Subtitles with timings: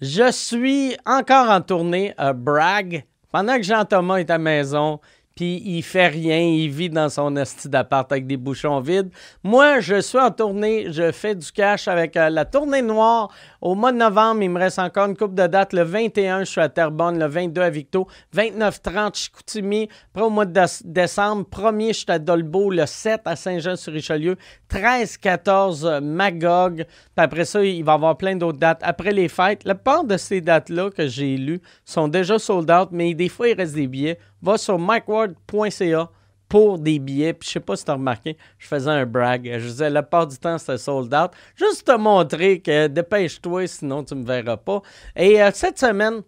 [0.00, 3.04] Je suis encore en tournée à Bragg.
[3.32, 5.00] Pendant que Jean-Thomas est à la maison,
[5.38, 9.08] puis il fait rien, il vit dans son esti d'appart avec des bouchons vides.
[9.44, 13.30] Moi, je suis en tournée, je fais du cash avec euh, la tournée noire.
[13.60, 15.72] Au mois de novembre, il me reste encore une coupe de dates.
[15.72, 17.20] Le 21, je suis à Terrebonne.
[17.20, 18.08] Le 22 à Victo.
[18.34, 19.88] 29-30, Chicoutimi.
[20.12, 22.70] Après, au mois de déce- décembre, 1er, je suis à Dolbeau.
[22.72, 24.36] Le 7 à Saint-Jean-sur-Richelieu.
[24.68, 26.84] 13-14, euh, Magog.
[26.84, 26.84] Puis
[27.16, 28.80] après ça, il va y avoir plein d'autres dates.
[28.82, 32.88] Après les fêtes, la plupart de ces dates-là que j'ai lues sont déjà sold out,
[32.90, 34.18] mais des fois, il reste des billets.
[34.42, 36.10] Va sur mikeward.ca
[36.48, 37.34] pour des billets.
[37.34, 39.50] Puis je sais pas si tu as remarqué, je faisais un brag.
[39.58, 41.30] Je disais, la part du temps, c'était sold out.
[41.56, 44.82] Juste te montrer que dépêche-toi, sinon tu me verras pas.
[45.14, 46.22] Et euh, cette semaine,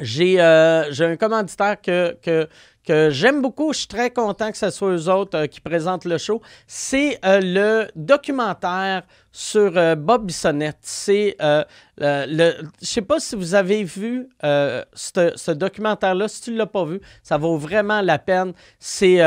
[0.00, 2.48] j'ai euh, un commanditaire que, que,
[2.86, 3.72] que j'aime beaucoup.
[3.72, 6.40] Je suis très content que ce soit eux autres euh, qui présentent le show.
[6.66, 10.78] C'est euh, le documentaire sur euh, Bob Bissonnette.
[10.80, 11.36] C'est
[11.98, 16.28] le, Je sais pas si vous avez vu ce documentaire-là.
[16.28, 18.52] Si tu ne l'as pas vu, ça vaut vraiment la peine.
[18.78, 19.20] C'est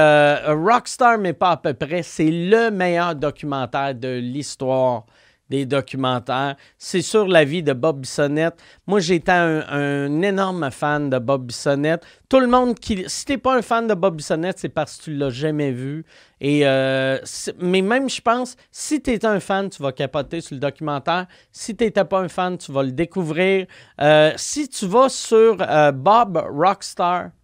[0.47, 2.01] Rockstar, mais pas à peu près.
[2.01, 5.05] C'est le meilleur documentaire de l'histoire
[5.49, 6.55] des documentaires.
[6.77, 8.55] C'est sur la vie de Bob Bissonnette.
[8.87, 12.05] Moi, j'étais un, énorme fan de Bob Bissonnette.
[12.27, 13.03] Tout le monde qui...
[13.07, 16.05] Si t'es pas un fan de Bob Bissonnette, c'est parce que tu l'as jamais vu.
[16.41, 17.17] Et, euh,
[17.59, 21.27] mais même, je pense, si tu un fan, tu vas capoter sur le documentaire.
[21.51, 23.65] Si tu pas un fan, tu vas le découvrir.
[24.01, 27.38] Euh, si tu vas sur euh, bobrockstar.com, euh,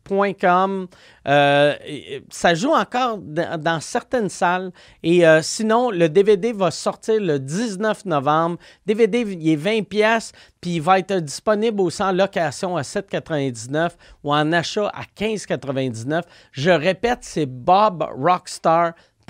[1.86, 4.72] et- et ça joue encore dans, certaines salles.
[5.04, 8.58] Et euh, sinon, le DVD va sortir le 19 novembre.
[8.86, 10.32] DVD, il est 20 pièces,
[10.62, 13.92] puis il va être disponible aussi en location à 7,99
[14.24, 16.22] ou en achat à 15,99.
[16.52, 17.46] Je répète, c'est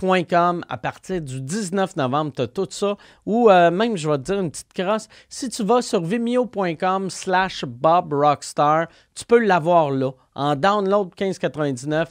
[0.02, 2.98] bobrockstar.com à partir du 19 novembre, tu as tout ça.
[3.26, 7.10] Ou euh, même, je vais te dire une petite crosse, si tu vas sur vimeo.com
[7.10, 10.12] slash bobrockstar, tu peux l'avoir là.
[10.36, 12.08] En download 15,99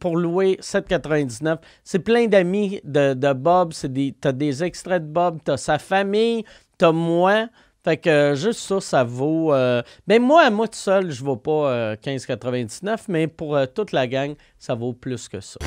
[0.00, 1.58] pour louer 7,99.
[1.84, 3.72] C'est plein d'amis de, de Bob.
[3.84, 6.44] Des, t'as des extraits de Bob, t'as sa famille,
[6.76, 7.46] t'as moi.
[7.84, 9.54] Fait que euh, juste ça, ça vaut.
[9.54, 13.66] euh, ben moi, moi tout seul, je ne vaux pas euh, 15,99, mais pour euh,
[13.72, 15.58] toute la gang, ça vaut plus que ça.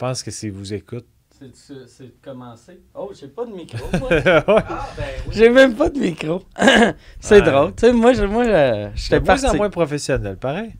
[0.00, 1.06] Pense que c'est vous écoute.
[1.54, 2.80] C'est de commencer.
[2.94, 4.08] Oh, j'ai pas de micro, moi.
[4.10, 4.22] Ouais.
[4.26, 6.42] Ah, ben J'ai même pas de micro.
[7.20, 7.50] c'est Ouais.
[7.50, 7.74] drôle.
[7.74, 9.56] Tu sais, moi, je- moi je- De j'étais moins en parti.
[9.56, 10.72] moins professionnel, pareil.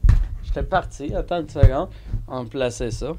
[0.44, 1.14] J'étais parti.
[1.14, 1.88] Attends une seconde.
[2.28, 3.12] On placer ça.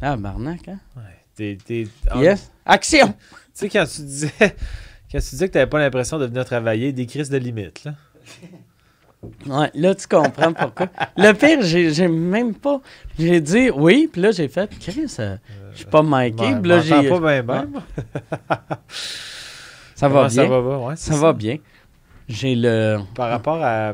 [0.00, 0.80] Ah, barnac, hein?
[0.96, 1.02] Ouais.
[1.34, 2.50] T'es- t'es- en- Yes.
[2.64, 3.08] Action!
[3.08, 3.14] Tu
[3.54, 4.32] sais, quand tu disais,
[5.10, 7.94] quand tu disais que t'avais pas l'impression de venir travailler, des crises de limite, là.
[9.46, 10.88] Ouais, là, tu comprends pourquoi.
[11.16, 12.80] Le pire, j'ai même pas.
[13.18, 15.36] J'ai dit oui, puis là, j'ai fait, Chris, euh,
[15.72, 16.42] je suis pas Mikey.
[16.42, 17.08] Ouais, puis là, j'ai.
[17.08, 17.68] pas bien, bien.
[19.94, 20.50] Ça va Ça bien.
[20.50, 21.58] va, va, ouais, c'est Ça va bien.
[22.28, 22.98] J'ai le.
[23.14, 23.92] Par rapport à.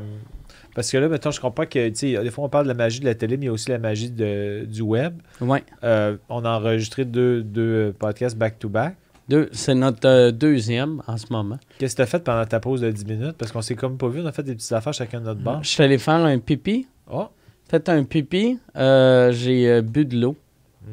[0.74, 2.74] Parce que là, maintenant, je comprends que, tu sais, des fois, on parle de la
[2.74, 5.20] magie de la télé, mais il y a aussi la magie de, du web.
[5.40, 5.64] Ouais.
[5.82, 8.94] Euh, on a enregistré deux, deux podcasts back-to-back.
[9.28, 11.58] Deux, c'est notre euh, deuxième en ce moment.
[11.78, 13.36] Qu'est-ce que tu as fait pendant ta pause de 10 minutes?
[13.36, 15.40] Parce qu'on s'est comme pas vu, on a fait des petites affaires chacun de notre
[15.40, 15.62] bord.
[15.62, 16.86] Je suis allé faire un pipi.
[17.10, 17.26] Oh,
[17.68, 18.58] Fait un pipi.
[18.76, 20.34] euh, j'ai euh, bu de l'eau.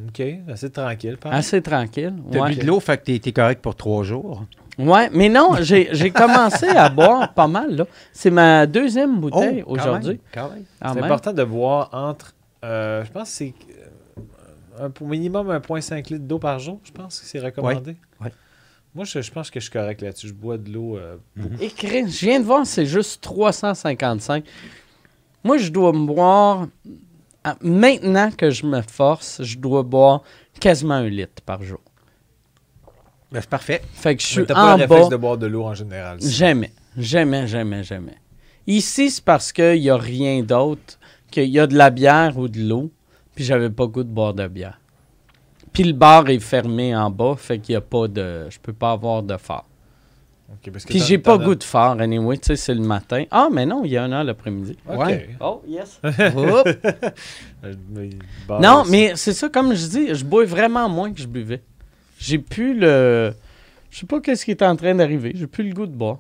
[0.10, 1.16] OK, assez tranquille.
[1.18, 2.14] par Assez tranquille.
[2.30, 2.50] T'as Ouais.
[2.50, 4.44] bu de l'eau, fait que t'es- t'es correct pour trois jours.
[4.78, 7.74] Ouais, mais non, j'ai j'ai commencé à boire pas mal.
[7.78, 7.86] là.
[8.12, 10.10] C'est ma deuxième bouteille Oh, quand aujourd'hui.
[10.16, 10.64] même, Quand même.
[10.82, 11.04] Quand C'est même.
[11.06, 12.34] important de boire entre,
[12.66, 13.54] euh, je pense que c'est
[14.80, 17.96] un, pour minimum 1,5 litre d'eau par jour, je pense que c'est recommandé.
[18.22, 18.32] Ouais.
[18.94, 20.30] Moi, je, je pense que je suis correct là-dessus.
[20.30, 20.98] Je bois de l'eau.
[20.98, 21.18] euh,
[21.60, 24.46] Et Chris, je viens de voir, c'est juste 355.
[25.44, 26.68] Moi, je dois me boire.
[27.44, 30.24] à- Maintenant que je me force, je dois boire
[30.60, 31.82] quasiment un litre par jour.
[33.32, 33.82] Ben, c'est parfait.
[33.94, 35.10] Fait que je suis t'as pas en le bas.
[35.10, 36.22] de boire de l'eau en général.
[36.22, 36.30] ça?
[36.30, 38.16] Jamais, jamais, jamais, jamais.
[38.66, 40.98] Ici, c'est parce qu'il n'y a rien d'autre,
[41.30, 42.92] qu'il y a de la bière ou de l'eau,
[43.36, 44.80] puis j'avais pas goût de boire de bière.
[45.74, 48.48] Puis le bar est fermé en bas, fait qu'il n'y a pas de.
[48.50, 49.66] Je peux pas avoir de phare.
[50.50, 53.26] Ok, parce que Puis j'ai pas goût de phare, anyway, tu sais, c'est le matin.
[53.32, 54.78] Ah, mais non, il y en a l'après-midi.
[54.88, 55.06] Ok.
[55.06, 55.30] Ouais.
[55.42, 56.00] Oh, yes.
[58.62, 61.62] Non, mais c'est ça, comme je dis, je bois vraiment moins que je buvais.
[62.20, 63.34] J'ai plus le.
[63.90, 65.32] Je sais pas qu'est-ce qui est en train d'arriver.
[65.36, 66.20] J'ai plus le goût de boire.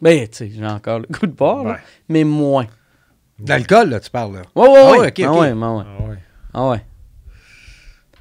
[0.00, 1.78] Ben, tu sais, j'ai encore le goût de boire, là,
[2.08, 2.66] mais moins.
[3.38, 4.42] D'alcool, là, tu parles, là.
[4.54, 4.98] Ouais, ouais, Ah ouais.
[5.00, 5.62] ouais, ok, Ah ouais, ah ouais.
[5.62, 5.84] Ah ouais.
[6.54, 6.84] Ah ouais.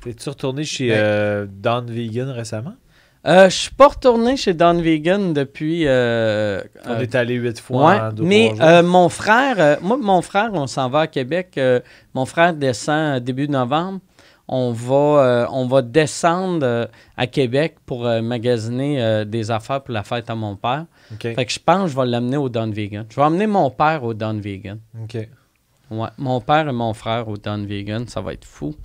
[0.01, 2.75] T'es-tu retourné chez Ben- euh, Don Vegan récemment?
[3.25, 5.83] Euh, je suis pas retourné chez Don Vegan depuis.
[5.85, 8.53] euh, On euh, est allé huit fois ouais, en deux, mais
[8.83, 11.59] mon frère, moi, mon frère, on s'en va à Québec.
[12.13, 13.99] mon frère descend début novembre.
[14.49, 16.87] On va, on va descendre
[17.17, 20.85] à Québec pour magasiner des affaires pour la fête à mon père.
[21.19, 23.05] Fait que je pense que je vais l'amener au Don Vegan.
[23.09, 24.79] Je vais emmener mon père au Don Vegan.
[25.03, 25.17] OK.
[25.89, 28.75] Ouais, mon père et mon frère au Don Vegan, ça va être fou.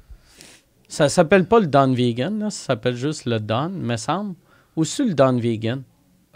[0.88, 4.34] Ça s'appelle pas le Don Vegan, là, ça s'appelle juste le Don, me semble.
[4.76, 5.82] Ou c'est le Don Vegan?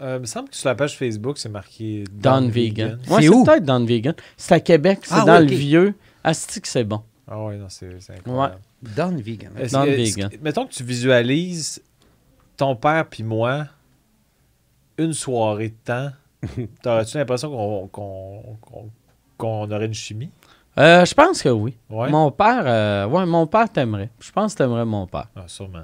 [0.01, 2.99] Euh, il me semble que sur la page Facebook, c'est marqué Don, Vegan.
[3.03, 3.43] C'est Ouais, c'est où?
[3.43, 4.13] peut-être Don Vegan.
[4.35, 5.95] C'est à Québec, c'est Ah, dans oui, le vieux.
[6.23, 7.01] Asti que c'est bon.
[7.27, 8.59] Ah ouais, non, c'est incroyable.
[8.95, 9.51] Don Vegan.
[9.57, 10.29] Est-ce- Don est-ce Vegan.
[10.29, 11.81] que- Mettons que tu visualises
[12.57, 13.65] ton père puis moi
[14.97, 16.09] une soirée de temps.
[16.83, 18.89] T'aurais-tu l'impression qu'on qu'on- qu'on-
[19.37, 20.29] qu'on aurait une chimie?
[20.79, 21.75] Euh, je pense que oui.
[21.89, 22.09] Ouais.
[22.09, 24.09] Mon père, euh, ouais, mon père t'aimerait.
[24.19, 25.27] Je pense que t'aimerais mon père.
[25.35, 25.79] Ah, sûrement.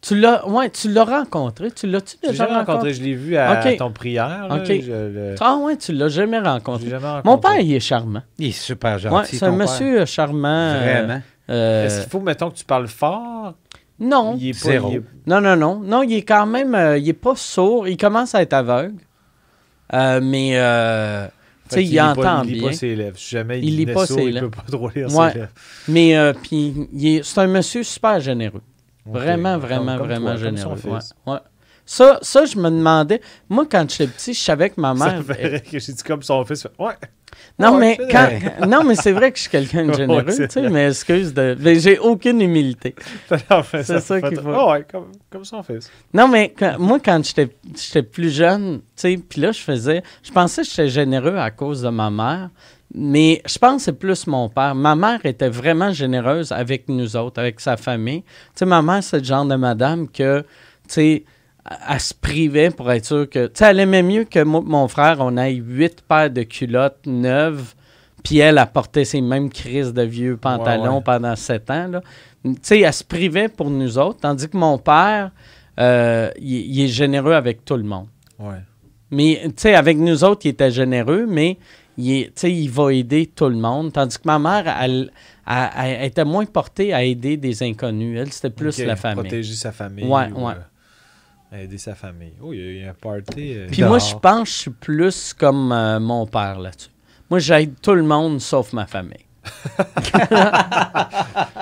[0.00, 1.70] Tu l'as, ouais, tu l'as rencontré.
[1.70, 2.92] Tu l'as-tu déjà jamais rencontré, rencontré?
[2.94, 4.48] je l'ai vu à ton prière.
[4.48, 4.66] là, Ok.
[4.66, 6.90] je le- Ah ouais, tu l'as jamais rencontré.
[7.24, 8.22] Mon père, il est charmant.
[8.38, 9.36] Il est super Ouais, gentil.
[9.36, 9.58] c'est un père.
[9.58, 10.48] monsieur charmant.
[10.48, 11.22] euh, Vraiment.
[11.50, 13.54] euh, Est-ce qu'il faut, mettons, que tu parles fort?
[14.00, 14.36] non.
[14.38, 14.88] Il est pas, Zéro.
[14.90, 15.80] il est- Non, non, non.
[15.80, 16.74] Non, il est quand même.
[16.74, 17.88] euh, il est pas sourd.
[17.88, 18.96] Il commence à être aveugle.
[19.94, 20.50] Euh, mais.
[21.74, 22.68] Fait qu'il il lit pas- entend Il lit bien.
[22.68, 23.18] pas ses lèvres.
[23.18, 24.48] Si jamais il, Il lit pas ses il lèvres.
[24.50, 25.32] peut pas trop lire Ouais.
[25.32, 25.50] ses lèvres.
[25.88, 28.60] Mais euh, puis, il est- c'est un monsieur super généreux.
[29.06, 29.12] Ok.
[29.12, 30.78] Vraiment, Comme- vraiment, comme vraiment toi, comme généreux.
[30.86, 30.98] Ouais,
[31.32, 31.38] ouais.
[31.86, 33.20] Ça, ça, je me demandais.
[33.48, 35.22] Moi, quand j'étais petit, je savais que ma Ça mère.
[35.36, 36.66] rire que j'ai dit comme son fils.
[36.78, 36.94] Ouais.
[37.58, 38.24] Non, Ouais, mais c'est quand...
[38.24, 38.54] vrai.
[38.68, 41.56] non, mais c'est vrai que je suis quelqu'un de généreux, tu sais, mais excuse de.
[41.60, 42.94] mais j'ai aucune humilité.
[43.28, 44.50] C'est ça fait- qu'il faut.
[44.50, 45.90] Ah ouais, comme, comme son fils.
[46.12, 50.02] Non, mais quand- moi, quand j'étais j'étais plus jeune, tu sais, puis là, je faisais.
[50.22, 52.50] Je pensais que j'étais généreux à cause de ma mère,
[52.94, 54.74] mais je pense que c'est plus mon père.
[54.76, 58.22] Ma mère était vraiment généreuse avec nous autres, avec sa famille.
[58.22, 58.28] Tu
[58.60, 60.46] sais, ma mère, c'est le genre de madame que, tu
[60.86, 61.24] sais,
[61.88, 63.46] elle se privait pour être sûre que.
[63.46, 67.06] Tu sais, elle aimait mieux que moi, mon frère, on ait huit paires de culottes
[67.06, 67.74] neuves,
[68.22, 71.02] puis elle a porté ses mêmes crises de vieux pantalons ouais.
[71.04, 71.90] pendant sept ans.
[72.44, 75.30] Tu sais, elle se privait pour nous autres, tandis que mon père,
[75.80, 78.08] euh, il, il est généreux avec tout le monde.
[78.38, 78.60] Ouais.
[79.10, 81.56] Mais, tu sais, avec nous autres, il était généreux, mais
[81.96, 83.92] il, est- tu sais, il va aider tout le monde.
[83.92, 85.10] Tandis que ma mère, elle,
[85.46, 88.18] elle- elle était moins portée à aider des inconnus.
[88.20, 89.22] Elle, c'était plus la famille.
[89.22, 90.04] Protéger sa famille.
[90.04, 90.54] Ouais, ou, ouais.
[91.52, 92.32] Aider sa famille.
[92.42, 93.54] Oh, il y a- a un party.
[93.56, 96.90] euh, Puis moi, je pense que je suis plus comme euh, mon père là-dessus.
[97.30, 99.24] Moi, j'aide tout le monde sauf ma famille.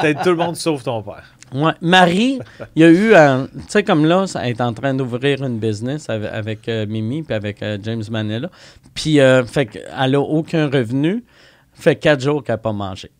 [0.00, 1.24] Peut-être tout le monde sauf ton père.
[1.54, 1.72] Ouais.
[1.80, 2.38] Marie,
[2.74, 5.58] il y a eu, un- tu sais, comme là, elle est en train d'ouvrir une
[5.58, 8.48] business avec, avec, euh, Mimi puis avec James Manella.
[8.94, 11.24] Puis, fait qu'elle a aucun revenu.
[11.74, 13.10] Fait quatre jours qu'elle n'a pas mangé.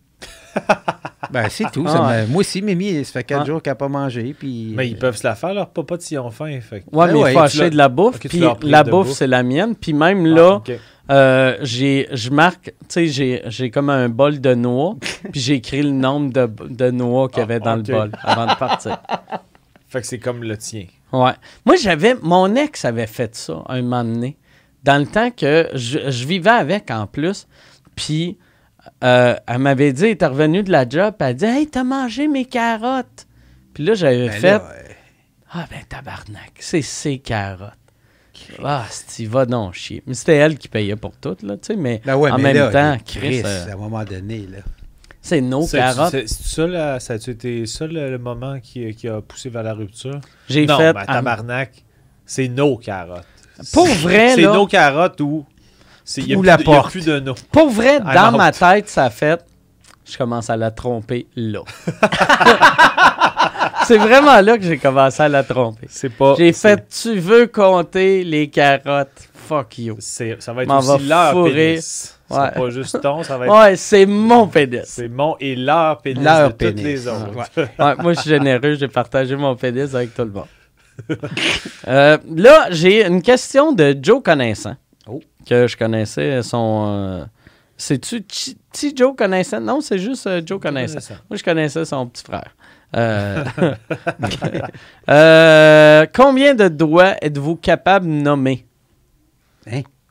[1.31, 1.85] Ben, c'est tout.
[1.87, 2.23] Ah ça ouais.
[2.23, 3.47] me- Moi aussi, Mimi, ça fait quatre Ah.
[3.47, 4.35] jours qu'elle n'a pas mangé.
[4.39, 6.59] Puis, Mais ils peuvent se la faire, leur papa, s'ils ont faim.
[6.61, 6.85] Fait.
[6.93, 8.19] Ouais, Ben mais il ouais, faut acheter de la bouffe.
[8.19, 9.13] Puis la bouffe, bouffe.
[9.17, 9.75] c'est la mienne.
[9.75, 10.73] Puis même Ah, là, ok.
[11.11, 14.97] euh, j'ai, je marque, tu sais, j'ai, j'ai comme un bol de noix.
[15.33, 18.13] puis j'ai écrit le nombre de, de noix qu'il y Ah, avait dans le bol
[18.23, 18.99] avant de partir.
[19.89, 20.85] Fait que c'est comme le tien.
[21.13, 21.33] Ouais.
[21.65, 22.15] Moi, j'avais.
[22.21, 24.37] Mon ex avait fait ça un moment donné.
[24.85, 27.47] Dans le temps que je, je vivais avec en plus.
[27.97, 28.37] Puis,
[29.05, 31.15] euh, elle m'avait dit, elle était revenue de la job.
[31.19, 33.27] puis Elle dit Hey, t'as mangé mes carottes.
[33.75, 34.93] Puis là, j'avais Ben fait là, euh,
[35.53, 37.73] Ah, ben tabarnak, c'est ses carottes.
[38.65, 38.85] Ah,
[39.15, 40.03] tu vas donc chier.
[40.07, 41.77] Mais c'était elle qui payait pour tout, là, tu sais.
[41.77, 44.47] Mais ben ouais, en mais même là, temps, Chris, Chris, euh, à un moment donné,
[44.51, 44.59] là.
[45.21, 46.11] c'est nos C'est- carottes.
[46.11, 49.63] c'est- C'est ça, là, ça été ça le, le moment qui, qui a poussé vers
[49.63, 50.21] la rupture?
[50.49, 50.93] J'ai fait.
[50.97, 51.85] ah, tabarnak,
[52.27, 53.25] c'est nos carottes.
[53.73, 54.53] Pour vrai, C'est là.
[54.55, 55.47] nos carottes ou...
[56.37, 56.91] Ou la de- y a porte.
[56.91, 57.35] plus de nos.
[57.51, 58.37] Pour vrai, I'm dans out.
[58.37, 59.45] ma tête, ça fait.
[60.11, 61.61] Je commence à la tromper là.
[63.87, 65.87] c'est vraiment là que j'ai commencé à la tromper.
[65.89, 66.35] C'est pas...
[66.39, 69.29] J'ai fait Tu veux compter les carottes?
[69.49, 69.97] Fuck you.
[70.01, 71.53] Ça va être aussi leur fourrer.
[71.75, 72.19] pénis.
[72.29, 73.55] C'est pas juste ton, ça va être...
[73.61, 74.83] Ouais, c'est mon pénis.
[74.87, 76.75] C'est mon et leur pénis Leur de pénis.
[76.75, 77.37] toutes les autres.
[77.37, 77.69] Ouais.
[77.79, 80.47] Ouais, moi, je suis généreux, j'ai partagé mon pénis avec tout le monde.
[81.89, 84.77] Euh, là, j'ai une question de Joe Connaissant.
[85.47, 86.87] Que je connaissais son.
[86.89, 87.25] euh,
[87.77, 89.61] C'est-tu Chi- Ti Joe Connaissant?
[89.61, 90.61] Non, c'est juste euh, Joe.
[90.61, 91.15] Connaissant.
[91.29, 92.55] Moi, je connaissais son petit frère.
[92.95, 93.43] Euh,
[95.09, 98.67] euh, combien de doigts êtes-vous capable de nommer?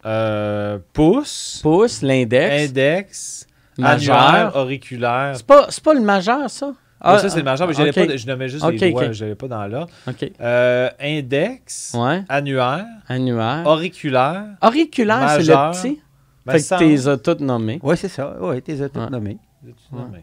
[0.06, 3.48] Euh, pouce, Pouce, l'index, index,
[3.78, 4.18] majeur.
[4.18, 5.34] annulaire, auriculaire.
[5.36, 6.74] C'est pas, c'est pas le majeur, ça?
[7.04, 7.86] Ah, ça, c'est le majeur, mais je ok.
[7.88, 9.12] n'avais pas de- je nommais juste les doigts, ok.
[9.12, 9.92] je n'avais pas dans l'ordre.
[10.08, 10.32] OK.
[10.40, 12.24] Euh, index, Ouais.
[12.30, 13.64] annulaire, Annuaire.
[13.66, 14.44] auriculaire.
[14.62, 16.00] Auriculaire, c'est le petit?
[16.46, 17.80] Ben, fait que tu les as toutes nommées.
[17.84, 18.36] Oui, c'est ça.
[18.40, 19.10] Oui, tu les as toutes Ouais.
[19.10, 19.38] nommées.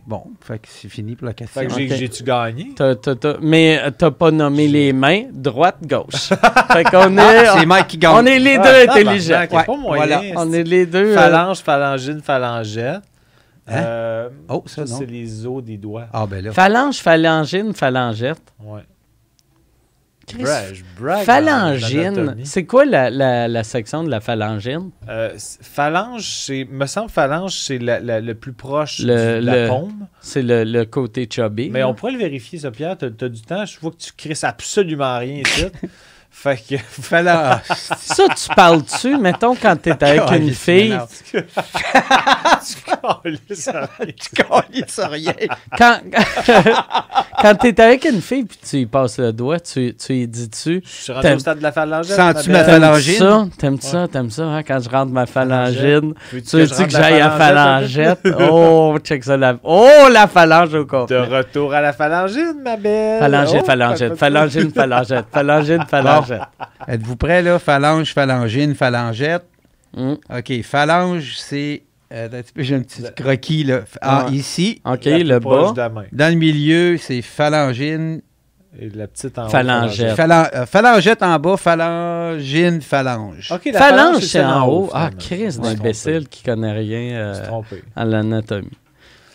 [0.05, 1.61] Bon, fait que c'est fini pour la question.
[1.61, 2.73] Fait que j'ai-tu gagné?
[2.75, 6.31] T'as- t'as- t'as- mais euh, t'as pas nommé les mains, droite, gauche.
[6.73, 8.15] fait qu'on est, Ah, c'est Mike qui gagne.
[8.17, 9.47] on est les Ah, deux intelligents.
[9.49, 10.23] pas moyen, voilà.
[10.35, 11.13] On est les deux.
[11.13, 13.03] euh, Phalange, phalangine, phalangette.
[13.69, 13.83] Hein?
[13.85, 14.87] Euh, Oh, ça, non.
[14.99, 16.07] c'est les os des doigts.
[16.13, 16.53] Ah, ben là.
[16.53, 18.41] phalange, phalangine, phalangette.
[18.63, 18.83] Ouais.
[20.27, 20.45] Chris,
[21.25, 24.91] Phalangine, c'est quoi la, la, la section de la phalangine?
[25.09, 26.67] Euh, phalange, c'est.
[26.71, 29.07] Me semble phalange, c'est la- la- le plus proche Le-
[29.41, 30.07] de la le- paume.
[30.21, 31.71] C'est le, le côté chubby.
[31.71, 31.89] Mais là.
[31.89, 32.99] on pourrait le vérifier, ça, Pierre.
[32.99, 33.65] T'as as du temps.
[33.65, 35.65] Je vois que tu crisses absolument rien ici.
[36.31, 36.75] fait que.
[37.03, 37.33] Fallait-
[37.75, 40.97] Ça, tu parles-tu, mettons, quand t'es avec une fille?
[42.87, 44.31] Calisse, arrête.
[44.35, 45.33] Calisse, rien.
[45.77, 45.99] quand,
[47.43, 50.83] quand t'es avec une fille puis tu y passes le doigt, tu, tu y dis-tu,
[50.85, 52.07] Je suis rendu T'aimes- au stade de la phalange.
[52.07, 53.19] Sens-tu ma Phalangine?
[53.19, 56.91] ça, t'aimes ça, t'aimes ça, hein, quand je rentre ma phalangine, Veux-tu tu veux-tu que,
[56.91, 58.21] j'aille à phalangette?
[58.23, 58.51] phalangette?
[58.51, 59.57] oh, check ça, la...
[59.63, 61.19] oh, la phalange au De complet.
[61.21, 63.21] retour à la phalangine, ma belle.
[63.21, 65.85] Phalangette, Oh, phalangette, pas- phalangine, phalangette, phalangine,
[66.29, 66.49] phalangette.
[66.89, 67.59] Êtes-vous prêts, là?
[67.59, 69.45] Phalange, phalangine, phalangette.
[69.97, 70.15] Hmm.
[70.31, 71.83] OK, phalange, c'est...
[72.13, 73.81] euh, un petit J'ai un petit croquis, là.
[74.01, 74.33] Ah, Ouais.
[74.37, 74.81] ici.
[74.85, 76.05] OK, la le bas, de la main.
[76.13, 78.21] Dans le milieu, c'est phalangine.
[78.79, 80.15] Et la petite en haut, Phalangette.
[80.15, 83.51] Phalan- euh, phalangette en bas, phalangine, phalange.
[83.51, 84.91] OK, la phalange, c'est en haut.
[84.93, 85.11] Ah.
[85.19, 87.61] Chris, d'imbécile qui connaît rien euh,
[87.97, 88.69] à l'anatomie.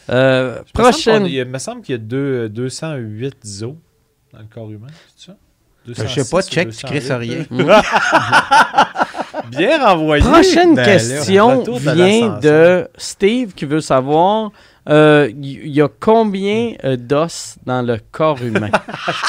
[0.09, 1.25] Euh, Il me semble qu'on- prochaine.
[1.25, 3.73] Il me semble qu'il y a deux, 208 os
[4.33, 5.37] dans le corps humain, c'est ça?
[5.87, 7.47] Je sais pas, 206 check, tu crisses 208.
[7.51, 7.81] rien.
[9.49, 10.23] Bien renvoyé.
[10.23, 14.51] Prochaine Ben question vient de Steve qui veut savoir
[14.89, 18.69] euh, il y, a combien euh, d'os dans le corps humain?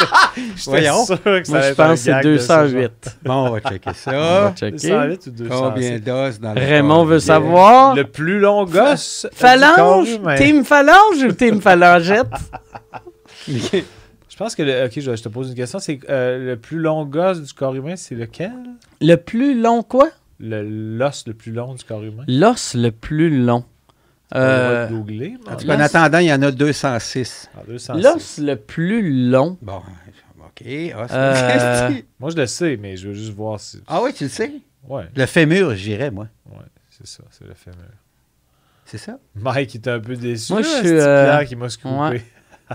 [0.66, 1.04] Voyons.
[1.04, 2.62] sûr que ça Moi, je pense que c'est gag de ce genre.
[2.64, 3.18] 208.
[3.22, 4.10] Bon, on va checker On ça.
[4.10, 4.88] va checker.
[4.88, 5.48] 208 ou 206?
[5.48, 7.20] Combien d'os dans le Raymond corps veut humain?
[7.20, 7.94] savoir.
[7.94, 10.20] Le plus long gosse du corps Phalange?
[10.38, 12.26] Team phalange ou team phalangette?
[14.28, 15.78] Je pense que le, ok, je, je te pose une question.
[15.78, 18.52] C'est euh, le plus long gosse du corps humain, c'est lequel?
[19.00, 20.08] Le plus long quoi?
[20.40, 22.24] Le l'os le plus long du corps humain.
[22.26, 23.64] L'os le plus long.
[24.32, 25.36] On va Euh, le googler.
[25.46, 27.48] En tout on- cas, en attendant, il y en a 206.
[27.56, 28.02] Ah, 206.
[28.02, 29.56] L'os le plus long.
[29.62, 30.66] Bon, OK.
[30.66, 31.08] os.
[31.12, 33.80] Euh, Moi, je le sais, mais je veux juste voir si.
[33.86, 34.50] Ah oui, tu le sais?
[34.88, 36.26] Ouais, Le fémur, j'irais, moi.
[36.50, 36.58] ouais,
[36.90, 37.78] c'est ça, c'est le fémur.
[38.84, 39.18] C'est ça?
[39.36, 40.52] Mike était un peu déçu.
[40.52, 41.96] Moi, je suis, euh, Pierre qui m'a scoopé.
[42.16, 42.22] ouais.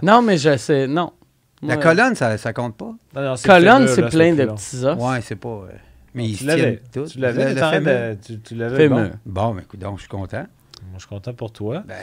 [0.01, 0.87] non, mais je sais.
[0.87, 1.11] Non.
[1.61, 2.85] La colonne, ça, ça compte pas?
[2.85, 4.97] Non, non, le Colonne, c'est plein le de petits os.
[4.97, 5.49] Ouais, c'est pas...
[5.49, 5.67] euh,
[6.13, 6.81] mais ils Tu se l'avais.
[6.91, 7.05] tiennent.
[7.07, 8.87] Tu l'avais, Le tu, tu l'avais.
[8.89, 9.11] Bon.
[9.25, 10.45] Bon, mais écoute, donc, je suis content.
[10.83, 11.83] Moi, je suis content pour toi.
[11.85, 11.95] Ben,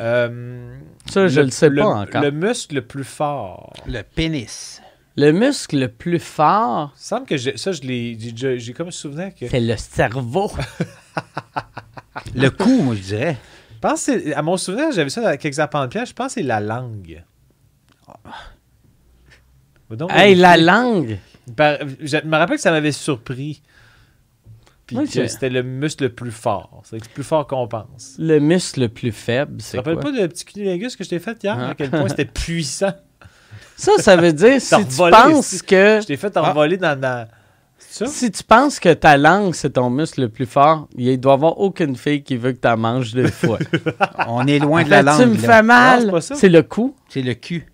[0.00, 0.74] Euh,
[1.10, 2.22] Ça, je le sais pas encore.
[2.22, 3.72] Le muscle le plus fort.
[3.86, 4.80] le pénis.
[5.18, 8.16] Le muscle le plus fort, Il semble que j'ai- ça, je l'ai.
[8.58, 9.46] J'ai, comme souvenir que.
[9.46, 10.50] c'est le cerveau.
[12.34, 13.36] Le cou, moi, je dirais.
[13.74, 16.06] Je pense que c'est- à mon souvenir, j'avais ça dans quelques de pierre.
[16.06, 17.22] Je pense que c'est la langue.
[18.06, 18.14] Va
[19.96, 21.18] donc hey, la langue.
[21.56, 23.62] Par- Je me rappelle que ça m'avait surpris.
[24.86, 26.82] Puis que c'était le muscle le plus fort.
[26.84, 28.14] C'est plus fort qu'on pense.
[28.18, 31.08] Le muscle le plus faible, Tu te c'est rappelles pas de petit cunilingus que je
[31.08, 31.56] t'ai fait hier?
[31.58, 31.68] Ah.
[31.70, 32.92] À quel point c'était puissant?
[33.76, 36.50] Ça, ça veut dire si tu penses que Je t'ai fait Ah.
[36.50, 37.28] envoler dans la.
[37.78, 38.12] C'est ça?
[38.12, 41.34] si tu penses que ta langue c'est ton muscle le plus fort, il doit y
[41.34, 43.58] avoir aucune fille qui veut que tu la manges deux fois.
[44.28, 45.20] On est loin de la fait, langue.
[45.20, 46.12] tu me fais mal?
[46.22, 46.34] c'est.
[46.36, 46.94] C'est le cou.
[47.08, 47.66] C'est le cul.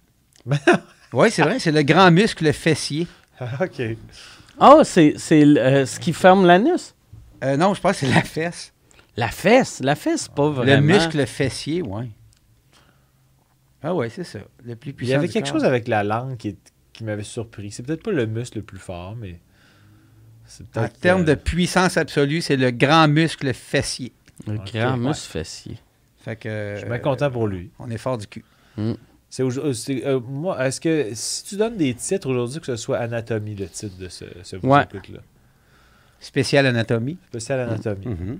[1.12, 3.06] Oui, c'est vrai, c'est le grand muscle fessier.
[3.60, 3.82] ok.
[4.60, 6.94] Oh, c'est c'est, euh, ce qui ferme l'anus?
[7.44, 8.72] Euh, non, je pense que c'est la fesse.
[9.16, 9.80] La fesse?
[9.80, 10.80] La fesse, c'est pas vraiment.
[10.80, 12.10] Le muscle fessier, oui.
[13.82, 14.40] Ah oui, c'est ça.
[14.64, 15.54] Le plus Il puissant y avait quelque corps.
[15.54, 17.70] chose avec la langue qui, est- qui m'avait surpris.
[17.70, 19.38] C'est peut-être pas le muscle le plus fort, mais.
[20.46, 24.12] C'est En termes euh, de puissance absolue, c'est le grand muscle fessier.
[24.46, 25.08] Le grand ouais.
[25.08, 25.78] muscle fessier.
[26.24, 27.70] Fait que, Je suis bien content pour lui.
[27.78, 28.44] On est fort du cul.
[29.30, 32.76] C'est euh, c'est, euh, moi, est-ce que si tu donnes des titres aujourd'hui, que ce
[32.76, 34.84] soit anatomie, le titre de ce, ce Ouais.
[34.84, 35.20] écoute-là,
[36.20, 37.18] Spécial anatomie.
[37.28, 38.06] spécial anatomie.
[38.06, 38.38] Mhm.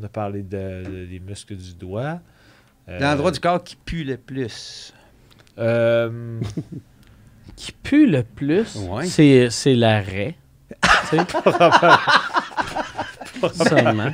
[0.00, 2.20] On a parlé de- de- des muscles du doigt.
[2.88, 4.92] Euh, L'endroit du corps qui pue le plus.
[5.58, 6.40] euh,
[7.56, 9.06] Qui pue le plus, Ouais.
[9.06, 10.34] c'est, c'est l'arrêt.
[11.10, 11.24] Tu sais?
[13.68, 14.10] Seulement.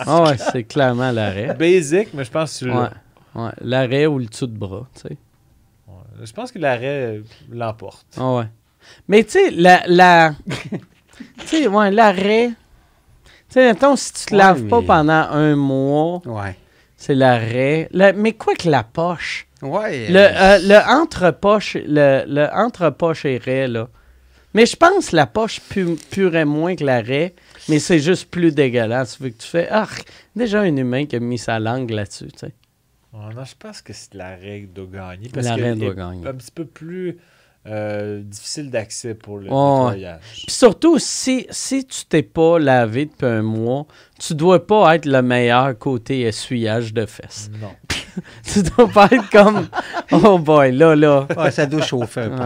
[0.00, 1.54] Ah ouais, c'est clairement l'arrêt.
[1.54, 2.92] basic, mais je pense que tu l'as.
[3.34, 3.42] Ouais.
[3.42, 3.50] ouais.
[3.62, 5.16] L'arrêt ou le dessous de bras, tu sais.
[6.24, 8.06] Je pense que l'arrêt euh, l'emporte.
[8.16, 8.44] Ah ouais.
[9.08, 9.82] Mais tu sais, la.
[9.86, 10.34] la
[11.38, 12.48] tu sais, ouais, l'arrêt.
[12.48, 16.56] Tu sais, mettons, si tu te Ouais, laves pas mais- pendant un mois, Ouais.
[16.96, 17.88] c'est l'arrêt.
[17.92, 19.46] La- mais quoi que la poche?
[19.60, 20.08] Ouais.
[20.08, 23.88] Le, euh, le entre-poche, le, le entre-poche est raie, là.
[24.54, 27.34] Mais je pense que la poche pu, puerait moins que l'arrêt,
[27.68, 29.18] mais c'est juste plus dégueulasse.
[29.20, 29.86] Vu que tu fais, ah,
[30.36, 32.52] déjà un humain qui a mis sa langue là-dessus, tu sais.
[33.14, 35.28] Oh, non, je pense que c'est la règle doit gagner.
[35.28, 36.26] Parce La que règle doit gagner.
[36.26, 37.18] Un petit peu plus
[37.66, 40.20] euh, difficile d'accès pour le nettoyage.
[40.46, 43.86] Puis surtout, si, si tu t'es pas lavé depuis un mois,
[44.18, 47.50] tu dois pas être le meilleur côté essuyage de fesses.
[47.60, 47.72] Non.
[48.52, 49.68] tu dois pas être comme
[50.12, 51.26] Oh boy, là, là.
[51.36, 52.44] Ouais, ça doit chauffer un peu.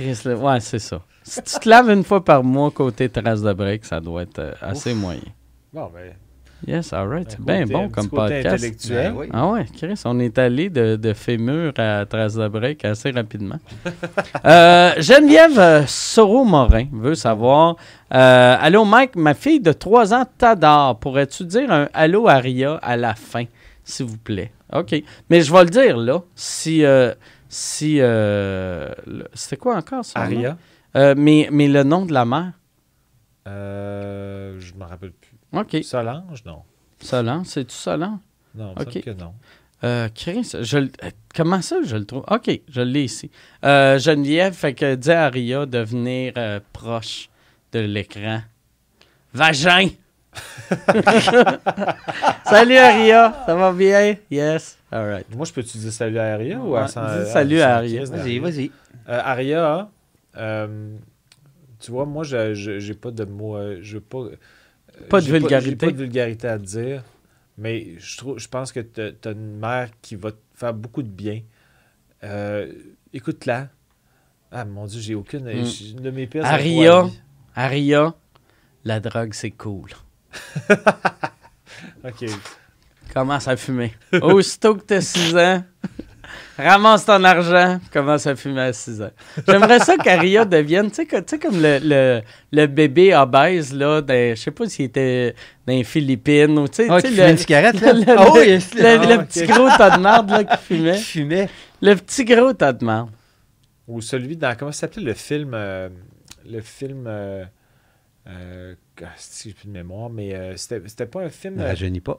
[0.00, 0.34] Ouais.
[0.34, 1.00] Ouais, c'est ça.
[1.22, 4.38] Si tu te laves une fois par mois côté trace de break, ça doit être
[4.38, 5.22] euh, assez moyen.
[5.72, 6.12] Bon, ben.
[6.66, 7.36] Yes, all right.
[7.40, 8.46] bien côté- bon comme podcast.
[8.46, 9.12] intellectuel.
[9.12, 9.26] Ben oui.
[9.32, 13.58] Ah ouais, Chris, on est allé de, de fémur à trace de break assez rapidement.
[14.46, 17.76] Euh, Geneviève euh, Soro-Morin veut savoir
[18.12, 20.98] euh, Allô Mike, ma fille de 3 ans t'adore.
[20.98, 23.44] Pourrais-tu dire un allô Aria à la fin,
[23.84, 24.52] s'il vous plaît?
[24.72, 24.94] OK.
[25.30, 26.20] Mais je vais le dire là.
[26.34, 26.84] Si.
[26.84, 27.14] euh,
[27.48, 28.90] si euh,
[29.32, 30.20] C'était quoi encore ça?
[30.20, 30.56] Aria.
[31.16, 32.52] mais, mais le nom de la mère?
[33.46, 35.33] Euh, je me rappelle plus.
[35.60, 35.76] OK.
[35.82, 36.62] Solange, non.
[37.00, 38.18] Solange, c'est-tu Solange?
[38.54, 38.92] Non, il me Ok.
[38.92, 39.34] semble que non.
[39.82, 40.88] Euh, Chris, je, euh,
[41.34, 42.24] comment ça je le trouve?
[42.30, 43.30] OK, je l'ai ici.
[43.64, 47.28] Euh, Geneviève, fait que dis à Aria de venir euh, proche
[47.72, 48.40] de l'écran.
[49.34, 49.88] Vagin!
[52.44, 54.16] Salut Aria, ça va bien?
[54.30, 55.26] Yes, all right.
[55.34, 58.04] Moi, je peux-tu dire salut à Aria ou à cent- dis salut à Aria.
[58.04, 58.70] Vas-y, vas-y.
[59.06, 59.88] Aria,
[61.80, 63.58] tu vois, moi, j'ai pas de mots.
[63.82, 64.24] je veux pas.
[65.00, 65.86] Euh, Pas de vulgarité.
[65.86, 67.02] Pas de vulgarité à te dire,
[67.58, 71.02] mais je trouve, je pense que t'as as une mère qui va te faire beaucoup
[71.02, 71.42] de bien.
[72.22, 72.72] Euh,
[73.12, 73.68] Écoute-la.
[74.50, 75.44] Ah mon Dieu, j'ai aucune.
[75.44, 75.66] Mm.
[75.90, 76.44] Une de mes pires.
[76.44, 77.06] Aria.
[77.54, 78.14] Aria,
[78.84, 79.90] la drogue c'est cool.
[82.04, 82.26] Ok.
[83.12, 83.94] Commence à fumer.
[84.20, 85.64] Aussitôt que t'as 6 ans,
[86.58, 89.10] ramasse ton argent, commence à fumer à 6 ans.
[89.46, 92.20] J'aimerais ça qu'Aria devienne, tu sais, comme le, le,
[92.52, 95.34] le bébé obèse, là, dans- je sais pas s'il était
[95.66, 97.92] dans les Philippines ou, tu sais, Ah, fumait le, une cigarette, là?
[97.92, 100.96] le- Ah oui, le- le- ah, petit gros tas de marde, là, qui fumait.
[100.96, 101.48] Qui fumait.
[101.82, 103.10] Le petit gros tas de marde.
[103.86, 104.56] Ou celui dans.
[104.56, 105.88] Comment ça s'appelait le film euh,
[106.50, 107.04] Le film.
[107.06, 107.44] Euh,
[108.26, 108.74] euh,
[109.16, 111.56] si j'ai plus de mémoire, mais euh, c'était c'était pas un film.
[111.56, 112.18] Ne euh, rajeunit pas.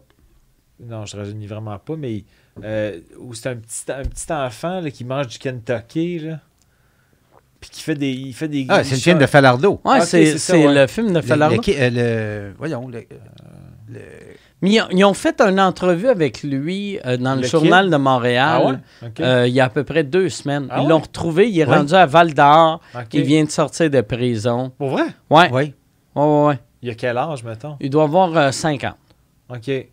[0.79, 2.23] Non, je rajeunis vraiment pas, mais
[2.63, 6.39] euh, où c'est un petit, un petit enfant là, qui mange du Kentucky, là.
[7.61, 8.11] Puis qui fait des.
[8.11, 9.79] Il fait des Ah, c'est le film de Falardo.
[9.85, 10.73] Ouais, c'est c'est ouais.
[10.73, 11.55] le film de Falardo.
[11.65, 13.05] le, euh, le- voyons, le,
[13.89, 13.99] le-
[14.61, 17.93] Mais ils ont, fait une entrevue avec lui euh, dans le, Le journal kid?
[17.93, 18.61] de Montréal.
[18.61, 18.65] Ah
[19.07, 19.11] ouais?
[19.21, 20.67] Euh, il y a à peu près deux semaines.
[20.69, 20.89] Ah Ils ouais?
[20.89, 21.77] l'ont retrouvé, il est Ouais.
[21.77, 22.81] rendu à Val d'Or,
[23.13, 24.71] il vient de sortir de prison.
[24.77, 25.05] Pour vrai?
[25.29, 25.73] Ouais, ouais,
[26.15, 26.21] oui.
[26.21, 26.59] ouais, ouais.
[26.81, 27.77] Il a quel âge, mettons?
[27.79, 28.93] Il doit avoir euh, 50.
[29.49, 29.67] Ok.
[29.67, 29.85] Ouais.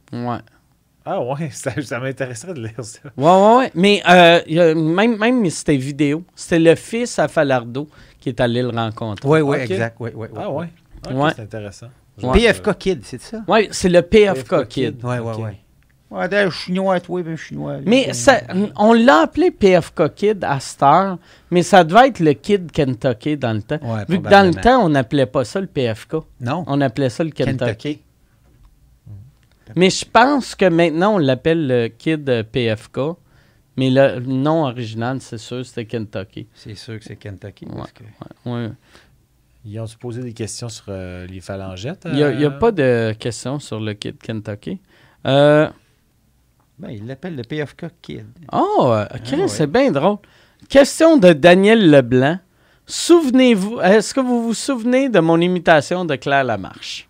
[1.05, 3.01] Ah ouais, ça, ça m'intéresserait de lire ça.
[3.17, 3.71] Ouais, ouais, ouais.
[3.75, 6.25] Mais euh, même, même c'était vidéo.
[6.35, 7.89] C'était le fils à Falardo
[8.21, 9.29] qui est allé le rencontrer.
[9.29, 9.97] Oui, oui, exact.
[9.99, 10.39] Oui, oui, oui.
[10.41, 10.69] Ah ouais?
[11.11, 11.31] Ouais.
[11.35, 11.89] c'est intéressant.
[12.23, 12.33] Ouais.
[12.33, 13.43] PFK Kid, c'est ça?
[13.49, 14.97] Ouais, c'est le PFK, PFK Kid.
[14.97, 15.05] Kid.
[15.05, 15.51] Oui, oui, oui.
[16.13, 17.79] Ouais, d'ailleurs, chinois, toi, ben chinois.
[17.87, 18.43] Mais ça,
[18.77, 21.17] on l'a appelé PFK Kid à Star,
[21.51, 23.79] mais ça devait être le Kid Kentucky dans le temps.
[23.83, 26.17] Ouais, Vu que dans le temps, on n'appelait pas ça le PFK.
[26.41, 26.65] Non.
[26.67, 27.59] On appelait ça le Kentucky.
[27.59, 28.03] Kentucky.
[29.77, 32.99] Mais je pense que maintenant, on l'appelle le Kid PFK.
[33.77, 36.47] Mais le nom original, c'est sûr, c'était Kentucky.
[36.55, 37.65] C'est sûr que c'est Kentucky.
[37.67, 37.73] Ouais.
[37.77, 38.05] parce que-
[38.49, 38.69] Ouais.
[39.65, 42.03] Ils ont posé des questions sur euh, les phalangettes?
[42.07, 42.59] Il n'y a, il y a euh?
[42.59, 44.81] pas de questions sur le Kid Kentucky.
[45.27, 45.69] Euh,
[46.79, 48.27] Ben, il l'appelle le PFK Kid.
[48.53, 48.95] oh,
[49.25, 49.49] Chris, ouais.
[49.49, 50.19] c'est bien drôle.
[50.69, 52.39] Question de Daniel Leblanc.
[52.87, 57.09] Souvenez-vous, est-ce que vous vous souvenez de mon imitation de Claire Lamarche?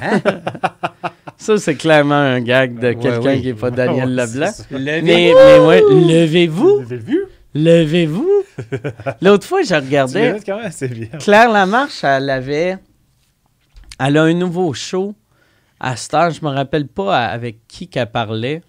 [0.00, 0.20] Hein?
[1.38, 3.40] Ça, c'est clairement un gag de Ouais, quelqu'un oui.
[3.40, 4.46] qui n'est pas Daniel Leblanc.
[4.52, 4.64] ça.
[4.72, 7.24] Mais, mais ouais, levez-vous, Vous avez vu?
[7.54, 8.28] levez-vous.
[9.22, 10.20] L'autre fois, je regardais.
[10.32, 11.06] mérites quand même assez bien.
[11.20, 12.76] Claire Lamarche, elle avait.
[14.00, 15.14] Elle a un nouveau show
[15.80, 16.30] à cette heure.
[16.30, 18.62] Je me rappelle pas avec qui qu'elle parlait.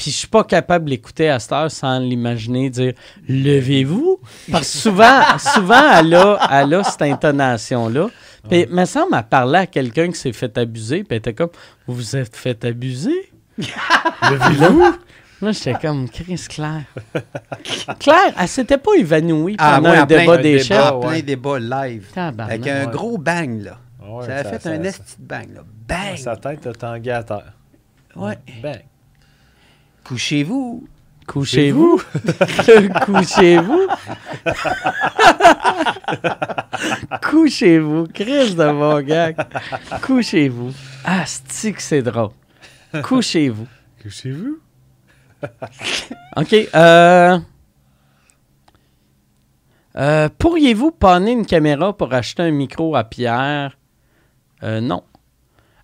[0.00, 2.94] Puis je suis pas capable d'écouter à cette heure sans l'imaginer dire
[3.28, 4.18] Levez-vous?
[4.50, 8.08] Parce que souvent, souvent elle, a, elle a cette intonation-là.
[8.48, 11.00] Puis il me semble qu'elle parlait à quelqu'un qui s'est fait abuser.
[11.00, 11.50] Puis elle était comme
[11.86, 13.30] Vous vous êtes fait abuser?
[13.58, 14.94] Levez-vous?
[15.42, 16.84] Moi, j'étais comme Chris Claire.
[17.98, 20.82] Claire, elle s'était pas évanouie Ah, pendant ouais, un débat un des débat, chefs.
[20.82, 21.06] Ah, ouais.
[21.08, 22.06] plein débat live.
[22.14, 22.54] Tabarnak.
[22.54, 22.92] Avec un Ouais.
[22.92, 23.78] gros bang, là.
[24.06, 25.60] Ouais, ça a fait un esti bang, là.
[25.86, 26.16] Bang!
[26.16, 27.52] Sa tête a tangué à terre.
[28.16, 28.38] Ouais.
[28.62, 28.80] Bang.
[30.04, 30.86] Couchez-vous.
[31.26, 32.02] Couchez-vous.
[33.06, 33.86] Couchez-vous.
[37.22, 38.06] Couchez-vous.
[38.12, 39.36] Chris de mon gag.
[40.02, 40.72] Couchez-vous.
[41.04, 42.30] Ah, c'est que c'est drôle?
[43.04, 43.66] Couchez-vous.
[44.02, 44.58] Couchez-vous?
[46.36, 46.54] OK.
[46.74, 47.38] Euh,
[49.96, 53.78] euh, Pourriez-vous panner une caméra pour acheter un micro à Pierre?
[54.62, 55.02] Euh, non.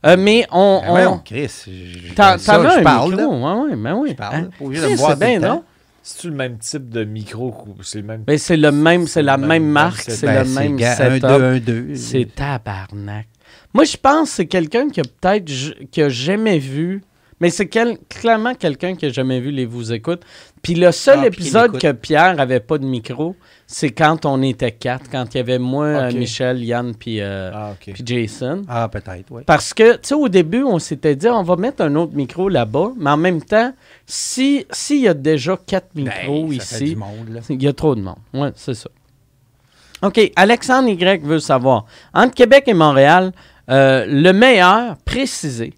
[0.07, 0.81] Euh, mais on.
[0.81, 1.65] Ben on- voyons, Chris.
[1.67, 3.29] je- ça, je un parle, micro, là.
[3.65, 4.09] ouais, ouais, ben oui.
[4.11, 4.49] Je parle, Hein?
[4.59, 5.65] Chris, me voir bien, non?
[6.03, 8.23] C'est-tu le même type de micro ou c'est le même.
[8.23, 11.25] Ben, c'est le même, c'est la même- marque, c'est Ben, le même setup.
[11.25, 11.95] 1, 2, 1, 2.
[11.97, 13.27] C'est tabarnak.
[13.75, 17.03] Moi, je pense que c'est quelqu'un qui a peut-être j- qui a jamais vu,
[17.41, 20.23] mais c'est quel- clairement quelqu'un qui a jamais vu les vous écoute.
[20.63, 24.73] Puis le seul Ah, épisode que Pierre avait pas de micro, c'est quand on était
[24.73, 26.11] quatre, quand il y avait moi.
[26.13, 28.63] Michel, Yann puis euh, Ah, puis Jason.
[28.69, 29.43] Ah, peut-être, oui.
[29.47, 32.49] Parce que, tu sais, au début, on s'était dit, on va mettre un autre micro
[32.49, 33.73] là-bas, mais en même temps,
[34.07, 36.97] si s'il y a déjà quatre micros Ben, fait ici,
[37.51, 38.17] il y a trop de monde.
[38.35, 38.89] Oui, c'est ça.
[40.03, 40.33] OK.
[40.37, 41.87] Alexandre Y veut savoir.
[42.13, 43.33] Entre Québec et Montréal,
[43.71, 45.75] euh, le meilleur, précisé.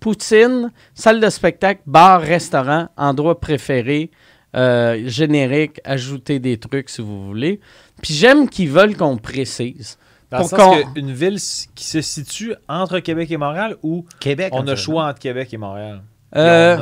[0.00, 4.10] Poutine, salle de spectacle, bar, restaurant, endroit préféré,
[4.56, 7.60] euh, générique, ajouter des trucs si vous voulez.
[8.02, 9.98] Puis j'aime qu'ils veulent qu'on précise.
[10.30, 11.38] Dans le pour sens qu'on- qu'une ville
[11.74, 14.50] qui se situe entre Québec et Montréal ou Québec.
[14.52, 16.02] on a choix entre Québec et Montréal?
[16.36, 16.78] Euh,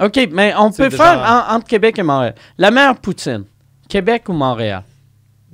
[0.00, 1.18] OK, mais on C'est peut faire
[1.50, 2.34] en- entre Québec et Montréal.
[2.56, 3.44] La meilleure poutine,
[3.88, 4.84] Québec ou Montréal?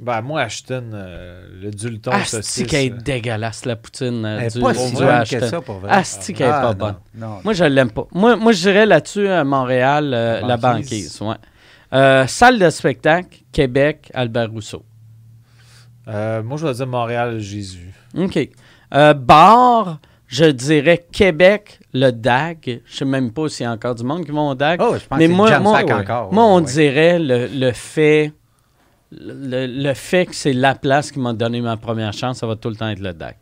[0.03, 2.67] Ben, moi, Ashton, euh, le Dulton Asti saucisse.
[2.67, 5.39] qu'elle est euh, dégueulasse, la poutine euh, Elle est du, pas si Ashton.
[5.39, 5.91] que ça, pour vrai.
[5.91, 6.95] Asti qu'elle est Ah, pas bonne.
[7.15, 7.39] Non.
[7.45, 8.07] Moi, je l'aime pas.
[8.13, 11.21] Moi, moi je dirais là-dessus à Montréal, euh, La la banquise.
[11.21, 11.35] ouais.
[11.93, 14.85] Euh, salle de spectacle, Québec, Albert Rousseau.
[16.09, 17.93] euh, moi, je vais dire Montréal, Jésus.
[18.17, 18.39] OK.
[18.95, 22.81] Euh, bar, je dirais Québec, le DAG.
[22.85, 24.81] Je sais même pas s'il y a encore du monde qui vont au DAG.
[24.83, 25.93] Oh, je pense Mais que moi- ouais.
[25.93, 26.33] encore.
[26.33, 26.63] Moi, on ouais.
[26.73, 28.33] dirait le, le fait.
[29.13, 32.57] Le, le fait que c'est la place qui m'a donné ma première chance, ça va
[32.57, 33.37] tout le temps être le DAG.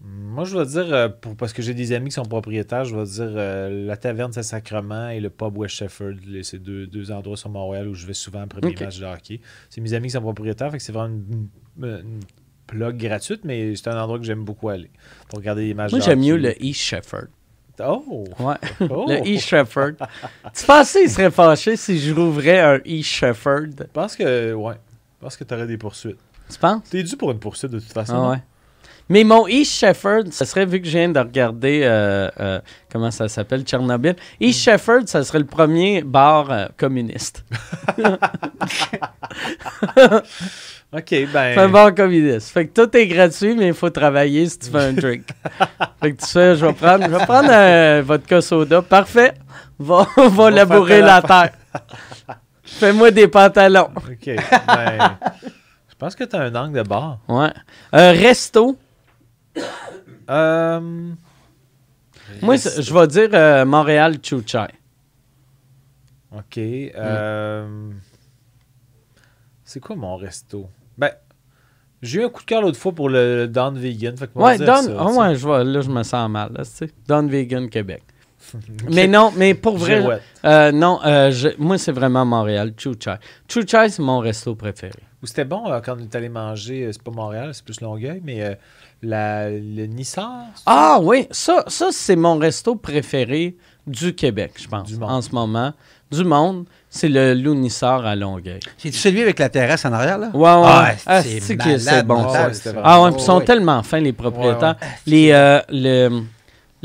[0.00, 2.94] Moi, je vais dire, euh, pour, parce que j'ai des amis qui sont propriétaires, je
[2.94, 6.14] vais dire euh, la taverne Saint-Sacrement et le pub West Shefford.
[6.42, 9.40] C'est deux, deux endroits sur Montréal où je vais souvent après mes matchs de hockey.
[9.70, 11.48] C'est mes amis qui sont propriétaires, fait que c'est vraiment une,
[11.82, 12.20] une-
[12.66, 14.90] plug gratuite, mais c'est un endroit que j'aime beaucoup aller
[15.28, 17.28] pour regarder les matchs Moi, j'aime mieux le East Shepherd.
[17.80, 18.24] Oh!
[18.40, 18.54] Ouais.
[18.90, 19.06] Oh!
[19.08, 19.96] Le East Shepherd.
[20.52, 23.72] tu pensais qu'il serait fâché si je rouvrais un East Shepherd?
[23.78, 24.74] Je pense que, ouais.
[25.26, 26.20] Pense que tu aurais des poursuites.
[26.48, 26.84] Tu penses?
[26.88, 28.14] T'es dû pour une poursuite de toute façon.
[28.14, 28.42] Ah ouais.
[29.08, 32.60] Mais mon East Shepherd, ça serait, vu que je viens de regarder, euh, euh,
[32.92, 37.44] comment ça s'appelle, Tchernobyl, East Shepherd, ça serait le premier bar euh, communiste.
[40.92, 41.72] Ok, C'est un ben.
[41.72, 42.50] bar communiste.
[42.50, 45.24] Fait que tout est gratuit, mais il faut travailler si tu fais un drink.
[46.00, 48.80] fait que tu sais, je vais prendre, je vais prendre un vodka soda.
[48.80, 49.34] Parfait.
[49.76, 51.50] Va, va labourer la terre.
[52.66, 53.88] Fais-moi des pantalons.
[53.96, 55.18] Ok, ben.
[55.88, 57.18] Je pense que t'as un angle de bar.
[57.28, 57.50] Ouais.
[57.94, 58.76] Euh, resto.
[60.28, 61.10] Euh.
[62.42, 64.66] Moi, je vais dire euh, Montréal Chuchai.
[66.36, 66.58] Ok.
[66.58, 67.90] euh,
[69.64, 70.68] C'est quoi mon resto?
[70.98, 71.12] Ben,
[72.02, 74.16] j'ai eu un coup de cœur l'autre fois pour le Don Vegan.
[74.16, 74.82] Fait que on va Ouais, dire Don.
[74.82, 75.18] ça, ah tu sais.
[75.18, 76.52] ouais, je vois, là, je me sens mal.
[76.52, 76.90] Là, tu sais.
[77.08, 78.02] Don Vegan Québec.
[78.90, 80.04] Mais non, mais pour vrai,
[80.44, 83.16] euh, non, euh, je- moi, c'est vraiment Montréal, Chuchai.
[83.48, 84.92] Chuchai, c'est mon resto préféré.
[85.22, 88.20] Ou c'était bon euh, quand on est allé manger, c'est pas Montréal, c'est plus Longueuil,
[88.22, 88.54] mais euh,
[89.02, 90.44] la, le Nissar.
[90.66, 93.56] Ah oui, ça, ça c'est mon resto préféré
[93.86, 95.10] du Québec, je pense, Du monde.
[95.10, 95.72] en ce moment.
[96.10, 98.60] Du monde, c'est le Lounissard à Longueuil.
[98.78, 100.30] C'est celui avec la terrasse en arrière, là?
[100.32, 100.46] Ouais, ouais.
[100.64, 102.50] Ah, Ah, c'est c'est que malade c'est bon, ça?
[102.84, 103.44] Ah ouais, Oh, puis ils sont ouais.
[103.44, 104.76] tellement fins, les propriétaires.
[104.80, 106.22] Ouais, Les, euh, le,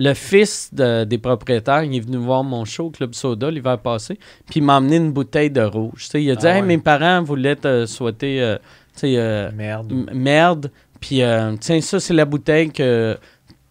[0.04, 3.78] le fils de- des propriétaires, il est venu voir mon show au Club Soda l'hiver
[3.80, 4.18] passé,
[4.50, 6.08] puis il m'a amené une bouteille de rouge.
[6.14, 8.58] Il a dit Ah Hey, mes parents voulaient te souhaiter euh,
[9.04, 9.94] euh, Merde.
[10.14, 10.72] merde.
[11.00, 13.18] Puis, euh, tiens, ça, c'est la bouteille que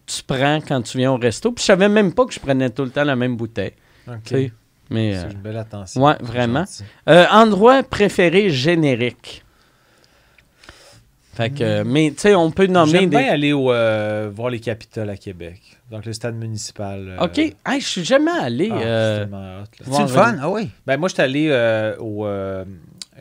[0.07, 1.53] tu prends quand tu viens au resto.
[1.53, 3.73] Puis, je savais même pas que je prenais tout le temps la même bouteille.
[4.09, 4.17] Ok.
[4.25, 4.53] tu sais.
[4.91, 6.03] Mais, C'est une belle attention.
[6.03, 6.65] ouais, vraiment.
[7.09, 9.45] euh, endroit préféré générique.
[11.33, 13.17] Fait que, euh, mais, tu sais, on peut nommer J'aime des.
[13.17, 15.61] bien aller au, euh, voir les capitales à Québec.
[15.91, 17.17] Donc, le stade municipal.
[17.19, 17.39] euh, OK.
[17.39, 18.69] Hey, je suis jamais allé.
[18.73, 19.27] ah, euh,
[19.85, 20.37] c'est le fun?
[20.41, 20.69] Ah oui.
[20.87, 22.27] Ben, moi, j'étais allé euh, au.
[22.27, 22.65] euh,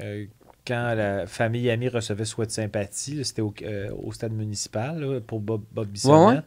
[0.01, 0.25] euh,
[0.67, 4.33] quand la famille et amis recevait Souhait de sympathie, là, c'était au, euh, au stade
[4.33, 6.43] municipal là, pour Bob, Bob Bissonnette.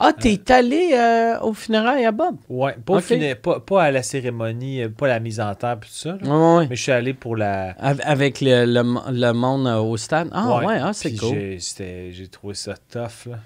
[0.00, 2.36] Ah, t'es allé euh, au funérailles à Bob?
[2.48, 2.94] Ouais, pas,
[3.34, 6.16] pas, pas à la cérémonie, euh, pas à la mise en terre, tout ça.
[6.20, 6.28] là.
[6.28, 6.66] Ouais, ouais.
[6.70, 7.74] Mais je suis allé pour la.
[7.80, 8.82] Av- Avec le, le,
[9.12, 10.28] le monde euh, au stade.
[10.32, 11.28] Ah, ouais, ah, c'est cool.
[12.12, 13.26] j'ai- trouvé ça tough.
[13.30, 13.38] Là.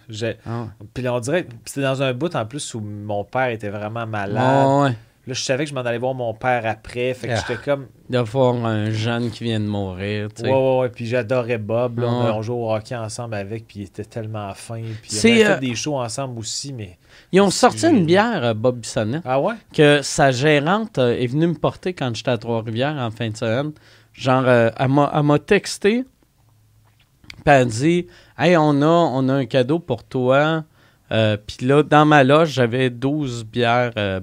[0.47, 3.71] Ah, Puis là, on dirait, c'était dans un bout en plus où mon père était
[3.71, 4.95] vraiment malade.
[5.25, 7.15] Là, je savais que je m'en allais voir mon père après.
[7.15, 7.45] Fait que Ah.
[7.47, 7.87] j'étais comme.
[8.11, 10.49] De voir un jeune qui vient de mourir, tu sais.
[10.49, 10.89] Ouais, ouais, ouais.
[10.89, 12.01] Puis j'adorais Bob.
[12.01, 12.31] Là, on, Ouais.
[12.31, 13.69] a- on jouait au hockey ensemble avec.
[13.69, 14.83] Puis il était tellement fin.
[14.83, 16.73] Puis on avait fait euh, des shows ensemble aussi.
[16.73, 16.99] Mais.
[17.31, 19.55] Ils ont sorti une bière, euh, Bob Bissonnette, Ah ouais?
[19.73, 23.37] que sa gérante euh, est venue me porter quand j'étais à Trois-Rivières en fin de
[23.37, 23.71] semaine.
[24.15, 28.07] Genre, elle m'a texté, puis elle a dit
[28.39, 30.65] Hey, on a, on a un cadeau pour toi.
[31.13, 34.21] Euh, Puis là, dans ma loge, j'avais 12 bières euh.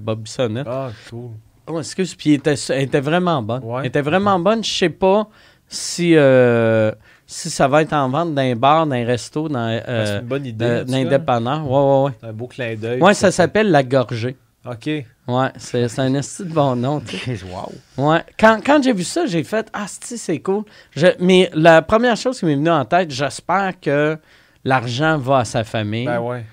[0.66, 1.32] Ah, cool.
[1.68, 3.64] Oh, excuse, puis elle était, elle était vraiment bonne.
[3.64, 3.82] Ouais.
[3.82, 4.64] Elle était vraiment bonne.
[4.64, 5.28] Je sais pas
[5.68, 6.92] si, euh,
[7.28, 9.92] si ça va être en vente dans un bar, dans un resto, dans, Ben, c'est
[9.92, 10.66] euh, une bonne idée.
[10.66, 11.70] euh, dans un dépanneur.
[11.72, 13.00] Ouais, ouais, C'est un beau clin d'œil.
[13.00, 13.08] ouais.
[13.10, 14.36] Ouais, ça s'appelle La Gorgée.
[14.66, 14.88] OK.
[15.28, 17.02] Ouais, c'est c'est un esti de bon nom.
[17.28, 17.72] Wow.
[18.10, 18.24] Ouais.
[18.40, 20.64] Quand, quand j'ai vu ça, j'ai fait Ah, si, c'est cool.
[20.96, 24.18] Je- mais la première chose qui m'est venue en tête, j'espère que
[24.66, 26.06] l'argent va à sa famille.
[26.08, 26.44] Ben ouais.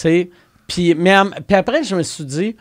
[0.00, 0.30] Sais.
[0.66, 2.56] Puis, mais puis après, je me suis dit,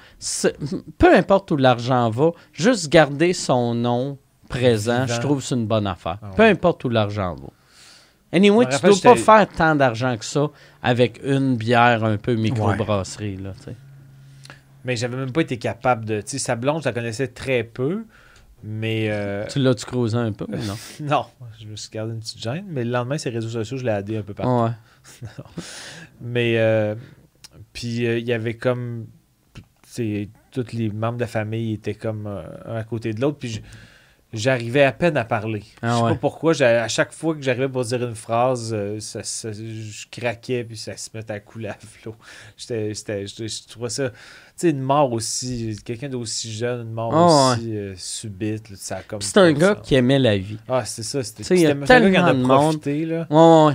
[0.98, 5.68] peu importe où l'argent va, juste garder son nom présent, je trouve que c'est une
[5.68, 6.18] bonne affaire.
[6.22, 6.36] Ah ouais.
[6.36, 7.50] Peu importe où l'argent va.
[8.32, 10.50] Anyway, tu rappelle, dois pas faire tant d'argent que ça
[10.82, 13.76] avec une bière un peu microbrasserie, là, tu sais.
[14.86, 16.22] Mais j'avais même pas été capable de.
[16.22, 18.06] Tu sais, sa blonde, je la connaissais très peu.
[18.64, 20.78] Mais euh, Tu l'as-tu creusé un peu ou non?
[21.02, 21.26] non,
[21.60, 22.66] je me suis gardé une petite gêne.
[22.68, 24.64] Mais le lendemain, ses réseaux sociaux, je l'ai aidé un peu partout.
[24.64, 25.30] Ouais.
[26.22, 26.96] Mais euh,
[27.78, 29.06] puis euh, il y avait comme
[30.52, 33.62] tous les membres de la famille étaient comme euh, un à côté de l'autre puis
[34.34, 35.64] j'arrivais à peine à parler.
[35.84, 36.10] Ah je sais ouais.
[36.14, 40.06] pas pourquoi, à chaque fois que j'arrivais pour dire une phrase, euh, ça, ça- je
[40.10, 42.16] craquais puis ça se mettait à couler à flot.
[42.58, 44.16] Je, trouvais ça tu
[44.56, 49.04] sais une mort aussi quelqu'un d'aussi jeune, une mort Ah aussi euh, subite, là, ça
[49.08, 50.58] comme C'est un gars qui aimait la vie.
[50.68, 52.48] Ah, c'est ça, c'était gars qui en a tellement monde.
[52.82, 53.28] profité là.
[53.30, 53.74] Ouais, ouais, ouais.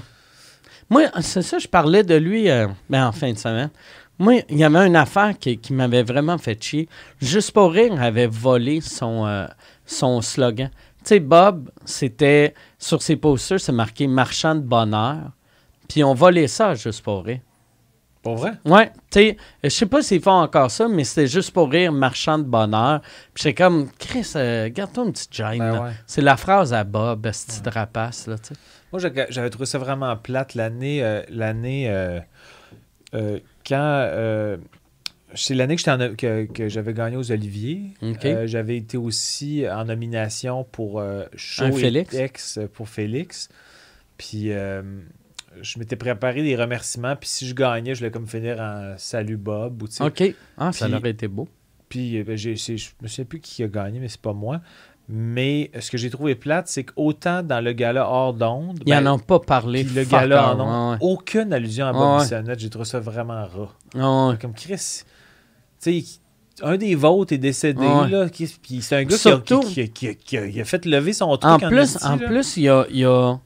[0.92, 3.70] Moi, c'est ça, je parlais de lui euh, ben, en fin de semaine.
[4.18, 6.86] Moi, il y avait une affaire qui, qui m'avait vraiment fait chier.
[7.18, 9.46] Juste pour rire avait volé son, euh,
[9.86, 10.68] son slogan.
[10.98, 15.30] Tu sais, Bob, c'était sur ses posters, c'est marqué marchand de bonheur.
[15.88, 17.40] Puis on volait ça juste pour rire.
[18.22, 18.52] Pour vrai?
[18.66, 21.90] Ouais, tu sais, je sais pas s'ils font encore ça, mais c'était juste pour rire,
[21.90, 23.00] marchand de bonheur.
[23.32, 25.58] Puis j'étais comme, Chris, euh, garde-toi une petite gêne.
[25.58, 25.92] Ben ouais.
[26.06, 28.60] C'est la phrase à Bob, ce petit rapace, là, tu sais.
[28.92, 29.00] Moi,
[29.30, 31.02] j'avais trouvé ça vraiment plate l'année.
[31.02, 32.20] euh, l'année euh,
[33.14, 34.58] euh, quand.
[35.34, 37.94] c'est l'année que, j'étais en- que, que j'avais gagné aux Oliviers.
[38.46, 41.02] J'avais été aussi en nomination pour
[41.36, 42.14] Show et Félix?
[42.14, 43.48] Ex pour Félix.
[44.18, 47.16] Puis je m'étais préparé des remerciements.
[47.16, 49.82] Puis si je gagnais, je voulais comme finir en Salut Bob.
[49.82, 50.02] Ou, sais.
[50.04, 50.22] OK.
[50.58, 51.48] Ah, ça Puis- aurait été beau.
[51.88, 52.50] Puis ben, je
[53.02, 54.62] me souviens plus qui a gagné, mais c'est pas moi.
[55.08, 59.00] Mais ce que j'ai trouvé plate, c'est qu'autant dans le gala hors d'onde, Ils ben,
[59.02, 59.84] n'en ont pas parlé.
[59.84, 62.54] puis le gala en ondes, ouais, aucune allusion à Bob ouais.
[62.56, 63.44] J'ai trouvé ça vraiment
[63.94, 64.00] ouais.
[64.02, 64.36] Ouais.
[64.40, 65.02] Comme Chris,
[65.82, 66.04] tu sais,
[66.62, 68.28] un des vôtres est décédé, là.
[68.28, 70.64] qui- Puis c'est un gars qui a, Surtout- qui, qui- qui- qui a, il a
[70.64, 72.26] fait lever son truc En en plus, en là.
[72.28, 73.38] plus, il y a, il y a-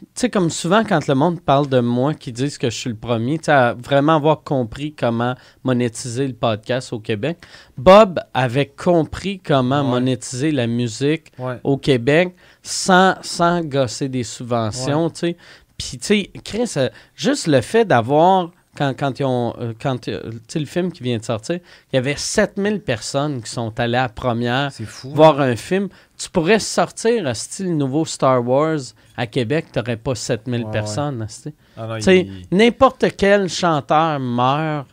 [0.00, 2.90] tu sais, comme souvent quand le monde parle de moi, qui disent que je suis
[2.90, 7.38] le premier, tu à vraiment avoir compris comment monétiser le podcast au Québec.
[7.76, 9.88] Bob avait compris comment Ouais.
[9.90, 11.58] monétiser la musique Ouais.
[11.64, 15.36] au Québec sans, sans gosser des subventions, tu sais.
[15.78, 20.08] Puis, tu sais, Chris, euh, juste le fait d'avoir, quand, quand ils ont, euh, quand,
[20.08, 21.60] euh, le film qui vient de sortir,
[21.92, 25.10] il y avait 7000 personnes qui sont allées à la première fou.
[25.14, 25.88] voir un film.
[26.18, 28.78] Tu pourrais sortir, euh, style nouveau Star Wars
[29.16, 31.26] à Québec, tu n'aurais pas 7000 Ouais, personnes.
[31.76, 34.86] Ah il- n'importe quel chanteur meurt.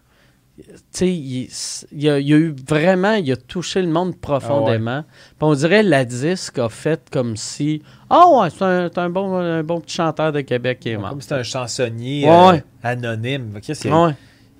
[0.55, 1.49] Tu sais, il,
[1.91, 5.03] il a, il a eu vraiment, il a touché le monde profondément.
[5.03, 9.63] Puis on dirait la disque a fait comme si, ah ouais, c'est un, bon, un
[9.63, 11.09] bon petit chanteur de Québec qui est mort.
[11.09, 13.59] Comme c'était un chansonnier euh, anonyme.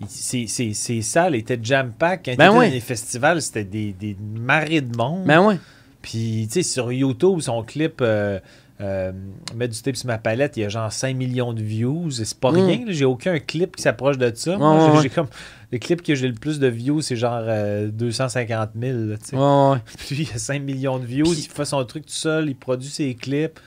[0.08, 2.24] Ses- ses- ses salles étaient jam-pack.
[2.26, 5.26] Quand Ben dans les festivals, c'était des, des marées de monde.
[5.26, 5.60] Ben ouais.
[6.02, 8.40] Puis, tu sais, sur YouTube, son clip euh,
[8.84, 9.12] euh,
[9.56, 12.12] Mettre du tape sur ma palette, il y a genre 5 millions de views.
[12.12, 12.56] C'est pas Mm.
[12.56, 12.78] rien.
[12.86, 12.92] là.
[12.92, 14.58] J'ai aucun clip qui s'approche de ça.
[14.58, 15.10] J'ai- ouais.
[15.10, 15.28] comme.
[15.72, 18.98] Le clip que j'ai le plus de views, c'est genre euh, 250 000.
[18.98, 19.16] là,
[19.72, 19.78] ouais.
[19.98, 21.26] Puis, il y a 5 millions de views.
[21.32, 22.50] Puis- il fait son truc tout seul.
[22.50, 23.60] Il produit ses clips.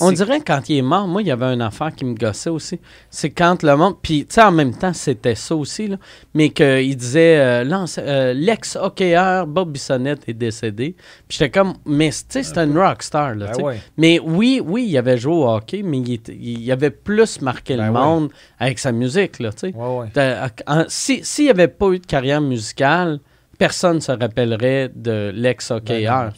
[0.00, 2.14] On c'est- dirait quand il est mort, moi, il y avait une affaire qui me
[2.14, 2.78] gossait aussi.
[3.10, 3.96] C'est quand le monde.
[4.02, 5.96] Puis, tu sais, en même temps, c'était ça aussi, là.
[6.34, 10.94] Mais qu'il disait euh, euh, l'ex-hockeyeur Bob Bissonnette est décédé.
[11.28, 11.74] Puis j'étais comme.
[11.84, 13.52] Mais, tu sais, c'était une rockstar, là.
[13.56, 13.80] Ben ouais.
[13.96, 17.76] Mais oui, oui, il avait joué au hockey, mais il, était- il avait plus marqué
[17.76, 17.98] Ben le ouais.
[18.00, 19.74] monde avec sa musique, là, tu sais.
[19.74, 20.06] Ouais,
[20.88, 23.20] si- S'il n'y avait pas eu de carrière musicale,
[23.58, 26.32] personne ne se rappellerait de l'ex-hockeyeur.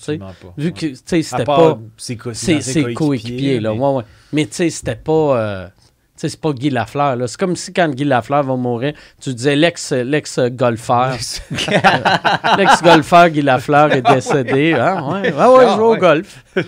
[0.57, 3.73] Vu que, c'était pas ses, co- ses coéquipiers, là.
[3.75, 4.03] mais- Ouais, ouais.
[4.33, 5.39] Mais tu sais, c'était pas.
[5.41, 5.69] euh,
[6.17, 7.17] c'est pas Guy Lafleur.
[7.29, 11.13] C'est comme si quand Guy Lafleur va mourir, tu disais l'ex- l'ex-golfeur.
[12.59, 14.73] L'ex-golfeur Guy Lafleur est décédé.
[14.75, 15.03] Hein?
[15.09, 15.99] Ouais, ouais, ouais, Ah, il joue au ouais.
[15.99, 16.45] golf.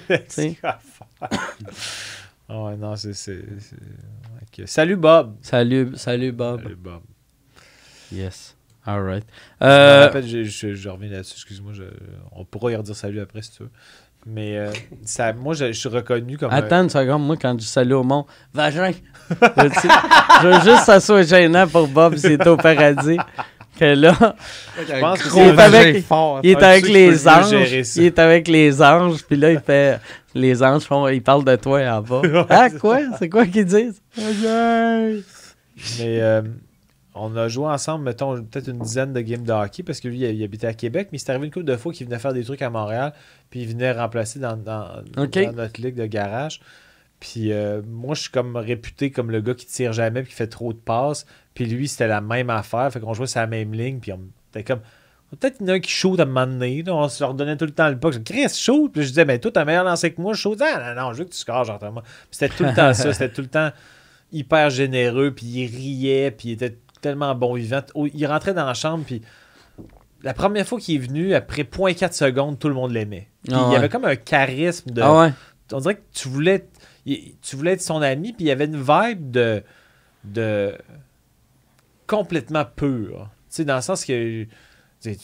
[2.52, 3.12] Ah ouais, non, c'est.
[4.66, 5.36] Salut Bob.
[5.42, 6.62] Salut, salut Bob.
[6.62, 7.00] Salut Bob.
[8.12, 8.49] Yes.
[8.86, 9.24] All right.
[9.62, 11.72] Euh, rappelle, je, je- je reviens là-dessus, excuse-moi.
[11.74, 11.82] je-
[12.32, 13.70] on pourra y redire salut après si tu veux.
[14.26, 14.70] Mais euh,
[15.04, 16.50] ça, moi, je, je suis reconnu comme.
[16.52, 18.92] un- Attends une seconde, moi, quand je salue au monde, vagin.
[19.30, 23.16] je, veux juste que ça soit gênant pour Bob est au paradis.
[23.78, 24.14] Que là,
[24.76, 26.40] Je pense que est avec- fort.
[26.42, 27.54] il est avec les anges.
[27.96, 29.98] Il est avec les anges, puis là, il fait.
[30.34, 31.08] Les anges font.
[31.08, 32.22] Ils parlent de toi en bas.
[32.50, 32.98] Ah, quoi?
[33.18, 34.02] C'est quoi qu'ils disent?
[34.16, 35.20] Vagin.
[35.98, 36.42] Mais euh,
[37.14, 40.18] on a joué ensemble, mettons, peut-être une dizaine de games de hockey parce que lui,
[40.20, 42.44] il habitait à Québec, mais c'est arrivé une couple de fois qu'il venait faire des
[42.44, 43.12] trucs à Montréal,
[43.50, 45.38] puis il venait remplacer dans, dans- Ok.
[45.38, 46.60] dans notre ligue de garage.
[47.18, 50.36] Puis euh, moi, je suis comme réputé comme le gars qui tire jamais puis qui
[50.36, 51.26] fait trop de passes.
[51.52, 52.90] Puis lui, c'était la même affaire.
[52.90, 53.98] Fait qu'on jouait sur la même ligne.
[54.00, 54.20] Puis on
[54.50, 54.80] était comme.
[55.38, 56.82] Peut-être qu'il y en a un qui shoot à un moment donné.
[56.82, 56.94] là.
[56.94, 58.14] on se leur donnait tout le temps le puck.
[58.14, 58.90] Je disais, Chris, shoot.
[58.90, 60.58] Puis je disais, mais toi, t'as meilleur lancé que moi, je shoot.
[60.62, 62.02] Ah, non, non, je veux que tu scores, genre, moi.
[62.02, 63.12] Puis c'était tout le temps ça.
[63.12, 63.70] C'était tout le temps
[64.32, 65.30] hyper généreux.
[65.32, 66.30] Puis il riait.
[66.30, 67.80] Puis il était tellement bon vivant.
[68.14, 69.04] Il rentrait dans la chambre.
[69.04, 69.22] Puis
[70.22, 73.28] la première fois qu'il est venu, après 0.4 secondes, tout le monde l'aimait.
[73.50, 75.32] Ah il y avait comme un charisme de Ah ouais
[75.72, 76.66] on dirait que tu voulais
[77.06, 79.62] tu voulais être son ami puis il y avait une vibe de
[80.24, 80.74] de
[82.06, 84.46] complètement pure tu sais dans le sens que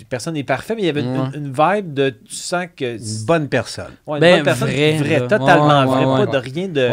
[0.09, 1.29] personne n'est parfait mais il y avait une, Ouais.
[1.35, 3.93] une vibe de tu sens que Une bonne personne.
[4.07, 6.89] ouais, une Ben, bonne personne, vrai, vrai, totalement Ouais, vrai pas de rien de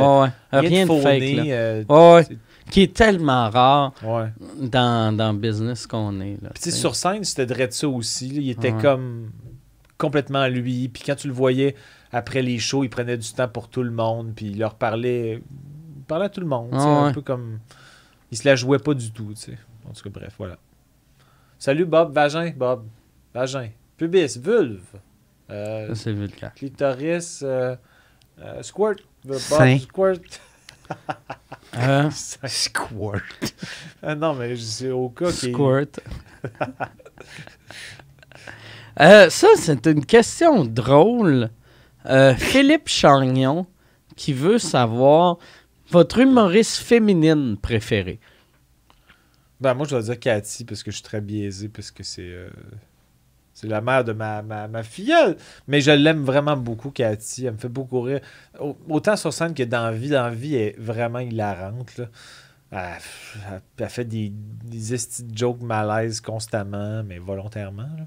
[0.51, 1.83] rien, de fake, euh,
[2.71, 4.31] Qui est tellement rare ouais.
[4.57, 6.41] dans, dans le business qu'on est.
[6.41, 6.71] Là, Puis t'sais.
[6.71, 8.29] sur scène, c'était de ça aussi.
[8.29, 8.41] là.
[8.41, 8.81] Il était Ouais.
[8.81, 9.31] comme
[9.97, 10.87] complètement lui.
[10.89, 11.75] Puis quand tu le voyais
[12.11, 14.33] après les shows, il prenait du temps pour tout le monde.
[14.35, 15.41] Puis il leur parlait,
[15.97, 16.69] il parlait à tout le monde.
[16.73, 17.13] Ah Un ouais.
[17.13, 17.59] peu comme.
[18.31, 19.33] Il se la jouait pas du tout.
[19.35, 19.57] tu sais.
[19.87, 20.57] En tout cas, bref, voilà.
[21.59, 22.85] Salut Bob, vagin, Bob.
[23.33, 23.69] Vagin.
[23.97, 24.81] Pubis, vulve.
[25.51, 26.53] Euh, Ça, c'est vulgaire.
[26.55, 27.75] clitoris, euh,
[28.41, 28.95] euh, squirt.
[29.23, 30.19] Bob, squirt.
[31.77, 33.23] Euh, Squirt.
[34.03, 35.51] Non, mais c'est au cas qui.
[35.51, 35.99] squirt.
[38.99, 41.49] Euh, ça, c'est une question drôle.
[42.05, 43.65] Euh, Philippe Chagnon
[44.15, 45.39] qui veut savoir
[45.89, 48.19] votre humoriste féminine préférée.
[49.59, 52.35] Ben, moi, je dois dire Cathy parce que je suis très biaisé, parce que c'est.
[53.53, 55.37] C'est la mère de ma, ma, ma filleule.
[55.67, 57.45] Mais je l'aime vraiment beaucoup, Cathy.
[57.45, 58.21] Elle me fait beaucoup rire.
[58.59, 60.09] Au- Autant sur scène que dans la vie.
[60.09, 61.97] Dans la vie, elle est vraiment hilarante.
[61.97, 62.05] Là.
[62.71, 64.97] Elle, fait des, des
[65.35, 67.83] jokes malaises constamment, mais volontairement.
[67.83, 68.05] là.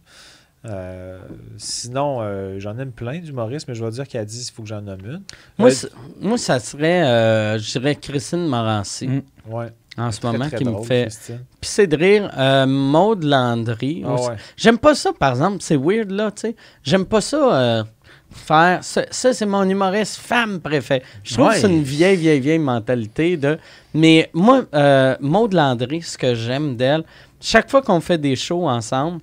[0.64, 1.20] Euh,
[1.58, 4.68] sinon, euh, j'en aime plein d'humoristes, mais je vais dire qu'elle dit il faut que
[4.68, 5.22] j'en nomme une.
[5.58, 5.88] Moi, Euh,
[6.20, 9.22] moi ça serait, euh, je dirais, Christine Morancy Mm.
[9.46, 11.40] ouais, en ce très, moment très qui me fait Christine.
[11.60, 12.30] pisser de rire.
[12.36, 14.02] Euh, Maude Landry.
[14.06, 14.36] Ah ouais.
[14.56, 15.58] J'aime pas ça, par exemple.
[15.60, 16.56] C'est weird, là, tu sais.
[16.82, 17.84] J'aime pas ça euh,
[18.30, 18.82] faire.
[18.84, 21.02] Ça, ça, c'est mon humoriste femme préférée.
[21.24, 21.54] Je trouve Ouais.
[21.54, 23.58] que c'est une vieille, vieille, vieille mentalité de.
[23.94, 27.04] Mais moi, euh, Maude Landry, ce que j'aime d'elle,
[27.40, 29.20] chaque fois qu'on fait des shows ensemble,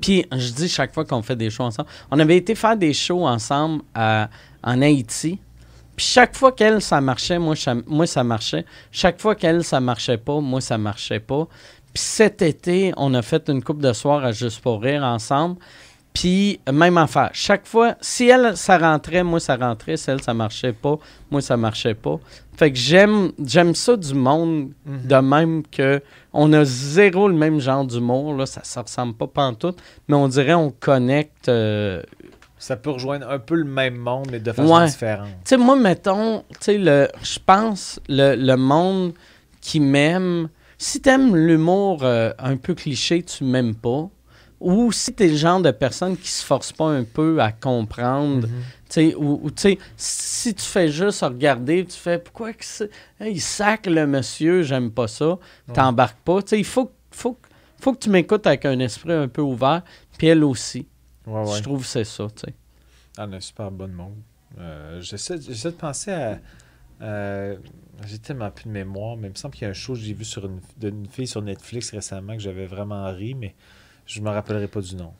[0.00, 2.92] puis je dis chaque fois qu'on fait des shows ensemble, on avait été faire des
[2.92, 4.28] shows ensemble à-
[4.62, 5.38] en Haïti.
[5.96, 8.64] Puis chaque fois qu'elle, ça marchait, moi, ça- moi, ça marchait.
[8.90, 11.46] Chaque fois qu'elle, ça marchait pas, moi, ça marchait pas.
[11.92, 15.56] Puis cet été, on a fait une coupe de soir à Juste pour rire ensemble.
[16.12, 17.30] Puis même affaire.
[17.32, 19.96] Chaque fois, si elle, ça rentrait, moi, ça rentrait.
[19.96, 20.96] Si elle, ça marchait pas,
[21.30, 22.20] moi, ça marchait pas.
[22.56, 25.06] Fait que j'aime, j'aime ça du monde Mhm.
[25.08, 26.00] de même que
[26.32, 28.34] on a zéro le même genre d'humour.
[28.36, 31.48] Là, ça ne ressemble pas pantoute, mais on dirait on connecte.
[31.48, 32.00] euh,
[32.58, 34.86] Ça peut rejoindre un peu le même monde, mais de façon Ouais.
[34.86, 35.28] différente.
[35.44, 39.12] Tu sais, moi, mettons, tu sais, le, je pense, le, le monde
[39.60, 44.08] qui m'aime, si t'aimes l'humour euh, un peu cliché, tu m'aimes pas.
[44.60, 48.46] Ou si t'es le genre de personne qui se force pas un peu à comprendre,
[48.46, 48.52] Mhm.
[48.88, 52.64] tu sais, ou, ou tu sais, si tu fais juste regarder, tu fais pourquoi que
[52.64, 52.88] c'est-
[53.20, 55.38] hey, il sac le monsieur, j'aime pas ça,
[55.74, 56.40] t'embarques pas.
[56.42, 57.36] Tu sais, il faut, faut,
[57.80, 59.82] faut que tu m'écoutes avec un esprit un peu ouvert,
[60.16, 60.86] puis elle aussi.
[61.26, 61.56] Ouais, ouais.
[61.58, 62.54] Je trouve que c'est ça, tu sais.
[63.16, 64.16] Ah, un super bon monde.
[64.58, 66.38] Euh, J'essaie j'essaie de penser à.
[67.02, 67.56] euh,
[68.06, 70.00] j'ai tellement plus de mémoire, mais il me semble qu'il y a un show que
[70.00, 73.54] j'ai vu sur une, d'une fille sur Netflix récemment que j'avais vraiment ri, mais
[74.06, 75.12] je me rappellerai pas du nom.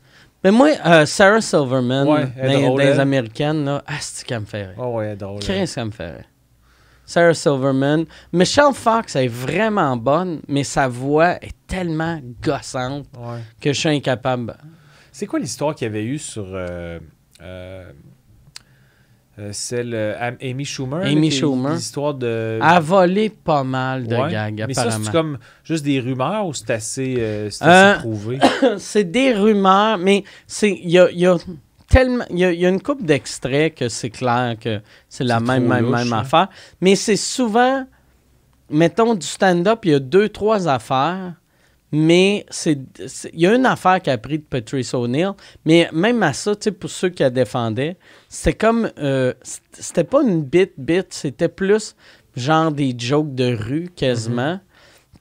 [0.42, 3.00] Mais moi, euh, Sarah Silverman, Ouais, elle dans, dans les elle.
[3.00, 4.74] américaines, là, ah, c'est qu'elle me fait rire.
[4.78, 5.40] Oh ouais, elle drôle.
[5.40, 6.24] Qu'est-ce qu'elle me fait rire?
[7.06, 8.04] Sarah Silverman.
[8.32, 13.40] Michelle Fox est vraiment bonne, mais sa voix est tellement gossante Ouais.
[13.60, 14.56] que je suis incapable.
[15.16, 16.44] C'est quoi l'histoire qu'il y avait eu sur.
[16.52, 16.98] euh,
[17.40, 17.88] euh,
[19.38, 21.04] euh, celle euh, Am- Amy Schumer.
[21.04, 21.74] Amy Schumer.
[21.74, 22.58] L'histoire de.
[22.60, 24.28] A volé pas mal de Ouais.
[24.32, 28.40] gags, Mais ça, c'est comme juste des rumeurs ou c'est assez, c'est assez prouvé?
[28.78, 31.36] c'est des rumeurs, mais c'est il y a, y a
[31.96, 35.38] il y a, il y a une couple d'extraits que c'est clair que c'est la
[35.38, 36.18] même même louche, même hein.
[36.22, 36.48] affaire,
[36.80, 37.86] mais c'est souvent
[38.68, 41.34] mettons du stand-up, il y a deux trois affaires,
[41.96, 42.76] Mais c'est,
[43.32, 45.30] il y a une affaire qui a pris de Patrice O'Neill,
[45.64, 47.96] mais même à ça, tu sais, pour ceux qui la défendaient,
[48.28, 49.32] c'était comme, euh,
[49.70, 51.94] c'était pas une bit bit, c'était plus
[52.34, 54.58] genre des jokes de rue quasiment.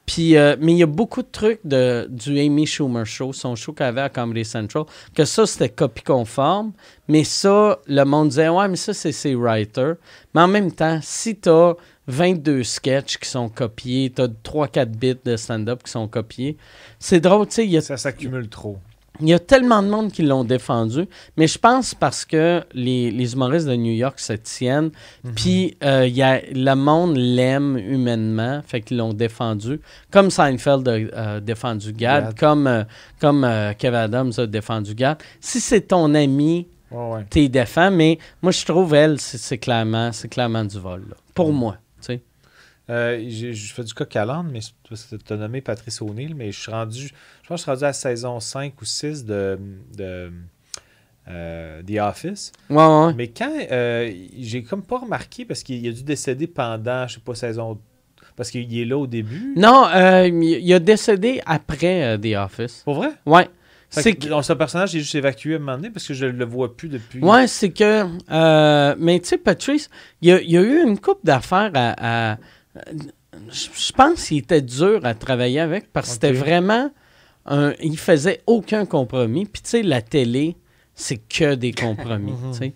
[0.04, 3.54] Puis, euh, mais il y a beaucoup de trucs de, du Amy Schumer Show, son
[3.54, 6.72] show qu'elle avait à Comedy Central, que ça, c'était copie conforme.
[7.06, 9.94] Mais ça, le monde disait, ouais, mais ça, c'est ses writers.
[10.34, 14.86] Mais en même temps, si tu as 22 sketchs qui sont copiés, tu as 3-4
[14.86, 16.56] bits de stand-up qui sont copiés,
[16.98, 18.78] c'est drôle, tu sais, il y a Ça s'accumule trop.
[19.20, 23.10] il y a tellement de monde qui l'ont défendu, mais je pense parce que les,
[23.10, 24.90] les humoristes de New York se tiennent,
[25.36, 26.08] puis euh,
[26.52, 29.80] le monde l'aime humainement, fait qu'ils l'ont défendu,
[30.10, 32.38] comme Seinfeld a euh, défendu Gad, Gad.
[32.38, 32.82] comme, euh,
[33.20, 35.18] comme euh, Kev Adams a défendu Gad.
[35.40, 37.24] Si c'est ton ami, Ouais, ouais.
[37.28, 41.16] t'es défends, mais moi je trouve elle, c'est clairement, c'est clairement du vol, là.
[41.34, 41.72] pour moi.
[41.72, 41.83] tu sais.
[42.90, 46.52] Euh, je fais du coq à l'âne, mais que tu as nommé Patrice O'Neill, mais
[46.52, 47.08] je suis rendu,
[47.42, 49.58] je pense que je suis rendu à la saison 5 ou 6 de,
[49.96, 50.30] de
[51.28, 52.52] euh, The Office.
[52.68, 53.14] Ouais, ouais.
[53.14, 57.20] Mais quand euh, j'ai comme pas remarqué parce qu'il a dû décéder pendant, je sais
[57.20, 57.78] pas, saison.
[58.36, 59.54] Parce qu'il est là au début.
[59.56, 62.82] Non, euh, il a décédé après euh, The Office.
[62.84, 63.10] Pour vrai?
[63.24, 63.48] Ouais.
[63.90, 66.26] C'est que, donc, ce personnage est juste évacué à un moment donné parce que je
[66.26, 67.20] le vois plus depuis.
[67.20, 68.04] Ouais, c'est que.
[68.32, 69.88] euh, mais tu sais, Patrice,
[70.20, 72.32] il y, a- eu une couple d'affaires à.
[72.32, 72.38] à-
[73.50, 76.90] je je pense qu'il était dur à travailler avec parce que c'était vraiment.
[77.46, 79.44] Un, il faisait aucun compromis.
[79.44, 80.56] Puis tu sais, la télé,
[80.94, 82.32] c'est que des compromis.
[82.32, 82.52] Mhm.
[82.52, 82.72] tu sais.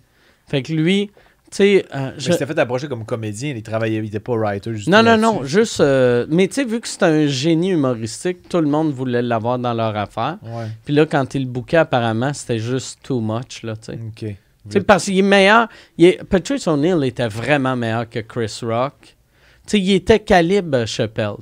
[0.47, 1.07] Fait que lui,
[1.51, 1.87] tu sais.
[1.95, 4.75] euh, je- c'était fait approcher comme comédien, il travaillait, il était pas writer.
[4.75, 5.81] juste non, non, non, juste.
[5.81, 9.59] euh, mais tu sais, vu que c'est un génie humoristique, tout le monde voulait l'avoir
[9.59, 10.37] dans leur affaire.
[10.85, 13.99] Puis là, quand il le bouquait, apparemment, c'était juste too much, là, tu sais.
[14.75, 14.83] ok.
[14.87, 15.69] Parce qu'il est meilleur.
[15.97, 19.17] il est- Patrice O'Neill était vraiment meilleur que Chris Rock.
[19.71, 21.35] Sais, il était calibre Chappelle.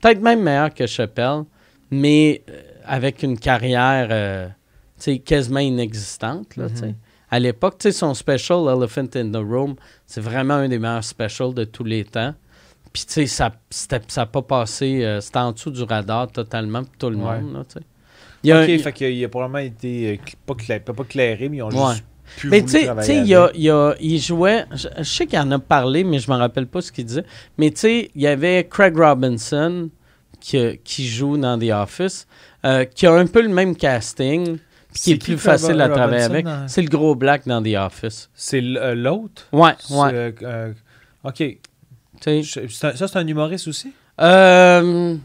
[0.00, 1.42] Peut-être même meilleur que Chappelle,
[1.90, 4.48] mais euh, avec une carrière euh,
[5.24, 6.56] quasiment inexistante.
[6.56, 6.68] Là.
[6.68, 6.94] Mhm.
[7.30, 9.74] À l'époque, son special Elephant in the Room,
[10.06, 12.34] c'est vraiment un des meilleurs specials de tous les temps.
[12.92, 13.50] Puis, tu sais, ça
[14.16, 15.02] n'a pas passé.
[15.02, 17.40] euh, C'était en dessous du radar totalement pour tout le Ouais.
[17.40, 17.54] monde.
[17.54, 17.80] Là.
[18.44, 21.04] Il y a un- ok, il- fait qu'il a probablement été euh, pas, cla- pas
[21.04, 21.92] clairé, mais ils ont Ouais.
[21.94, 22.04] juste
[22.44, 23.54] Mais tu sais, il, y a- avec.
[23.56, 24.64] il y a- il jouait.
[24.74, 27.24] Je, je sais qu'il en a parlé, mais je me rappelle pas ce qu'il disait.
[27.58, 29.88] Mais tu sais, il y avait Craig Robinson
[30.40, 32.26] qui, qui joue dans The Office,
[32.64, 34.58] euh, qui a un peu le même casting,
[34.92, 36.44] puis qui est plus facile à travailler Robinson avec.
[36.46, 38.28] dans- C'est le gros black dans The Office.
[38.34, 39.46] C'est euh, l'autre?
[39.52, 40.10] Ouais, ouais.
[40.12, 40.72] euh, euh,
[41.24, 41.42] ok.
[42.70, 43.92] ça, c'est un humoriste aussi?
[44.20, 45.16] Euh,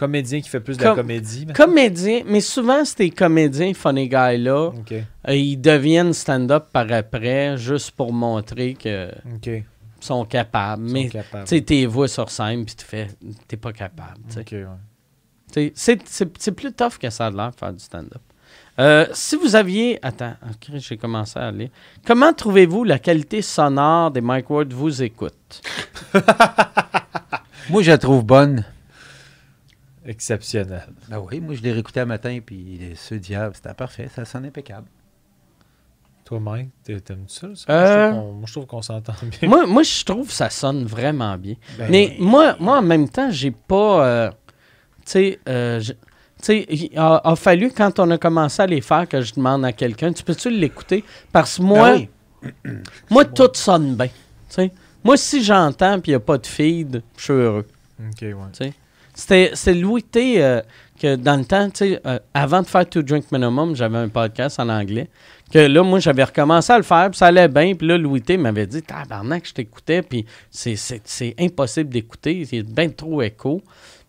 [0.00, 1.44] Comédien qui fait plus de la comédie.
[1.46, 1.66] maintenant?
[1.66, 7.90] comédien, mais souvent, ces comédiens, funny guy-là, Ok, euh, ils deviennent stand-up par après, juste
[7.90, 9.62] pour montrer qu'ils ok.
[10.00, 10.86] sont capables.
[10.88, 13.08] Ils mais tu sais, t'es voix sur scène, puis tu fais,
[13.46, 14.20] t'es pas capable.
[14.34, 14.80] ouais.
[15.52, 15.72] C'est
[16.06, 18.22] c'est- c'est plus tough que ça a l'air de faire du stand-up.
[18.78, 19.98] Euh, si vous aviez.
[20.00, 21.70] Attends, ok, j'ai commencé à aller.
[22.06, 25.60] Comment trouvez-vous la qualité sonore des Mike Ward vous écoute?
[27.68, 28.64] Moi, je la trouve bonne.
[30.04, 30.88] Exceptionnel.
[31.08, 34.08] Ben oui, moi, je l'ai réécouté un matin, puis ce diable, c'était parfait.
[34.14, 34.86] Ça sonne impeccable.
[36.24, 37.48] Toi, Mike, t'es- t'aimes-tu ça?
[37.54, 37.72] ça?
[37.72, 39.48] Euh, Moi, je trouve qu'on- Moi, s'entend bien.
[39.48, 41.54] moi, moi, je trouve que ça sonne vraiment bien.
[41.76, 42.24] Ben Mais oui.
[42.24, 44.06] moi, moi, en même temps, j'ai pas.
[44.06, 44.36] euh, tu
[45.06, 45.98] sais, euh, je- tu
[46.42, 49.64] sais, il a, a fallu, quand on a commencé à les faire, que je demande
[49.64, 51.04] à quelqu'un Tu peux-tu l'écouter?
[51.32, 52.06] Parce que moi, Ben
[52.64, 52.72] oui.
[53.10, 54.06] moi tout sonne bien.
[54.06, 54.12] tu
[54.48, 54.72] sais.
[55.02, 57.66] Moi, si j'entends puis il n'y a pas de feed, je suis heureux.
[57.98, 58.72] Ok, ouais.
[59.54, 60.42] C'est Louis T.
[60.42, 60.60] euh,
[61.00, 64.08] que dans le temps, tu sais, euh, avant de faire To Drink Minimum, j'avais un
[64.08, 65.08] podcast en anglais.
[65.50, 67.74] Que là, moi, j'avais recommencé à le faire, puis ça allait bien.
[67.74, 68.36] Puis là, Louis T.
[68.36, 72.88] m'avait dit Tabarnak, je t'écoutais, puis c'est- c'est c'est impossible d'écouter, il y a bien
[72.90, 73.62] trop écho.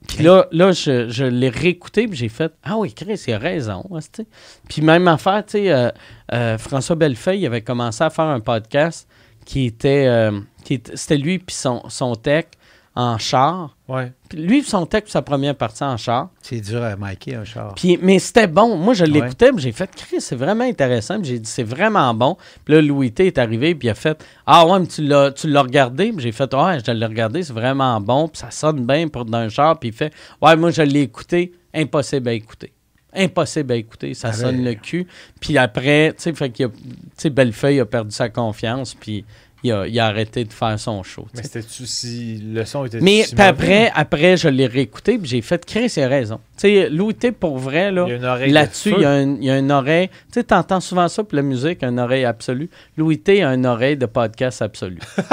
[0.07, 3.37] Puis là, là je, je l'ai réécouté, puis j'ai fait Ah oui, Chris, il a
[3.39, 3.85] raison.
[3.93, 4.23] hein.
[4.67, 5.89] Puis même affaire, tu sais, euh,
[6.33, 9.07] euh, François Bellefeuille avait commencé à faire un podcast
[9.45, 10.29] qui était.
[10.63, 12.45] qui était- C'était lui, puis son, son tech
[12.93, 13.77] en char.
[13.87, 14.11] Ouais.
[14.27, 16.29] Puis lui, son texte, sa première partie en char.
[16.41, 17.73] C'est dur à maquer un char.
[17.75, 18.75] Puis, mais c'était bon.
[18.75, 19.09] Moi, je Ouais.
[19.11, 21.17] l'écoutais, puis j'ai fait, Chris, c'est vraiment intéressant.
[21.23, 22.35] J'ai dit, c'est vraiment bon.
[22.65, 25.31] Puis là, Louis T est arrivé, puis il a fait, ah ouais, mais tu l'as,
[25.31, 26.13] tu l'as regardé.
[26.17, 28.27] J'ai fait, ouais, je l'ai regardé, c'est vraiment bon.
[28.27, 29.79] Puis ça sonne bien pour dans un char.
[29.79, 31.53] Puis il fait, ouais, moi, je l'ai écouté.
[31.73, 32.73] Impossible à écouter.
[33.13, 34.13] Impossible à écouter.
[34.13, 35.05] Ça Ah sonne le cul.
[35.39, 36.75] Puis après, tu sais, fait qu'il a- tu
[37.17, 39.25] sais, Bellefeuille a perdu sa confiance, puis
[39.63, 41.27] il a, il a arrêté de faire son show.
[41.35, 42.41] Mais c'était-tu si.
[42.53, 45.93] Le son était Mais si puis après, après, je l'ai réécouté, puis j'ai fait Chris,
[45.97, 46.39] il a raison.
[46.57, 48.07] Tu sais, Louis T, pour vrai, là,
[48.47, 50.09] là-dessus, il y, a il une oreille.
[50.09, 52.69] Tu sais, t'entends souvent ça pour la musique, une oreille absolue.
[52.97, 54.99] Louis T a une oreille de podcast absolue.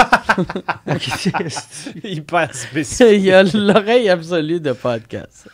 [2.03, 3.13] Hyper spécial.
[3.15, 5.47] il a l'oreille absolue de podcast.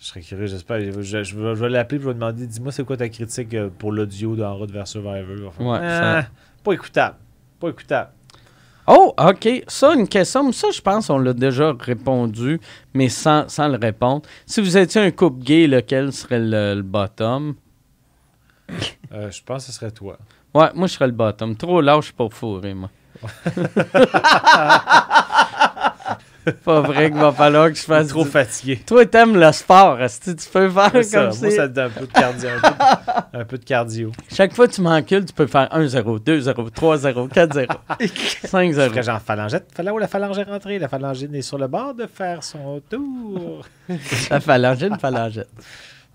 [0.00, 0.80] Je serais curieux, j'espère.
[0.80, 3.52] Je, je- je vais, l'appeler et je vais lui demander dis-moi, c'est quoi ta critique
[3.54, 5.52] euh, pour l'audio d'En route vers Survivor?
[5.54, 6.28] Faire, Ouais, Ah, ça-
[6.62, 7.16] Pas écoutable.
[7.60, 8.10] Pas écoutable.
[8.86, 9.48] Oh, OK.
[9.66, 10.52] Ça, une question.
[10.52, 12.60] Ça, je pense on l'a déjà répondu,
[12.94, 14.22] mais sans, sans le répondre.
[14.46, 17.54] Si vous étiez un couple gay, lequel serait le, le bottom?
[19.12, 20.18] Euh, je pense que ce serait toi.
[20.52, 21.56] Ouais, moi, je serais le bottom.
[21.56, 22.90] Trop lâche pour fourrer, moi.
[26.64, 28.80] Pas vrai qu'il va falloir que je fasse Trop du- fatigué.
[28.86, 29.98] Toi, t'aimes le sport.
[29.98, 31.26] Que tu peux faire C'est ça.
[31.28, 31.68] comme Moi, ça?
[31.68, 32.48] te donne un peu de cardio.
[32.50, 34.12] Un peu de, un peu de cardio.
[34.32, 37.66] Chaque fois que tu m'encules, tu peux faire 1-0, 2-0, 3-0, 4-0,
[38.00, 38.06] Je
[38.46, 38.88] 5-0.
[38.90, 39.66] ferais genre phalangette.
[39.74, 40.78] Fallait où la phalange est rentrée?
[40.78, 43.66] La phalangine est sur le bord de faire son tour.
[44.30, 45.48] La phalangine, phalangette.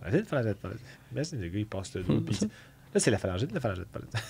[0.02, 0.82] Phalangette, phalangette, phalangette.
[1.12, 2.14] Imagine le gars, il passe le dos.
[2.94, 4.22] Là, c'est la phalangine, la phalangette, phalangette.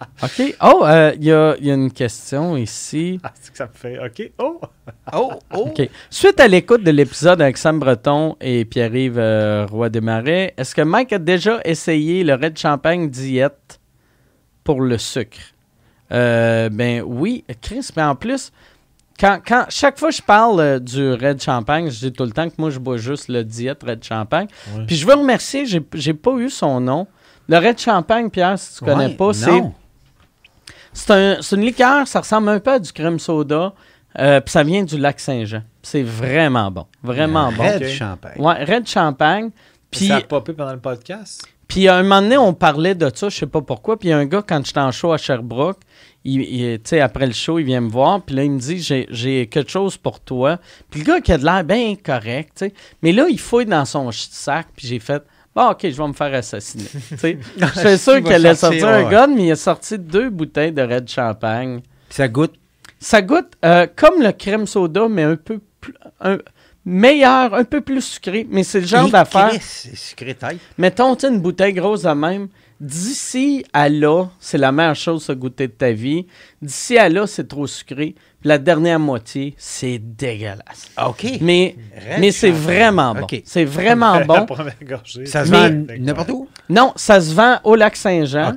[0.22, 0.56] OK.
[0.62, 3.20] Oh, euh, il y, a, il y a une question ici.
[3.22, 3.98] Ah, c'est que ça me fait.
[3.98, 4.32] OK.
[4.38, 4.60] Oh!
[5.12, 5.68] Oh, oh.
[5.68, 5.88] OK.
[6.08, 10.82] Suite à l'écoute de l'épisode avec Sam Breton et Pierre-Yves euh, Roy Desmarais, est-ce que
[10.82, 13.80] Mike a déjà essayé le Red Champagne diète
[14.64, 15.38] pour le sucre?
[16.12, 18.52] Euh, ben oui, Chris, mais en plus,
[19.18, 22.32] quand, quand, chaque fois que je parle euh, du Red Champagne, je dis tout le
[22.32, 24.48] temps que moi, je bois juste le diète Red Champagne.
[24.74, 24.86] Ouais.
[24.86, 27.06] Puis je veux remercier, j'ai j'ai pas eu son nom.
[27.48, 29.74] Le Red Champagne, Pierre, si tu connais Ouais, pas, c'est non.
[30.92, 33.72] C'est un- c'est une liqueur, ça ressemble un peu à du crème soda,
[34.18, 35.62] euh, puis ça vient du lac Saint-Jean.
[35.82, 37.62] C'est vraiment bon, vraiment bon.
[37.62, 37.88] Red Ok.
[37.88, 38.32] champagne.
[38.40, 39.50] Ouais, Red Champagne.
[39.90, 41.44] Puis, ça a popé pendant le podcast?
[41.66, 43.96] puis à un moment donné, on parlait de ça, je sais pas pourquoi.
[43.98, 45.78] Puis il y a un gars, quand j'étais en show à Sherbrooke,
[46.24, 48.20] il, il- tu sais, après le show, il vient me voir.
[48.22, 50.58] Puis là, il me dit J'ai- J'ai quelque chose pour toi.
[50.90, 52.74] Puis le gars qui a de l'air bien correct, tu sais.
[53.02, 54.66] Mais là, il fouille dans son sac.
[54.76, 55.22] Puis j'ai fait
[55.54, 56.84] Bon, OK, je vais me faire assassiner.
[57.10, 60.72] Tu sais, J'étais sûr allait sortir, sortir un gun, mais il a sorti deux bouteilles
[60.72, 61.80] de Red Champagne.
[62.08, 62.54] Puis ça goûte?
[62.98, 65.94] Ça goûte euh, comme le crème soda, mais un peu plus.
[66.20, 66.38] un-
[66.84, 68.46] meilleur, un peu plus sucré.
[68.50, 69.52] Mais c'est le genre d'affaire.
[69.60, 70.58] C'est sucré taille.
[70.78, 72.48] Mettons, tu sais, une bouteille grosse de même.
[72.80, 76.26] D'ici à là, c'est la meilleure chose à goûter de ta vie.
[76.62, 78.14] D'ici à là, c'est trop sucré.
[78.42, 80.90] La dernière moitié, c'est dégueulasse.
[81.06, 81.26] OK.
[81.42, 81.76] Mais,
[82.18, 83.22] mais c'est vraiment bon.
[83.22, 83.42] OK.
[83.44, 84.46] C'est vraiment bon.
[84.82, 85.26] gorgée.
[85.26, 85.68] Ça se vend
[85.98, 86.48] n'importe où?
[86.68, 88.50] Non, ça se vend au lac Saint-Jean.
[88.50, 88.56] OK.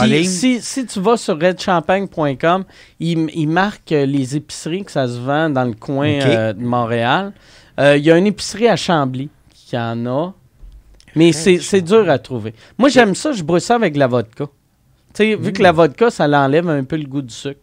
[0.00, 2.64] Puis si, si tu vas sur redchampagne.com,
[3.00, 6.62] il, il marque euh, les épiceries que ça se vend dans le coin euh, de
[6.64, 7.32] Montréal.
[7.78, 10.32] Euh, Il y a une épicerie à Chambly qui en a,
[11.14, 12.54] mais c'est c'est dur à trouver.
[12.76, 14.46] Moi, j'aime ça, je bois ça avec de la vodka.
[15.14, 17.60] Tu sais, vu que la vodka, ça l'enlève un peu le goût du sucre.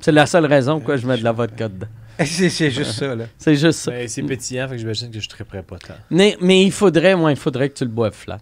[0.00, 1.86] C'est la seule raison pourquoi je mets de la vodka dedans.
[2.18, 3.24] C'est c'est juste ça, là.
[3.38, 3.90] C'est juste ça.
[3.90, 5.94] Mais c'est pétillant, fait que j'imagine que je ne triperais pas tant.
[6.10, 8.38] Mais, mais il faudrait, moi, il faudrait que tu le boives flat.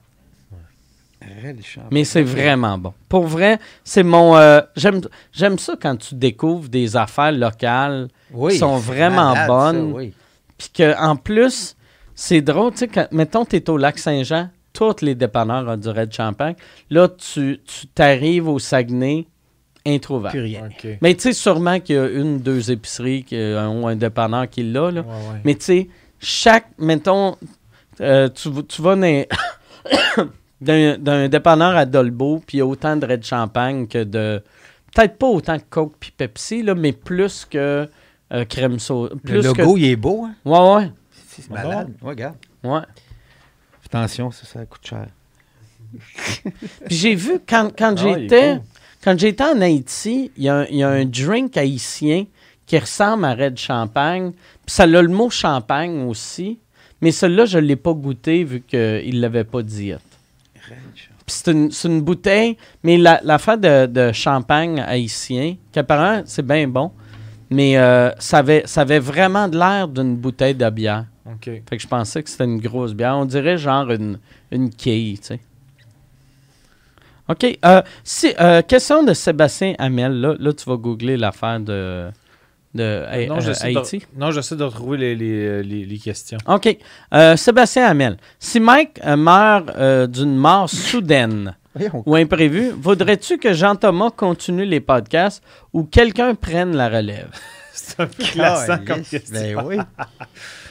[1.45, 1.89] Red champagne.
[1.93, 2.95] Mais c'est vraiment bon.
[3.09, 4.37] Pour vrai, c'est mon.
[4.37, 5.01] euh, J'aime
[5.33, 9.93] j'aime ça quand tu découvres des affaires locales Oui, sont vraiment malade, bonnes.
[9.93, 10.15] oui.
[10.57, 11.77] Puis qu'en plus,
[12.15, 15.77] c'est drôle, tu sais, quand- mettons, tu es au lac Saint-Jean, tous les dépanneurs ont
[15.77, 16.55] du Red Champagne.
[16.91, 19.27] Là, tu tu t'arrives au Saguenay,
[19.87, 20.33] introuvable.
[20.33, 20.67] Plus rien.
[20.67, 20.87] OK.
[21.01, 24.63] Mais tu sais, sûrement qu'il y a une, deux épiceries qui ont un dépanneur qui
[24.63, 25.01] l'a, là.
[25.03, 25.41] Ouais, ouais.
[25.45, 27.37] Mais tu sais, chaque, mettons,
[28.01, 28.51] euh, tu,
[28.83, 29.25] vas dans-
[30.61, 34.43] d'un d'un dépanneur à Dolbeau, puis il y a autant de Red Champagne que de.
[34.95, 37.89] Peut-être pas autant que Coke puis Pepsi, là, mais plus que
[38.33, 39.15] euh, crème soda.
[39.25, 40.35] Le logo, il est beau, hein?
[40.45, 40.49] Que...
[40.51, 40.91] Ouais, ouais.
[41.29, 41.89] C'est malade.
[42.03, 42.37] Ouais, regarde.
[42.65, 42.81] ouais.
[43.87, 45.07] Attention, ça, ça coûte cher.
[46.87, 48.59] Puis j'ai vu, quand, quand Ah, j'étais.
[49.03, 52.27] Quand j'étais en Haïti, il y, a un- il y a un drink haïtien
[52.67, 54.33] qui ressemble à Red Champagne.
[54.67, 56.59] Puis ça a le mot champagne aussi.
[57.01, 59.93] Mais celui-là, je ne l'ai pas goûté vu qu'il ne l'avait pas dit.
[59.93, 60.01] Red
[60.95, 61.17] champagne.
[61.27, 63.21] Puis c'est une, bouteille, mais la-
[63.57, 66.91] de, de champagne haïtien, qu'apparemment c'est bien bon,
[67.51, 71.07] mais euh, ça, avait, ça avait vraiment de l'air d'une bouteille de bière.
[71.69, 73.17] Fait que je pensais que c'était une grosse bière.
[73.17, 74.19] On dirait genre une,
[74.51, 75.41] une quille, tu sais.
[77.31, 77.59] OK.
[77.65, 80.21] euh, si, euh, question de Sébastien Hamel.
[80.21, 82.09] Là, là tu vas googler l'affaire de,
[82.75, 84.03] de Ha- non, euh, j'essaie de, Haïti?
[84.17, 86.39] non, j'essaie de retrouver les, les, les, les questions.
[86.47, 86.77] OK.
[87.15, 88.17] Euh, Sébastien Hamel.
[88.39, 91.57] Si Mike euh, meurt euh, d'une mort soudaine,
[92.07, 97.29] ou imprévu, voudrais-tu que Jean-Thomas continue les podcasts ou quelqu'un prenne la relève?
[97.73, 99.33] C'est un peu classant comme question.
[99.41, 99.77] Ben oui.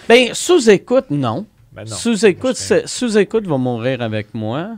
[0.07, 1.45] Ben, sous-écoute, non.
[1.71, 1.95] Ben non.
[1.95, 4.71] Sous-écoute, c'est- sous-écoute va mourir avec moi.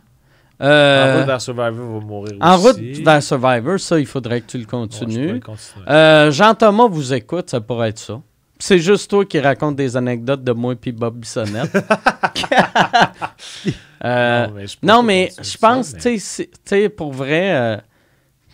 [0.62, 4.47] En Euh, route vers Survivor va mourir en route vers Survivor, ça, il faudrait que
[4.51, 5.34] tu le Ouais, continues.
[5.34, 5.86] le continuer.
[5.89, 8.22] Euh, Jean-Thomas vous écoute, ça pourrait être ça.
[8.59, 11.76] C'est juste toi qui raconte des anecdotes de moi et Bob Bissonnette.
[14.03, 17.78] Euh, mais Non, mais je pense, mais- tu sais, pour vrai, euh,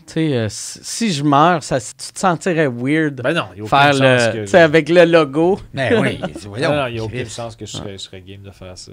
[0.05, 3.67] Tu sais, euh, si je meurs, ça, tu te sentirais weird Ben non, il n'y
[3.67, 4.31] a faire aucune chance le.
[4.33, 5.59] que Tu sais, avec le logo.
[5.73, 6.73] Ben oui, voyons.
[6.73, 8.91] non, il n'y a aucune chance que je serais, je serais game de faire ça.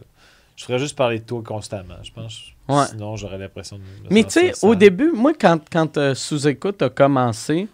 [0.56, 2.42] Je ferais juste parler de toi constamment, je pense.
[2.68, 2.86] Ouais.
[2.90, 3.82] Sinon, j'aurais l'impression de.
[3.82, 7.68] me Mais tu sais, au début, moi, quand, quand euh, Sous-Écoute a commencé,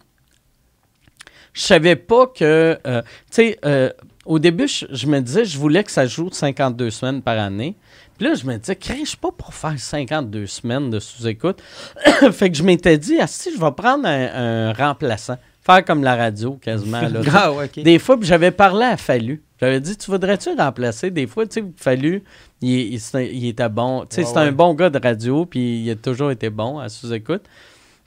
[1.52, 2.78] je savais pas que.
[2.86, 3.90] euh, tu sais, euh,
[4.24, 7.76] au début, je, me disais, je voulais que ça joue 52 semaines par année.
[8.16, 11.62] Puis là, je me disais, suis pas pour faire 52 semaines de sous-écoute.
[12.32, 15.38] fait que je m'étais dit, ah, si, je vais prendre un, un remplaçant.
[15.62, 17.02] Faire comme la radio, quasiment.
[17.02, 19.42] Là, Ah, des fois, puis j'avais parlé à Fallu.
[19.60, 21.10] J'avais dit, tu voudrais-tu remplacer?
[21.10, 22.24] Des fois, tu sais, Fallu,
[22.62, 24.06] il, il- était bon.
[24.06, 26.78] Tu sais, Ouais, c'était un bon gars de radio, puis il a toujours été bon
[26.78, 27.42] à sous-écoute.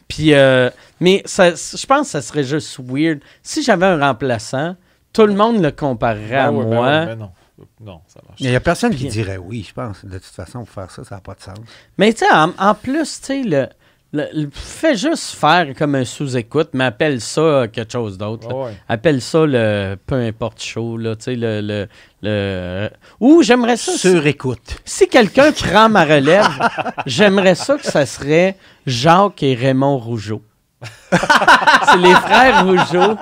[0.08, 3.20] Puis, euh, mais ça, je pense que ça serait juste weird.
[3.44, 4.76] Si j'avais un remplaçant,
[5.14, 7.06] tout le monde le comparerait Ben à ouais, ben moi.
[7.06, 7.32] ben non.
[7.80, 8.40] Non, ça marche.
[8.42, 10.04] Il n'y a personne qui dirait oui, je pense.
[10.04, 11.58] De toute façon, pour faire ça, ça n'a pas de sens.
[12.00, 13.68] Mais tu sais, en, en plus, tu sais, le,
[14.14, 18.54] le- le- fais juste faire comme un sous-écoute, mais appelle ça quelque chose d'autre.
[18.54, 18.72] Ouais.
[18.88, 21.88] Appelle ça le peu importe chaud, là, tu sais, le, le,
[22.22, 22.90] le-
[23.20, 23.92] Ou j'aimerais ça.
[23.92, 24.78] si- Sur écoute.
[24.86, 26.48] Si quelqu'un prend ma relève,
[27.06, 28.56] j'aimerais ça que ça serait
[28.86, 30.42] Jacques et Raymond Rougeau.
[31.12, 33.16] C'est les frères Rougeau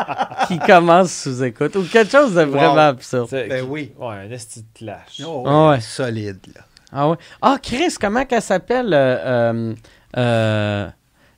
[0.48, 1.76] qui commencent sous écoute.
[1.76, 2.80] Ou quelque chose de vraiment Wow.
[2.80, 3.30] absurde.
[3.32, 3.92] Ben oui.
[4.00, 5.22] Ouais, un esti de clash.
[5.26, 5.80] Oh, Ah ouais.
[5.82, 6.62] Solide, là.
[6.94, 7.18] Ah ouais.
[7.42, 9.18] Ah, Chris, comment qu'elle s'appelle euh,
[9.54, 9.74] euh,
[10.18, 10.88] euh,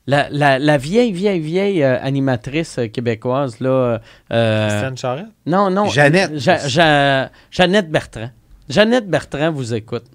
[0.07, 4.01] la, la- la vieille, vieille, vieille euh, animatrice euh, québécoise, là.
[4.32, 5.28] euh, Christiane Charette?
[5.45, 5.86] non, non.
[5.88, 6.38] Jeannette.
[6.38, 8.30] Ja- Ja- Jeannette Bertrand.
[8.69, 10.05] Jeannette Bertrand vous écoute.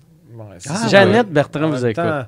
[0.68, 0.88] Ah.
[0.88, 2.02] Jeannette Bertrand En vous écoute.
[2.04, 2.24] temps,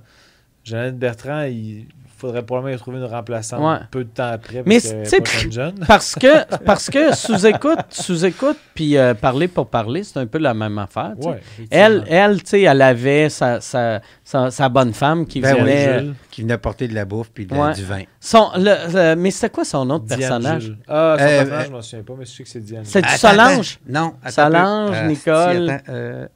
[0.64, 1.86] Jeannette Bertrand, il
[2.20, 3.84] faudrait probablement y trouver une remplaçante Ouais.
[3.90, 4.62] peu de temps après.
[4.62, 5.74] Parce Mais jeune.
[5.86, 10.54] Parce que, parce que sous-écoute, sous-écoute, puis euh, parler pour parler, c'est un peu la
[10.54, 11.12] même affaire.
[11.18, 11.40] Ouais,
[11.70, 16.06] Elle, elle, tu sais, elle avait sa, sa, sa, sa bonne femme qui Ben venait.
[16.30, 17.74] Qui venait porter de la bouffe puis Ouais.
[17.74, 18.02] du vin.
[18.20, 20.62] son, le- le- mais c'était quoi son autre Diane personnage?
[20.62, 20.78] Jules.
[20.88, 22.84] Ah, son Euh, personnage, euh, je m'en souviens pas, mais je sais que c'est Diane.
[22.84, 23.78] C'est- Solange?
[23.88, 24.00] attends.
[24.00, 24.12] Non.
[24.22, 25.02] attends Solange.
[25.06, 25.66] Nicole.
[25.66, 26.26] si, attends, euh,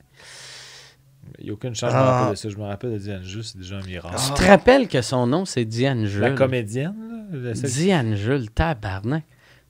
[1.39, 2.13] Il n'y a aucune chance de me Ah.
[2.21, 2.49] rappeler de ça.
[2.49, 4.17] Je me rappelle de Diane Jules, c'est déjà un miracle.
[4.27, 6.21] Tu te rappelles que son nom, c'est Diane Jules?
[6.21, 6.95] La comédienne,
[7.33, 9.25] là, celle- Diane Jules, tabarnak.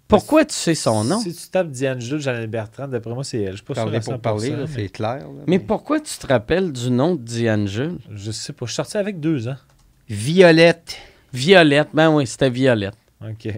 [0.07, 1.19] Pourquoi tu sais son nom?
[1.21, 3.53] Si tu tapes Diane Jules, Jeannette Bertrand, d'après moi, c'est elle.
[3.53, 5.17] Je suis pas parler sûr à pour parler, 100%, là, mais c'est clair.
[5.21, 7.97] là, Mais pourquoi tu te rappelles du nom de Diane Jules?
[8.15, 8.67] Je sais pas.
[8.67, 9.57] Je suis sorti avec deux ans.
[10.09, 10.99] Violette.
[11.33, 11.89] Violette.
[11.95, 12.95] Ben oui, c'était Violette.
[13.27, 13.49] OK.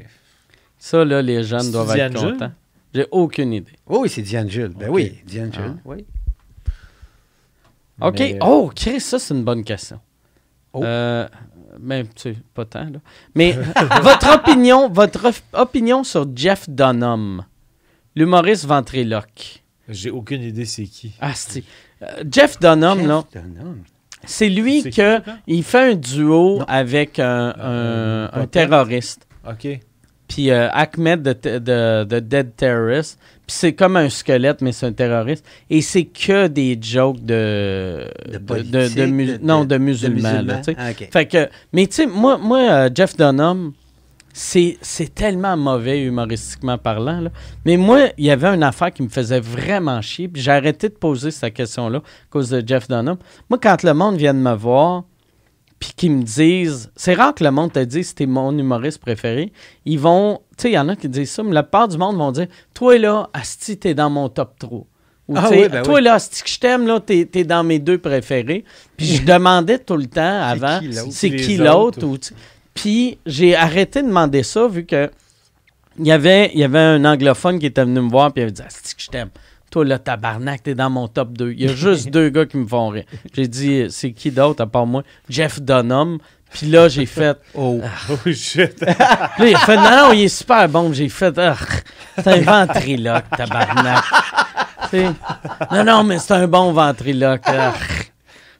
[0.79, 2.33] Ça, là, les jeunes C'est doivent Diane être Jules?
[2.35, 2.53] contents.
[2.95, 3.73] J'ai aucune idée.
[3.87, 4.73] Oh, oui, c'est Diane Jules.
[4.79, 5.75] Ben oui, Diane Jules.
[5.79, 5.81] Ah.
[5.85, 6.07] Oui.
[8.01, 8.18] OK.
[8.18, 10.01] Mais- Oh, Chris, ça, c'est une bonne question.
[10.72, 10.82] Oh.
[10.84, 11.26] Euh,
[11.80, 12.99] mais, tu sais, pas tant, là.
[13.34, 13.53] Mais
[14.03, 17.44] votre opinion, votre op- opinion sur Jeff Dunham,
[18.14, 19.62] l'humoriste ventriloque.
[19.88, 21.12] J'ai aucune idée c'est qui.
[21.20, 21.62] Ah, c'est...
[22.03, 23.82] euh, Jeff Dunham, là, Jeff Dunham.
[24.24, 26.64] c'est lui qui, que il fait un duo Non.
[26.66, 29.26] avec un, un- Euh, un terroriste.
[29.49, 29.78] OK.
[30.29, 33.18] Puis euh, Ahmed de, de, de Dead Terrorist.
[33.47, 35.45] Puis c'est comme un squelette, mais c'est un terroriste.
[35.70, 38.05] Et c'est que des jokes de.
[38.29, 40.43] De mus- non, de- musulmans.
[40.43, 40.62] là.
[40.77, 40.91] Ah.
[40.93, 41.49] Fait que.
[41.72, 43.72] Mais tu sais, moi, moi euh, Jeff Dunham,
[44.33, 47.20] c'est c'est tellement mauvais humoristiquement parlant.
[47.20, 47.31] Là.
[47.64, 50.27] Mais moi, il y avait une affaire qui me faisait vraiment chier.
[50.27, 53.16] Puis j'ai arrêté de poser cette question-là à cause de Jeff Dunham.
[53.49, 55.05] Moi, quand le monde vient de me voir,
[55.79, 56.91] puis qu'ils me disent.
[56.97, 59.53] C'est rare que le monde te dise c'était mon humoriste préféré.
[59.85, 60.41] Ils vont.
[60.57, 62.33] Tu sais, il y en a qui disent ça, mais la plupart du monde vont
[62.33, 64.79] dire Toi là, Asti, t'es dans mon top 3.
[65.29, 66.03] Ou, Ah oui, ben toi oui.
[66.03, 68.64] là, Asti, que je t'aime, là, t'es, t'es dans mes deux préférés.
[68.97, 72.05] Puis je demandais tout le temps avant qui c'est qui l'autre.
[72.07, 72.16] ou
[72.74, 75.11] Puis j'ai arrêté de demander ça vu que
[75.99, 78.45] il y avait, il y avait un anglophone qui était venu me voir puis il
[78.45, 79.31] avait dit Asti, que je t'aime.
[79.77, 81.53] Toi, là, tabarnak, t'es dans mon top 2.
[81.53, 83.05] Il y a juste deux gars qui me font rire.
[83.35, 85.03] J'ai dit, c'est qui d'autre à part moi?
[85.29, 86.16] Jeff Dunham.
[86.51, 87.37] Puis là, j'ai fait.
[87.55, 87.83] Oh.
[88.11, 88.74] Oh shit.
[88.77, 90.95] Puis là, il a fait, non, non, il est super bon.
[90.95, 91.55] J'ai fait, ah,
[92.16, 94.03] c'est un ventriloque, tabarnak.
[95.70, 97.43] Non, non, mais c'est un bon ventriloque.
[97.45, 97.74] ah.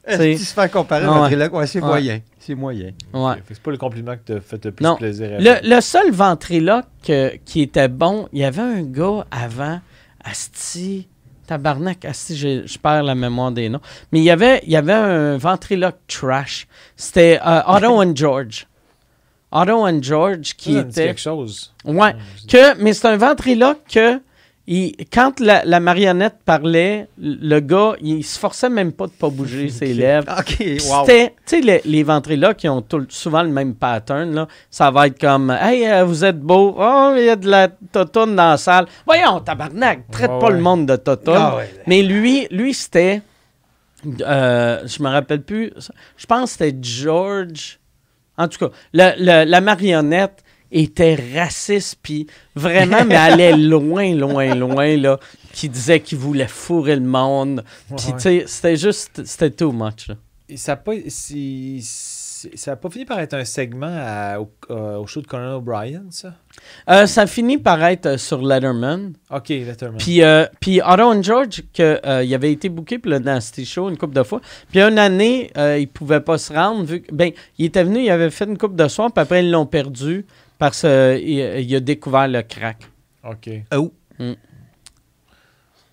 [0.05, 1.53] Est-ce C'est- qu'il se fait comparer ventriloque?
[1.53, 1.87] Ouais, c'est Ouais.
[1.87, 2.19] moyen.
[2.39, 2.91] C'est moyen.
[3.11, 3.33] Ouais.
[3.47, 4.95] C'est pas le compliment que t'as fait le plus Non.
[4.97, 9.25] plaisir à Le, le seul ventriloque euh, qui était bon, il y avait un gars
[9.31, 9.81] avant,
[10.29, 11.07] Asti,
[11.47, 14.93] tabarnak, Asti, je, perds la mémoire des noms, mais il y avait, il y avait
[14.93, 16.67] un ventriloque trash.
[16.95, 18.67] C'était euh, Otto and George.
[19.51, 21.05] Otto and George qui Ça, ça était...
[21.07, 21.73] quelque chose.
[21.85, 22.15] Ouais,
[22.49, 24.19] que, mais c'est un ventriloque que,
[24.67, 29.29] il- quand la, la marionnette parlait, le gars, il se forçait même pas de pas
[29.29, 30.27] bouger ses lèvres.
[30.29, 31.05] Wow.
[31.05, 34.47] C'était, tu sais, les, les ventriloques qui ont tout- souvent le même pattern, là.
[34.69, 36.75] Ça va être comme, hey, euh, vous êtes beau.
[36.77, 38.87] Oh, il y a de la totone dans la salle.
[39.05, 40.51] Voyons, tabarnak, traite pas ouais.
[40.53, 41.35] le monde de totone.
[41.39, 41.73] Ah ouais.
[41.87, 43.21] Mais lui, lui c'était,
[44.21, 45.71] euh, je me rappelle plus,
[46.17, 47.79] je pense que c'était George.
[48.37, 54.53] En tout cas, le- le- la marionnette était raciste, puis vraiment, mais allait loin, loin,
[54.55, 55.19] loin, là,
[55.53, 57.63] qui disait qu'il voulait fourrer le monde.
[57.95, 58.13] Puis, Ouais.
[58.13, 60.15] tu sais, c'était juste, c'était too much, là.
[60.49, 60.93] Et ça n'a pas,
[62.55, 65.55] ça a pas fini par être un segment à- au, euh, au show de Conan
[65.57, 66.33] O'Brien, ça?
[66.89, 69.13] Euh, ça finit par être euh, sur Letterman.
[69.31, 69.97] Ok, Letterman.
[69.97, 73.65] Puis, euh, puis Otto and George, que, euh, il avait été booké pour le Nasty
[73.65, 74.41] Show une couple de fois.
[74.71, 76.83] Puis une année, il pouvait pas se rendre.
[76.85, 79.43] Vu que, ben, il était venu, il avait fait une coupe de soins, puis après,
[79.43, 80.25] ils l'ont perdu
[80.57, 82.77] parce qu'il il a découvert le crack.
[83.23, 83.49] Ok.
[83.75, 83.93] Oh.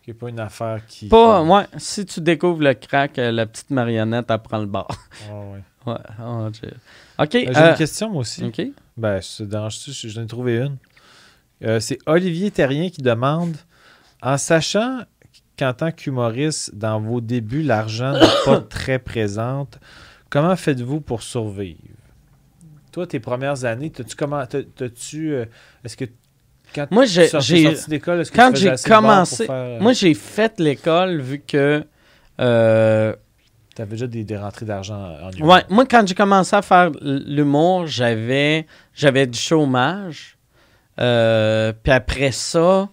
[0.06, 1.08] Ok, pas une affaire qui.
[1.08, 4.88] Pas, ouais, si tu découvres le crack, euh, la petite marionnette, elle prend le bar.
[5.30, 5.60] Ouais, ouais.
[5.86, 6.68] Ouais, oh, j'ai-
[7.18, 7.34] OK.
[7.34, 8.42] Euh, J'ai euh, une question, moi aussi.
[8.42, 8.62] OK.
[8.96, 9.92] Ben, ça te dérange-tu?
[9.92, 10.78] Je- J'en ai trouvé une.
[11.62, 13.54] Euh, c'est Olivier Terrien qui demande
[14.22, 15.00] En sachant
[15.58, 19.78] qu'en tant qu'humoriste, dans vos débuts, l'argent n'est pas très présente,
[20.30, 21.78] comment faites-vous pour survivre?
[22.94, 24.46] Toi, tes premières années, t'as-tu comment.
[24.46, 25.34] t'as- T'as-tu.
[25.34, 25.46] euh,
[25.84, 26.04] Est-ce que.
[26.72, 30.14] Quand Moi, j'ai- tu d'école, est-ce que quand tu j'ai commencé- faire, euh, Moi, j'ai
[30.14, 31.82] fait l'école vu que.
[32.40, 33.12] euh,
[33.74, 35.48] T'avais déjà des, des rentrées d'argent en humour.
[35.54, 38.64] ouais, moi, quand j'ai commencé à faire l'humour, j'avais,
[38.94, 40.38] j'avais du chômage.
[41.00, 42.88] Euh, puis après ça,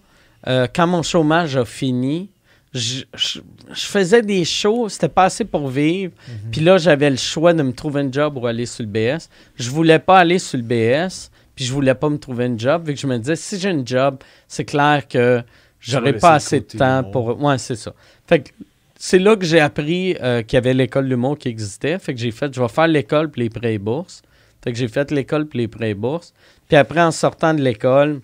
[0.48, 2.31] euh, quand mon chômage a fini,
[2.74, 3.40] je, je-
[3.72, 6.12] je faisais des shows, c'était pas assez pour vivre.
[6.28, 6.50] Mhm.
[6.50, 9.28] Puis là, j'avais le choix de me trouver un job ou aller sur le BS.
[9.56, 12.86] Je voulais pas aller sur le BS, puis je voulais pas me trouver un job,
[12.86, 14.16] vu que je me disais, si j'ai un job,
[14.48, 15.42] c'est clair que
[15.80, 17.42] j'aurais pas assez de temps pour...
[17.42, 17.92] Ouais, c'est ça.
[18.26, 18.50] Fait que
[18.96, 21.98] c'est là que j'ai appris euh, qu'il y avait l'école de l'humour qui existait.
[21.98, 24.22] Fait que j'ai fait, je vais faire l'école puis les prêts et bourses.
[24.62, 26.32] Fait que j'ai fait l'école puis les prêts et bourses.
[26.68, 28.20] Puis après, en sortant de l'école,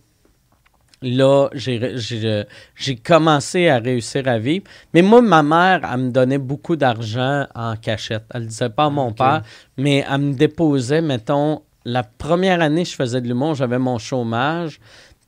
[1.02, 1.96] là, j'ai,
[2.76, 4.64] j'ai, commencé à réussir à vivre.
[4.94, 8.24] Mais moi, ma mère, elle me donnait beaucoup d'argent en cachette.
[8.34, 9.42] Elle le disait pas à mon père,
[9.76, 13.98] mais elle me déposait, mettons, la première année que je faisais de l'humour, j'avais mon
[13.98, 14.80] chômage.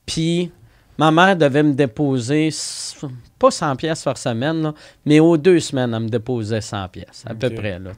[0.07, 0.51] Puis
[0.99, 2.51] ma mère devait me déposer,
[3.39, 4.75] pas 100 pièces par semaine, là,
[5.07, 7.79] mais aux deux semaines, elle me déposait 100 pièces, à peu près.
[7.79, 7.93] Là.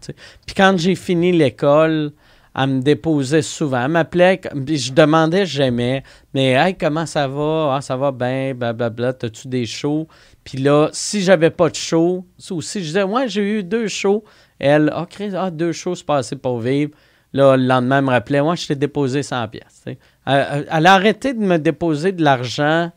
[0.46, 2.12] Puis quand j'ai fini l'école,
[2.56, 3.84] elle me déposait souvent.
[3.84, 6.02] Elle m'appelait, je demandais, j'aimais,
[6.34, 7.74] mais hey, comment ça va?
[7.76, 10.06] Ah, ça va bien, blablabla, t'as-tu des shows?
[10.44, 13.88] Puis là, si j'avais pas de show, ou si je disais, ouais, j'ai eu deux
[13.88, 14.24] shows,
[14.58, 16.92] elle, ah, Chris, ah, deux shows, c'est pas assez pour vivre.
[17.32, 19.84] Là, le lendemain, elle me rappelait, moi, je t'ai déposé 100 pièces.
[20.26, 22.90] elle a arrêté de me déposer de l'argent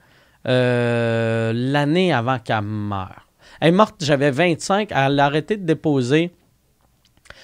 [0.47, 3.27] euh, l'année avant qu'elle meure.
[3.61, 4.91] Elle est morte, j'avais 25.
[4.91, 6.31] Elle a arrêté de déposer,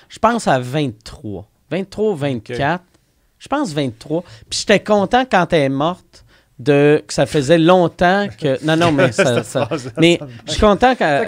[0.10, 1.50] je pense, à 23.
[1.72, 2.84] 23 ou 24.
[3.40, 4.24] Je pense 23.
[4.50, 6.26] Puis j'étais content quand elle est morte
[6.60, 8.64] de, que ça faisait longtemps que...
[8.66, 9.42] Non, non, mais ça...
[9.44, 9.68] Ça-
[9.98, 11.22] mais je suis content quand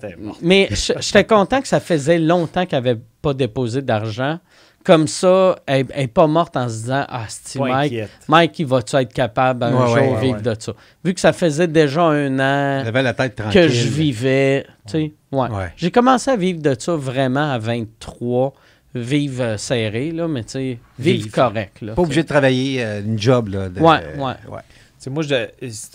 [0.00, 0.36] t'es mort.
[0.42, 4.40] Mais je- j'étais content que ça faisait longtemps qu'elle n'avait pas déposé d'argent.
[4.84, 8.10] Comme ça, elle n'est pas morte en se disant Ah, c'est Mike, inquiète.
[8.28, 10.54] Mike, il va-tu être capable un Ouais, jour ouais, vivre ouais.
[10.56, 10.72] de ça?
[11.02, 15.48] Vu que ça faisait déjà un an la tête que je vivais, tu sais, ouais.
[15.48, 15.72] Ouais.
[15.76, 18.52] J'ai commencé à vivre de ça vraiment à 23,
[18.94, 21.30] vivre euh, serré, là, mais tu sais, vivre Vivre.
[21.34, 21.94] correct, là.
[21.94, 23.68] Pas obligé de travailler euh, une job, là.
[23.68, 24.34] de- Ouais, ouais.
[24.40, 25.48] Tu sais, moi, je-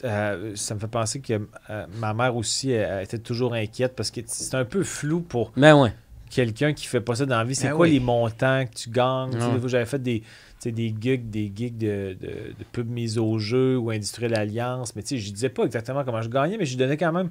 [0.04, 1.34] euh, ça me fait penser que
[1.70, 5.22] euh, ma mère aussi elle, elle était toujours inquiète parce que c'est un peu flou
[5.22, 5.94] pour Mais ouais.
[6.30, 7.56] quelqu'un qui fait pas ça dans la vie.
[7.56, 7.94] C'est Ben quoi oui.
[7.94, 9.32] les montants que tu gagnes?
[9.32, 9.54] Tu sais, Ouais.
[9.54, 10.26] des fois, J'avais fait des, tu
[10.60, 14.96] sais, des gigs, des gigs de, de, de pub mise au jeu ou Industriel Alliance,
[14.96, 17.30] mais tu sais, je disais pas exactement comment je gagnais, mais je donnais quand même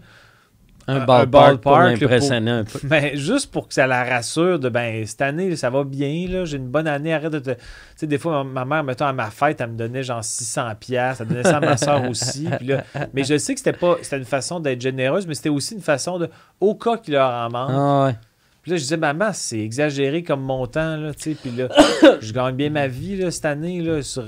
[0.88, 2.78] Un Un- ballpark, un pour ballpark, là, l'impressionner un peu.
[2.84, 6.46] Mais juste pour que ça la rassure de ben cette année ça va bien là,
[6.46, 7.56] j'ai une bonne année, arrête de te tu
[7.96, 11.20] sais des fois ma, mère mettons à ma fête, elle me donnait genre 600 pièces,
[11.20, 14.16] elle donnait ça à ma soeur aussi, là, mais je sais que c'était pas c'était
[14.16, 17.50] une façon d'être généreuse, mais c'était aussi une façon de au cas qu'il leur en
[17.50, 17.70] manque.
[17.70, 18.16] Ah ouais.
[18.62, 21.68] Puis là je disais maman, c'est exagéré comme montant là, tu sais, puis là
[22.20, 24.24] je gagne bien ma vie là cette année là sur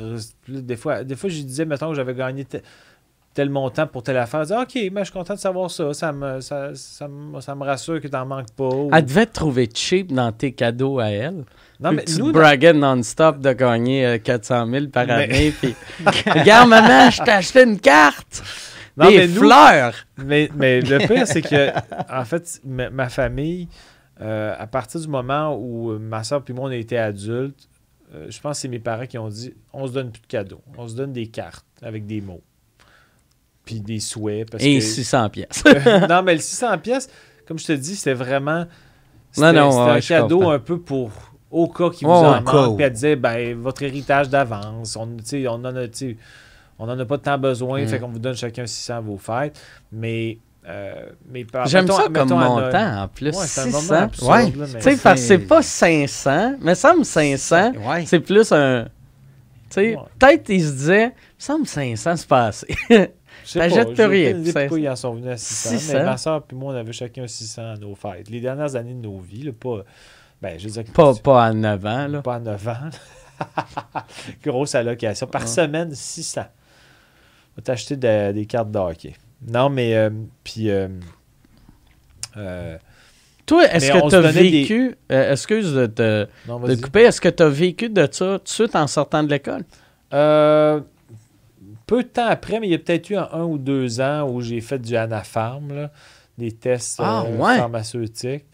[0.47, 2.47] des fois des fois je disais mettons que j'avais gagné
[3.35, 6.13] tel montant pour telle affaire, disais, OK, mais je suis content de savoir ça, ça
[6.13, 8.65] me ça, ça me, ça me rassure que t'en manques pas.
[8.69, 11.45] ou- Elle devait te trouver cheap dans tes cadeaux à elle.
[11.79, 15.51] Non, mais tu nous, braguais non-stop de gagner euh, 400 000 par Mais- année.
[15.53, 15.75] Puis,
[16.27, 18.43] regarde, maman, je t'ai acheté une carte.
[18.97, 19.95] Non, des mais nous- fleurs.
[20.19, 21.71] Mais, mais le pire, c'est que,
[22.13, 23.69] en fait, ma, ma famille,
[24.21, 27.69] euh, à partir du moment où ma soeur et moi, on a été adultes,
[28.15, 30.27] euh, je pense que c'est mes parents qui ont dit on se donne plus de
[30.27, 30.61] cadeaux.
[30.77, 32.43] On se donne des cartes avec des mots.
[33.71, 34.51] Puis des souhaits.
[34.51, 34.85] Parce Et que...
[34.85, 35.63] 600 pièces.
[36.09, 37.09] non, mais le 600 pièces,
[37.47, 38.61] comme je te dis, c'était vraiment.
[38.61, 38.67] Non,
[39.33, 40.53] C'était non, c'était ouais, un cadeau comprends.
[40.53, 41.11] un peu pour.
[41.51, 42.77] Au cas Ouais, vous ouais, en manque.
[42.77, 44.97] Puis elle disait ben, votre héritage d'avance.
[44.97, 45.87] On, on en a.
[46.79, 47.89] On n'en a pas temps besoin, Mm.
[47.89, 49.61] fait qu'on vous donne chacun 600 à vos fêtes.
[49.93, 53.37] Mais euh, mais par- J'aime mettons- ça comme montant en plus.
[53.37, 53.95] Ouais, c'est un moment 600.
[53.95, 54.53] absurde, Ouais.
[54.77, 58.05] Tu sais, parce que c'est pas 500, mais ça me 500, Ouais.
[58.07, 58.85] c'est plus un.
[58.85, 58.89] Tu
[59.75, 60.03] sais, Ouais.
[60.19, 62.67] peut-être ils se disaient, me semble 500, c'est pas assez.
[63.45, 65.71] Je sais T'achètes pas, plus rien, idée c'est- pourquoi ils en sont venus à 600.
[65.79, 65.93] 600.
[65.99, 68.29] Mais ma soeur et moi, on avait chacun 600 à nos fêtes.
[68.31, 69.85] Les dernières années de nos vies, là, pas...
[70.43, 70.93] Ben, je veux dire...
[70.93, 72.23] pas, pas à 9 ans, là.
[72.23, 72.91] Pas à 9 ans.
[74.45, 75.27] Grosse allocation.
[75.27, 75.47] Par Ouais.
[75.49, 76.43] semaine, 600.
[76.43, 76.45] On
[77.57, 79.15] va t'acheter de- des cartes de hockey.
[79.47, 79.95] Non, mais...
[79.95, 80.11] euh,
[80.45, 80.71] puis...
[80.71, 80.89] euh,
[82.37, 82.77] euh,
[83.47, 87.21] Toi, est-ce que tu as des- vécu, euh, excuse de te, non, de couper, est-ce
[87.21, 89.65] que tu as vécu de ça tout de suite en sortant de l'école?
[90.13, 90.81] Euh,
[91.91, 94.29] peu de temps après, mais il y a peut-être eu un, un ou deux ans
[94.31, 95.91] où j'ai fait du Anapharm, là,
[96.39, 97.57] des tests Ah, euh, ouais.
[97.57, 98.45] pharmaceutiques.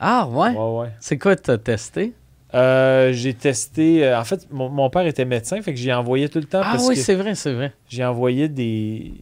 [0.00, 0.50] Ah, ouais?
[0.56, 0.88] Ouais, ouais.
[0.98, 2.14] C'est quoi tu as testé?
[2.54, 4.06] Euh, j'ai testé.
[4.06, 6.62] euh, en fait, mon, mon père était médecin, fait que j'y envoyais tout le temps
[6.64, 7.74] Ah, parce oui, que c'est vrai, c'est vrai.
[7.90, 9.12] j'ai envoyé des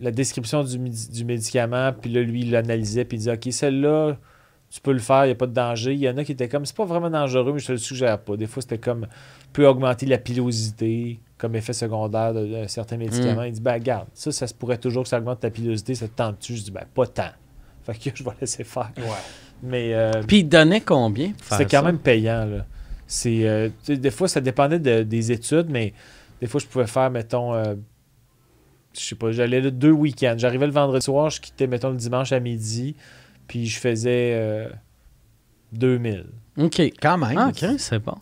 [0.00, 4.16] la description du médicament, puis là, lui, il l'analysait, puis il disait Ok, celle-là,
[4.68, 5.92] tu peux le faire, il n'y a pas de danger.
[5.92, 7.78] Il y en a qui étaient comme C'est pas vraiment dangereux, mais je te le
[7.78, 8.36] suggère pas.
[8.36, 9.06] Des fois, c'était comme
[9.52, 13.42] peut augmenter la pilosité comme effet secondaire de, de certains médicaments.
[13.42, 16.06] Il dit Ben, regarde, ça, ça se pourrait toujours que ça augmente ta pilosité, ça
[16.06, 16.54] te tente-tu?
[16.56, 17.30] Je dis Ben, pas tant.
[17.82, 18.92] Fait que je vais laisser faire.
[19.62, 19.92] Mais.
[19.92, 21.82] euh, Puis il donnait combien pour faire c'est quand ça?
[21.82, 22.44] même payant.
[22.44, 22.64] Là.
[23.08, 25.92] C'est, euh, des fois, ça dépendait de- des études, mais
[26.40, 27.74] des fois, je pouvais faire, mettons, euh,
[28.94, 30.34] je sais pas, j'allais là deux week-ends.
[30.38, 32.94] J'arrivais le vendredi soir, je quittais, mettons, le dimanche à midi,
[33.48, 34.68] puis je faisais euh,
[35.72, 36.26] 2000.
[36.58, 36.80] OK.
[37.00, 37.38] Quand même.
[37.38, 38.14] Ah, OK, c'est bon.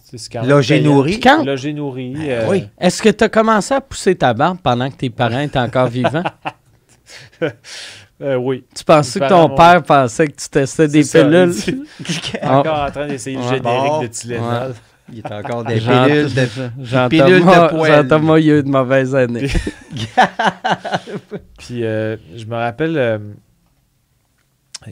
[0.45, 1.19] Logé nourri.
[1.21, 2.13] Quand, Logé nourri.
[2.15, 2.69] Ben euh, oui.
[2.79, 5.89] est-ce que tu as commencé à pousser ta barbe pendant que tes parents étaient encore
[5.89, 6.23] vivants?
[8.23, 8.65] euh, oui.
[8.75, 11.53] Tu pensais Mes que ton père pensait que tu testais des ça, pilules?
[11.67, 12.59] il dit- Ah.
[12.59, 14.03] Encore en train d'essayer le générique Bon.
[14.03, 14.75] de Tylenol.
[15.13, 16.47] Il est encore des Jean- pilules de...
[16.85, 17.93] Jean-Thomas, pilules de poêle.
[18.03, 19.49] Jean-Thomas, il a eu de mauvaises années.
[21.59, 23.19] Puis euh, je me rappelle, euh,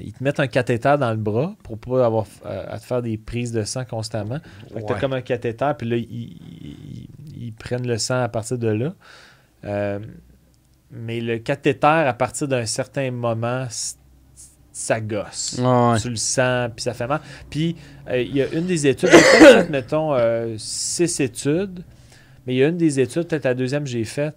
[0.03, 3.03] ils te mettent un cathéter dans le bras pour pas avoir euh, à te faire
[3.03, 4.39] des prises de sang constamment.
[4.73, 5.01] Fait que t'as Ouais.
[5.01, 7.09] comme un cathéter, puis là, ils, ils-
[7.41, 8.95] ils prennent le sang à partir de là.
[9.65, 9.99] Euh,
[10.91, 13.67] mais le cathéter, à partir d'un certain moment,
[14.73, 15.59] ça gosse.
[15.59, 15.99] Ouais.
[16.01, 17.21] Tu le sens, puis ça fait mal.
[17.51, 17.77] Puis,
[18.09, 21.83] euh, il y a une des études, peut-être mettons, euh, six études,
[22.47, 24.35] mais il y a une des études, peut-être la deuxième que j'ai faite,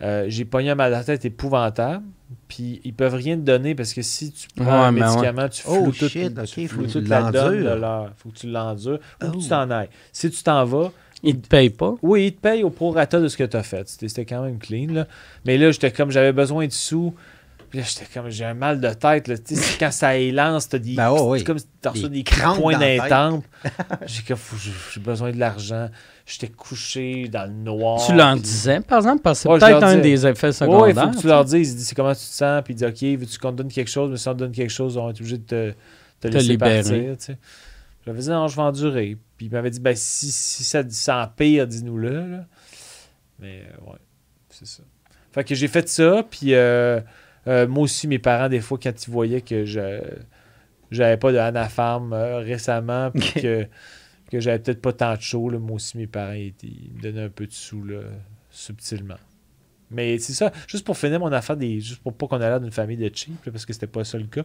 [0.00, 2.04] euh, j'ai pogné un mal à la tête épouvantable,
[2.48, 5.00] puis ils peuvent rien te donner parce que si tu prends Ouais, un ouais.
[5.00, 7.80] médicament, tu Oh, floues, tout- shit, ok, tu faut tu la donne de
[8.16, 9.40] faut que tu l'endures ou que Oh.
[9.40, 9.88] tu t'en ailles.
[10.12, 10.90] Si tu t'en vas,
[11.22, 11.94] Il te paye pas.
[12.02, 13.88] oui, ils te payent au prorata de ce que tu as fait.
[13.88, 14.92] C'était c'était quand même clean.
[14.92, 15.06] Là.
[15.44, 17.14] Mais là, j'étais comme, j'avais besoin de sous.
[17.72, 19.28] Puis là, j'étais comme, j'ai un mal de tête.
[19.28, 19.38] Là.
[19.38, 20.94] Tu sais, quand ça élance, t'as des.
[20.94, 23.48] Ben c'est comme si t'as reçu Des des crampes points dans temple.
[24.06, 24.36] J'ai comme,
[24.92, 25.88] j'ai besoin de l'argent.
[26.26, 28.06] J'étais couché dans le noir.
[28.06, 30.02] tu puis- disais, par exemple, parce que c'est Ouais, peut-être leur un disais.
[30.02, 30.88] des effets secondaires.
[30.90, 31.72] il faut que tu leur dises.
[31.72, 32.62] Il dit, c'est comment tu te sens.
[32.62, 34.10] Puis il dit, OK, veux-tu qu'on te donne quelque chose?
[34.10, 35.70] Mais si on te donne quelque chose, on va être obligé de te,
[36.20, 36.74] te Te laisser libérer.
[36.82, 37.16] partir.
[37.16, 37.38] tu sais.
[38.04, 39.16] J'avais dit, non, je vais endurer.
[39.38, 42.10] Puis il m'avait dit, ben, si, si ça, ça empire, dis-nous-le.
[42.32, 42.44] là.
[43.38, 43.98] Mais euh, ouais,
[44.50, 44.82] c'est ça.
[45.32, 46.22] Fait que j'ai fait ça.
[46.30, 47.00] Puis euh,
[47.46, 50.00] euh, moi aussi, mes parents, des fois, quand ils voyaient que je
[50.90, 53.66] j'avais pas de Anafarm euh, récemment, puis que,
[54.30, 57.00] que j'avais peut-être pas tant de chaud, là, moi aussi, mes parents, ils, ils me
[57.00, 58.00] donnaient un peu de sous, là,
[58.50, 59.16] subtilement.
[59.92, 62.60] Mais c'est ça, juste pour finir mon affaire, des, juste pour pas qu'on ait l'air
[62.60, 64.42] d'une famille de cheap, là, parce que c'était pas ça le cas.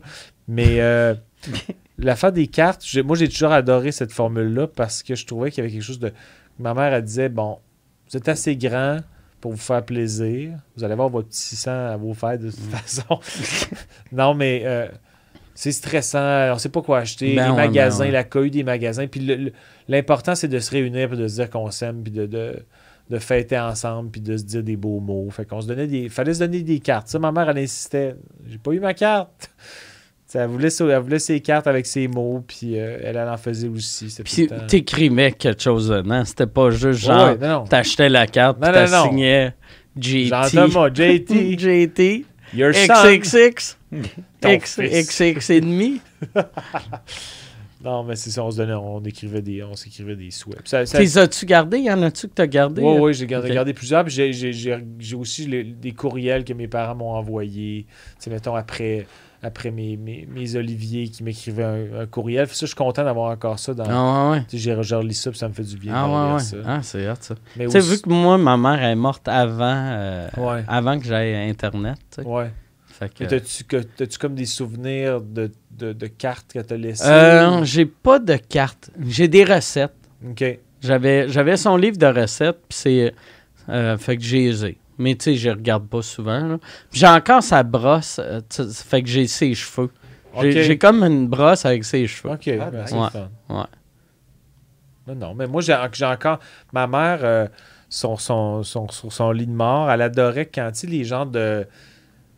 [0.47, 1.15] Mais euh,
[1.97, 5.65] l'affaire des cartes, moi j'ai toujours adoré cette formule-là parce que je trouvais qu'il y
[5.65, 6.11] avait quelque chose de.
[6.59, 7.59] Ma mère, elle disait bon,
[8.09, 8.99] vous êtes assez grand
[9.41, 10.57] pour vous faire plaisir.
[10.75, 13.19] Vous allez avoir votre petit sang à vous faire de toute façon.
[14.11, 14.88] non, mais euh,
[15.53, 16.53] c'est stressant.
[16.53, 17.35] On sait pas quoi acheter.
[17.35, 18.11] Ben les ouais, magasins, ben ouais.
[18.11, 19.07] l'accueil des magasins.
[19.07, 19.53] Puis
[19.88, 22.63] l'important, c'est de se réunir puis de se dire qu'on s'aime puis de, de,
[23.09, 25.29] de fêter ensemble puis de se dire des beaux mots.
[25.29, 26.09] Fait qu'on se donnait des.
[26.09, 27.07] fallait se donner des cartes.
[27.07, 28.15] Ça, ma mère, elle insistait.
[28.47, 29.51] J'ai pas eu ma carte.
[30.28, 33.38] T'sais, Elle voulait, elle voulait ses cartes avec ses mots, puis euh, elle, elle en
[33.38, 34.13] faisait aussi.
[34.25, 36.25] Puis temps- t'écrivais quelque chose dedans.
[36.25, 37.63] C'était pas juste Ouais, genre, ouais, non, non.
[37.65, 38.91] t'achetais la carte, Non, puis non, non.
[39.03, 39.53] t'assignais
[39.97, 40.25] JT.
[40.25, 42.25] Jean-Thomas, JT, JT.
[42.53, 42.71] your.
[42.71, 43.78] XXX.
[44.41, 45.07] Ton X, fils.
[45.21, 46.01] XX et demi.
[47.84, 50.67] Non, mais c'est ça, on se donnait, on écrivait des, on s'écrivait des souhaits.
[50.67, 51.78] Ça- ça- T'es as-tu gardé?
[51.78, 52.82] Y en a-tu que t'as gardé?
[52.82, 53.53] Oui, oui, j'ai gardé, Ok.
[53.53, 54.03] gardé plusieurs.
[54.03, 57.86] Puis j'ai, aussi les- des courriels que mes parents m'ont envoyés.
[57.88, 59.05] Tu sais, mettons, après,
[59.43, 62.47] après mes, mes, mes Oliviers qui m'écrivaient un, un courriel.
[62.47, 63.83] Ça, je suis content d'avoir encore ça dans.
[63.88, 64.43] Ah ouais, ouais.
[64.51, 65.93] J'ai, je relis ça, puis ça me fait du bien.
[65.95, 66.39] Ah ouais, ouais.
[66.39, 66.57] ça.
[66.65, 67.35] Ah, c'est hot, ça.
[67.55, 69.61] Mais aussi- vu que moi, ma mère est morte avant,
[69.91, 70.63] euh, Ouais.
[70.67, 71.97] avant que j'aille Internet.
[72.25, 72.51] Ouais.
[72.88, 76.77] Fait que- Mais t'as-tu, que- t'as-tu comme des souvenirs de, de, de cartes que t'as
[76.77, 77.05] laissées?
[77.07, 78.89] Euh, j'ai pas de carte.
[79.07, 79.93] J'ai des recettes.
[80.27, 80.43] OK.
[80.81, 83.13] J'avais, j'avais son livre de recettes, puis c'est.
[83.69, 84.77] euh, fait que j'ai ai.
[84.97, 86.57] Mais tu sais, je regarde pas souvent.
[86.91, 89.91] J'ai encore sa brosse, euh, fait que j'ai ses cheveux.
[90.41, 92.33] J'ai comme une brosse avec ses cheveux.
[92.33, 93.01] Ok, Ah, ben, c'est Ouais.
[93.05, 93.29] le fun.
[93.49, 93.65] Ouais.
[95.07, 95.73] Non, non, mais moi, j'ai
[96.05, 96.39] encore.
[96.73, 97.47] Ma mère, euh,
[97.89, 101.65] son, son, son- sur son lit de mort, elle adorait quand, tu les gens de.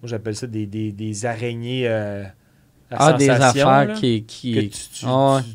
[0.01, 1.87] Moi, j'appelle ça des, des, des araignées.
[1.87, 2.23] euh,
[2.91, 4.23] à Ah, des affaires là, qui.
[4.23, 4.53] qui...
[4.69, 5.41] tu, tu- Ah ouais.
[5.43, 5.49] tu-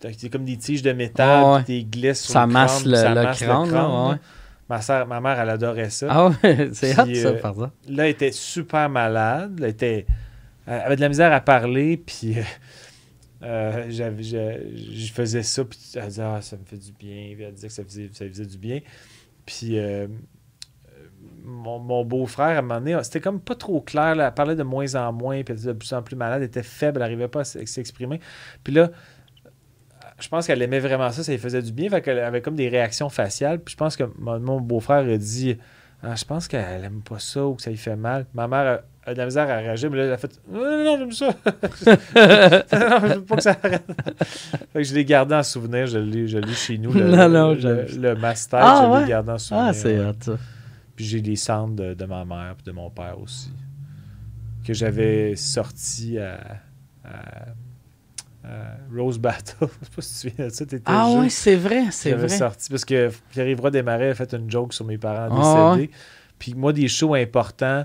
[0.00, 1.62] t'as- c'est comme des tiges de métal, Ah ouais.
[1.64, 4.08] t'es glisses sur Ça le masse crâne, le- ça le masse crâne, là, là.
[4.10, 4.16] ouais.
[4.70, 6.06] Ma, ma mère, elle adorait ça.
[6.08, 7.72] Ah ouais, c'est hot ça, euh, par ça.
[7.88, 9.56] Là, elle était super malade.
[9.58, 10.06] Elle, était,
[10.64, 12.42] elle avait de la misère à parler, puis euh,
[13.42, 17.32] euh, j'avais, je, faisais ça, puis elle disait Ah, ça me fait du bien.
[17.34, 18.78] Puis elle disait que ça faisait, ça faisait du bien.
[19.44, 20.06] Puis euh,
[21.42, 24.14] mon, mon beau-frère, à un moment donné, c'était comme pas trop clair.
[24.14, 24.28] là.
[24.28, 26.42] elle parlait de moins en moins, puis elle était de plus en plus malade.
[26.42, 28.20] Elle était faible, elle n'arrivait pas à s'exprimer.
[28.62, 28.90] Puis là,
[30.20, 31.88] je pense qu'elle aimait vraiment ça, ça lui faisait du bien.
[31.90, 33.60] Fait qu'elle avait comme des réactions faciales.
[33.60, 35.56] Puis je pense que mon, mon beau-frère a dit
[36.02, 38.26] ah, Je pense qu'elle aime pas ça ou que ça lui fait mal.
[38.34, 40.60] Ma mère a, a de la misère à réagir, mais là, elle a fait Non,
[40.60, 41.26] non, non, j'aime ça.
[41.34, 43.84] non, je veux pas que ça arrête.
[44.72, 45.86] fait que je l'ai gardé en souvenir.
[45.86, 46.92] Je l'ai, je l'ai chez nous.
[46.92, 49.08] Le, Non, non, le, le, master, Ah, je l'ai ouais?
[49.08, 49.66] gardé en souvenir.
[49.68, 50.36] Ah, c'est hot ça.
[50.96, 53.50] Puis j'ai des cendres de, de ma mère et de mon père aussi.
[54.66, 56.38] Que j'avais sorti à
[58.94, 59.54] Rose Battle.
[59.60, 60.66] Je sais pas si tu te souviens de ça.
[60.66, 62.28] T'étais Ah ouais, c'est vrai, c'est vrai.
[62.28, 65.90] sorti parce que Pierre-Yves Desmarais a fait une joke sur mes parents Ah décédés.
[66.38, 67.84] Puis moi, des shows importants.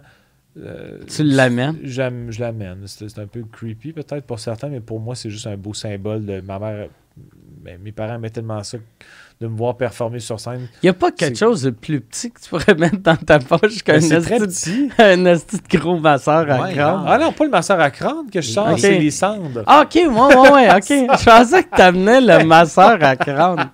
[0.58, 1.78] euh, Tu l'amènes?
[1.84, 2.84] Je l'amène.
[2.88, 5.74] C'est c'est un peu creepy peut-être pour certains, mais pour moi, c'est juste un beau
[5.74, 6.88] symbole de ma mère.
[7.64, 8.78] ben, mes parents aimaient tellement ça
[9.42, 10.68] de me voir performer sur scène.
[10.82, 13.18] Il n'y a pas quelque C'est- chose de plus petit que tu pourrais mettre dans
[13.18, 14.14] ta poche qu'un Ben,
[15.28, 17.04] esti de gros masseur à Ouais, crâne.
[17.06, 18.80] Ah non, pas le masseur à crâne que je sors, Ok.
[18.80, 19.64] c'est les cendres.
[19.68, 20.88] Ah, ok, ouais, ouais, ouais, ok.
[21.20, 23.70] Je pensais que t'amenais le masseur à crâne.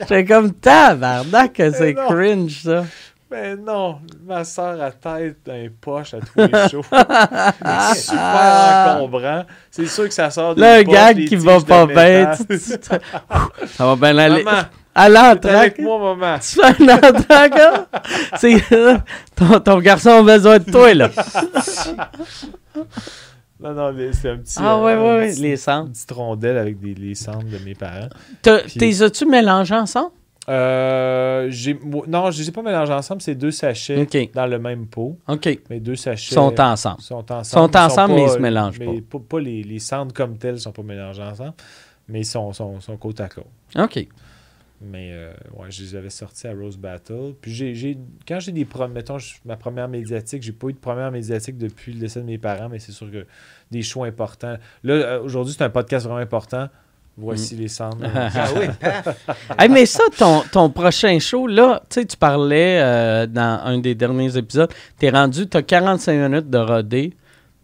[0.00, 2.84] J'étais comme tabarnak que c'est cringe, ça.
[3.32, 6.82] Mais non, ma soeur à tête dans les poches à tous les shows.
[6.90, 9.44] C'est super encombrant.
[9.70, 10.54] C'est sûr que ça sort un
[10.84, 12.32] poches, gag qui va de pas bien.
[13.68, 14.44] Ça va bien aller.
[14.44, 14.62] Maman,
[14.94, 15.54] À l'entraque.
[15.54, 16.38] avec moi, maman.
[16.40, 17.88] Tu fais un entraque?
[18.36, 18.62] C'est
[19.34, 21.08] ton, ton garçon a besoin de toi, là.
[23.60, 24.58] Non, non, c'est un petit.
[24.60, 25.90] Ah, ouais, euh, ouais, un ouais, petit- les Une cendres.
[25.92, 28.08] petite rondelle avec des, les cendres de mes parents.
[28.42, 30.10] T'es as-tu mélangé ensemble?
[30.48, 31.50] Euh,
[32.08, 33.22] non, je les ai pas mélangés ensemble.
[33.22, 35.18] C'est deux sachets dans le même pot.
[35.28, 35.58] OK.
[35.70, 36.34] Mais deux sachets.
[36.34, 37.00] sont ensemble.
[37.00, 37.44] sont ensemble.
[37.72, 39.18] Sont ensemble, mais ils se pas- mélangent mais pas.
[39.20, 41.54] pas les, les cendres comme tels sont pas mélangés ensemble.
[42.08, 43.46] Mais ils sont, sont, sont côte à côte.
[43.78, 44.06] OK.
[44.84, 47.34] Mais euh, ouais, je les avais sortis à Rose Battle.
[47.40, 51.56] Puis j'ai, quand j'ai des mettons, ma première médiatique, j'ai pas eu de première médiatique
[51.56, 53.24] depuis le décès de mes parents, mais c'est sûr que
[53.70, 54.56] des shows importants.
[54.82, 56.68] Là, euh, aujourd'hui, c'est un podcast vraiment important.
[57.16, 57.98] Voici les cendres.
[58.14, 58.66] Ah oui.
[59.58, 63.78] Hey, mais ça, ton, ton prochain show, là, tu sais, tu parlais euh, dans un
[63.78, 67.14] des derniers épisodes, t'es rendu, t'as 45 minutes de rodé,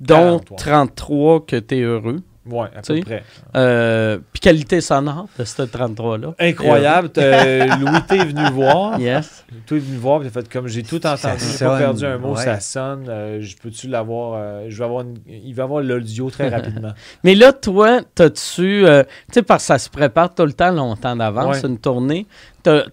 [0.01, 0.57] dont 43.
[0.59, 2.21] 33 que t'es heureux.
[2.51, 3.23] Ouais, à peu près.
[3.57, 6.35] Euh, Puis qualité sonore de ce 33-là.
[6.39, 7.11] Incroyable.
[7.19, 8.99] Euh, Louis T est venu voir.
[9.01, 9.45] Yes.
[9.67, 12.35] Tout est venu voir, puis fait comme j'ai tout entendu, j'ai pas perdu un mot,
[12.37, 12.45] ouais.
[12.45, 13.07] ça sonne.
[13.09, 16.93] euh, je peux-tu l'avoir euh, Je vais avoir une- Il va avoir l'audio très rapidement.
[17.25, 18.87] Mais là, toi, t'as-tu.
[18.87, 21.69] euh, tu sais, parce que ça se prépare tout le temps longtemps d'avance, Ouais.
[21.69, 22.27] une tournée.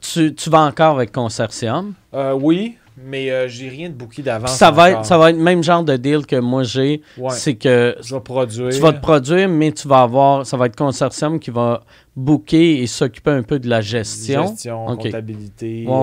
[0.01, 1.93] Tu, tu vas encore avec Consortium?
[2.13, 4.55] Euh, oui, mais euh, j'ai rien de booké d'avance.
[4.55, 7.01] ça va, être, ça va être le même genre de deal que moi j'ai.
[7.17, 7.29] Ouais.
[7.31, 8.69] C'est que Je vais produire.
[8.69, 10.45] tu vas te produire, mais tu vas avoir.
[10.45, 11.81] Ça va être Consortium qui va
[12.15, 14.47] booker et s'occuper un peu de la gestion.
[14.47, 15.03] gestion, Ok.
[15.03, 15.93] comptabilité, Ouais,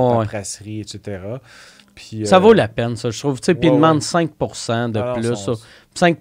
[0.80, 1.20] etc.
[1.95, 3.38] Puis, Ça euh, vaut la peine, ça, je trouve.
[3.40, 4.01] Tu sais, puis ouais.
[4.01, 4.30] 5
[4.88, 5.36] de ah non, plus.
[5.36, 5.62] son- ça.
[5.95, 6.18] 5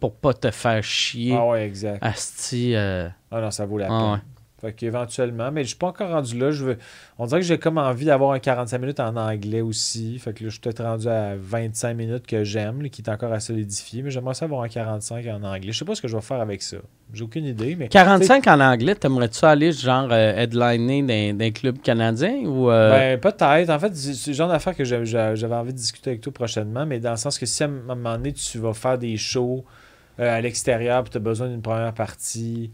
[0.00, 1.36] pour pas te faire chier.
[1.38, 1.98] Ah ouais, exact.
[2.02, 2.74] Asti.
[2.74, 4.33] euh, Ah non, ça vaut la ah peine.
[4.64, 6.50] Fait qu'éventuellement, mais je suis pas encore rendu là.
[6.50, 6.78] Je veux...
[7.18, 10.18] On dirait que j'ai comme envie d'avoir un 45 minutes en anglais aussi.
[10.18, 13.32] Fait que là, je suis peut-être rendu à 25 minutes que j'aime, qui est encore
[13.32, 14.02] à solidifier.
[14.02, 15.72] Mais j'aimerais ça avoir un 45 en anglais.
[15.72, 16.78] Je sais pas ce que je vais faire avec ça.
[17.12, 17.88] J'ai aucune idée, mais.
[17.88, 23.68] 45 en anglais, t'aimerais-tu aller genre euh, headliner d'un, club canadien ou euh, Ben, peut-être.
[23.70, 26.98] En fait, c'est le genre d'affaire que j'avais envie de discuter avec toi prochainement, mais
[26.98, 29.64] dans le sens que si à un moment donné, tu vas faire des shows
[30.20, 32.70] euh, à l'extérieur puis tu as besoin d'une première partie,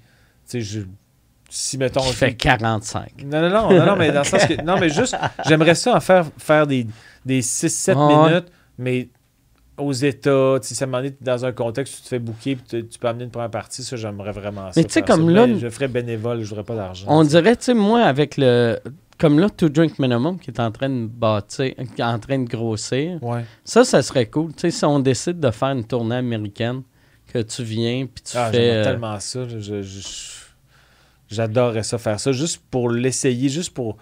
[0.49, 0.81] tu sais, je-
[1.51, 2.01] si mettons.
[2.01, 3.25] qui fait 45?
[3.25, 4.63] Non, non, non, non, non, mais dans le sens que.
[4.63, 6.87] Non, mais juste, j'aimerais ça en faire, faire des,
[7.27, 8.29] des 6-7 Ah ouais.
[8.31, 8.47] minutes,
[8.79, 9.09] mais
[9.77, 12.83] aux États, sais, ça m'en est dans un contexte où tu te fais booker puis
[12.89, 14.73] tu- peux amener une première partie, ça, j'aimerais vraiment ça.
[14.77, 15.07] Mais tu sais, ça.
[15.07, 17.07] comme là- Mais je ferais bénévole, je n'aurais pas d'argent.
[17.09, 18.79] On dirait, tu sais, moi, avec le.
[19.19, 22.39] Comme là, To Drink Minimum qui est en train de bâtir, qui est en train
[22.39, 23.45] de grossir, Ouais.
[23.65, 24.53] ça, ça serait cool.
[24.55, 26.83] Tu sais, si on décide de faire une tournée américaine,
[27.31, 28.71] que tu viens puis tu Ah, fais.
[28.71, 29.47] euh, tellement ça.
[29.47, 30.40] je- je- je-
[31.31, 33.97] J'adorerais ça faire ça, juste pour l'essayer, juste pour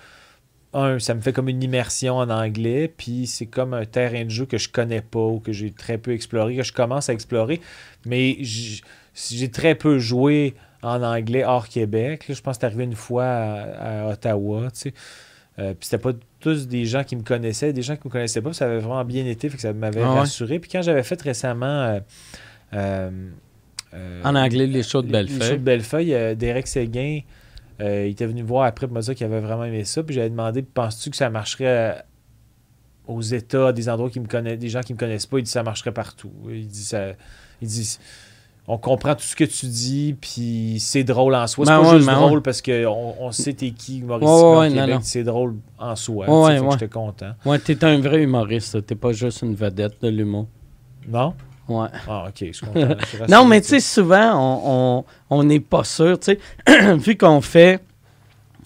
[0.75, 4.31] un, ça me fait comme une immersion en anglais, puis c'est comme un terrain de
[4.31, 7.13] jeu que je connais pas ou que j'ai très peu exploré, que je commence à
[7.15, 7.61] explorer,
[8.05, 12.29] mais j'ai très peu joué en anglais hors Québec.
[12.29, 14.95] Là, je pense que c'est arrivé une fois à, à Ottawa, tu sais.
[15.59, 18.43] Euh, puis c'était pas tous des gens qui me connaissaient, des gens qui me connaissaient
[18.43, 20.19] pas, ça avait vraiment bien été, fait que ça m'avait Ah ouais?
[20.21, 20.61] rassuré.
[20.61, 22.01] Puis quand j'avais fait récemment euh,
[22.75, 23.11] euh,
[24.25, 25.49] En anglais, les shows de les- les Bellefeuille.
[25.49, 27.21] shows de Bellefeuille, euh, Derek Séguin,
[27.81, 30.03] euh, il était venu me voir après pour me dire qu'il avait vraiment aimé ça.
[30.03, 31.93] Puis j'avais demandé Penses-tu que ça marcherait euh,
[33.07, 35.39] aux États, des endroits qui me connaissent, des gens qui me connaissent pas?
[35.39, 36.31] Il dit Ça marcherait partout.
[36.51, 37.13] Il dit ça.
[37.63, 37.99] Il dit
[38.71, 41.65] On comprend tout ce que tu dis, puis c'est drôle en soi.
[41.65, 42.41] C'est Ben pas ouais, juste ben drôle ouais.
[42.43, 44.99] parce qu'on on sait t'es qui, humoriste Ouais.
[45.01, 46.27] C'est drôle en soi.
[46.27, 46.71] Fait que ouais.
[46.73, 47.33] J'étais content.
[47.47, 48.85] Ouais, t'es un vrai humoriste.
[48.85, 50.47] T'es pas juste une vedette de l'humour.
[51.09, 51.33] Non?
[51.69, 51.89] Ouais.
[52.09, 52.67] Ah, ok, je suis.
[52.75, 55.05] Je suis Non, mais tu sais, souvent, on- on
[55.39, 56.19] on n'est pas sûr.
[56.19, 57.81] Tu sais, vu qu'on fait.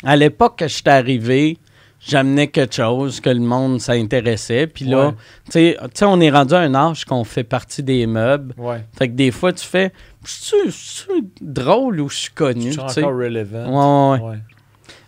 [0.05, 1.59] À l'époque que je suis arrivé,
[2.05, 4.67] j'amenais quelque chose que le monde s'intéressait.
[4.67, 5.13] Puis là, Ouais.
[5.47, 8.53] tu sais, tu sais, on est rendu à un âge qu'on fait partie des meubles.
[8.59, 8.85] Ouais.
[8.99, 9.93] Fait que des fois, tu fais.
[10.25, 12.73] Je suis drôle ou je suis Je connu.
[12.73, 13.03] suis tu sais?
[13.05, 14.17] encore relevant?
[14.17, 14.39] Ouais, ouais, ouais.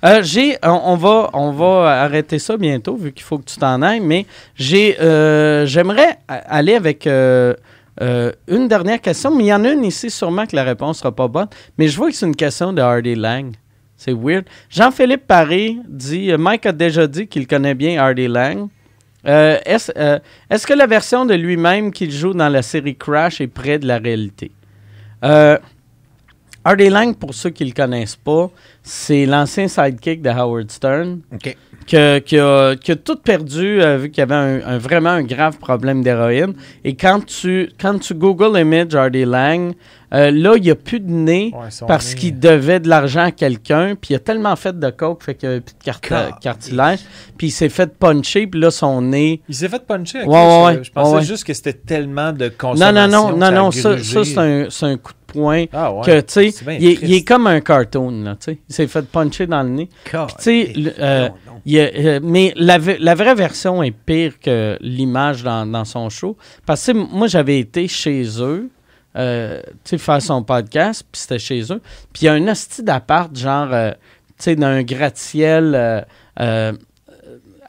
[0.05, 3.57] Euh, j'ai, on, on va, on va arrêter ça bientôt vu qu'il faut que tu
[3.57, 7.55] t'en ailles, mais j'ai, euh, j'aimerais aller avec euh,
[8.01, 10.99] euh, une dernière question, mais il y en a une ici sûrement que la réponse
[10.99, 13.55] sera pas bonne, mais je vois que c'est une question de Hardy Lang.
[13.97, 14.45] C'est weird.
[14.69, 18.69] Jean-Philippe Paré dit, euh, Mike a déjà dit qu'il connaît bien Hardy Lang.
[19.27, 19.91] Euh, est-ce,
[20.51, 23.87] est-ce que la version de lui-même qu'il joue dans la série Crash est près de
[23.87, 24.51] la réalité?
[26.67, 28.51] Euh, Hardy Lang, pour ceux qui ne le connaissent pas,
[28.83, 34.11] c'est l'ancien sidekick de Howard Stern que- qui, a, qui a tout perdu euh, vu
[34.11, 36.55] qu'il y avait un, un- vraiment un grave problème d'héroïne.
[36.83, 39.75] Et quand tu, quand tu googles image Hardy Lang,
[40.15, 43.31] euh, là, il n'y a plus de nez Ouais, parce qu'il devait de l'argent à
[43.33, 46.07] quelqu'un, puis il a tellement fait de coke, fait qu'il n'y avait plus de carte-
[46.09, 47.01] Car- cartilage,
[47.37, 49.43] puis il s'est fait puncher, puis là, son nez...
[49.49, 50.23] Il s'est fait puncher.
[50.23, 50.85] ok, Ouais, ouais, je, ouais.
[50.85, 53.09] je pensais juste que c'était tellement de Non, consommation.
[53.09, 56.05] non, non, non, a non, ça, c'est un, un coup de poing Ah ouais.
[56.07, 58.59] que, tu sais, il, est- comme un cartoon, là, tu sais.
[58.69, 59.89] Il s'est fait puncher dans le nez.
[60.11, 61.29] Tu sais, euh,
[61.69, 66.37] euh, mais la, vraie version est pire que l'image dans, dans son show.
[66.65, 68.71] Parce que moi, j'avais été chez eux,
[69.17, 71.81] euh, tu sais, faire son podcast, puis c'était chez eux.
[72.13, 73.95] Puis il y a un hostie d'appart, genre, tu
[74.39, 76.05] sais, d'un gratte-ciel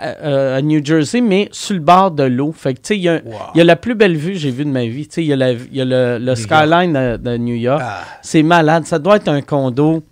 [0.01, 2.51] euh, à New Jersey, mais sur le bord de l'eau.
[2.51, 3.33] Fait que, tu sais, il y, a- Wow.
[3.53, 5.07] il y a la plus belle vue que j'ai vue de ma vie.
[5.07, 7.55] Tu sais, il y a, la- il y a le, le skyline de, de New
[7.55, 7.81] York.
[7.83, 8.85] Ah, C'est malade.
[8.85, 10.03] Ça doit être un condo,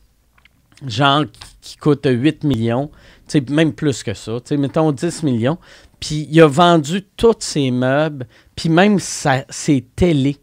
[0.87, 2.89] genre, qui, qui coûte 8 millions.
[3.27, 4.33] Tu sais, même plus que ça.
[4.33, 5.57] Tu sais, mettons 10 millions.
[5.99, 8.25] Puis il a vendu tous ses meubles,
[8.55, 10.37] puis même sa, ses télés.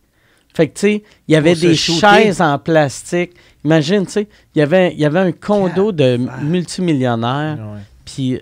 [0.55, 2.01] Fait que, tu sais, il y avait des shooter.
[2.25, 3.33] chaises en plastique.
[3.65, 7.59] Imagine, tu sais, il y avait, il y avait un condo de multimillionnaire.
[8.05, 8.41] Puis,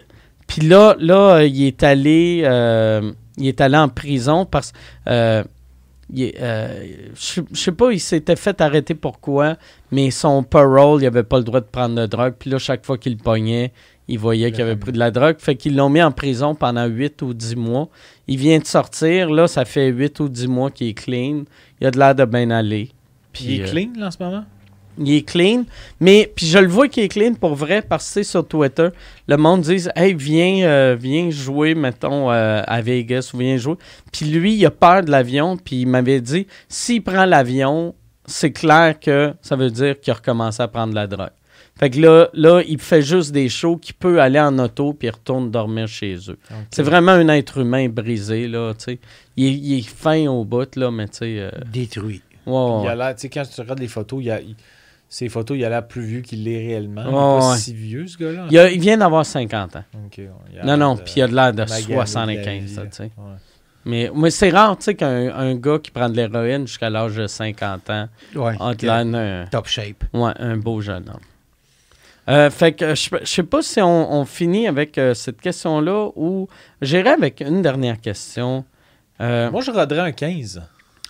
[0.48, 4.72] puis là, là, euh, il est allé, euh, il est allé en prison parce
[5.06, 5.44] euh,
[6.16, 9.56] est, euh, je je sais pas, il s'était fait arrêter pourquoi,
[9.92, 12.34] mais son parole, il avait pas le droit de prendre de drogue.
[12.38, 13.72] Puis là, chaque fois qu'il le pognait,
[14.08, 15.36] il voyait qu'il avait pris de la drogue.
[15.38, 17.88] Fait qu'ils l'ont mis en prison pendant 8 ou 10 mois.
[18.26, 21.44] Il vient de sortir, là, ça fait 8 ou 10 mois qu'il est clean.
[21.80, 22.90] Il a de l'air de bien aller.
[23.32, 24.44] Puis il est euh, clean là, en ce moment?
[24.98, 25.64] Il est clean,
[26.00, 28.88] mais puis je le vois qu'il est clean pour vrai parce que sur Twitter,
[29.26, 33.76] le monde dit Hey, viens, euh, viens jouer, mettons, euh, à Vegas ou viens jouer.
[34.12, 37.94] Puis lui, il a peur de l'avion, puis il m'avait dit s'il prend l'avion,
[38.26, 41.30] c'est clair que ça veut dire qu'il a recommencé à prendre de la drogue.
[41.78, 45.06] Fait que là, là, il fait juste des shows qu'il peut aller en auto puis
[45.06, 46.36] il retourne dormir chez eux.
[46.72, 48.98] C'est vraiment un être humain brisé, là, tu sais.
[49.36, 51.36] Il, est- il est fin au bout, là, mais tu sais.
[51.38, 52.20] euh, détruit.
[52.46, 54.56] ouais, Il a l'air, tu sais, quand tu regardes les photos, il a, il-
[55.08, 57.02] ces photos, il a l'air plus vieux qu'il l'est réellement.
[57.02, 57.56] il est Ouais, pas ouais.
[57.58, 58.46] si vieux, ce gars-là.
[58.50, 59.84] Il, a- il vient d'avoir 50 ans.
[60.64, 62.88] Non, non, puis il a de l'air de maganer de la 75, vie, ça, tu
[62.92, 63.02] sais.
[63.04, 63.10] ouais.
[63.84, 67.16] Mais, mais c'est rare, tu sais, qu'un un gars qui prend de l'héroïne jusqu'à l'âge
[67.16, 68.54] de 50 ans Ouais.
[68.60, 70.04] a de l'air Top shape.
[70.12, 71.20] ouais, un beau jeune homme.
[72.28, 76.10] Euh, fait que je je sais pas si on, on finit avec euh, cette question-là
[76.14, 76.46] ou
[76.82, 78.66] j'irai avec une dernière question.
[79.22, 80.60] Euh, Moi, je roderais un 15.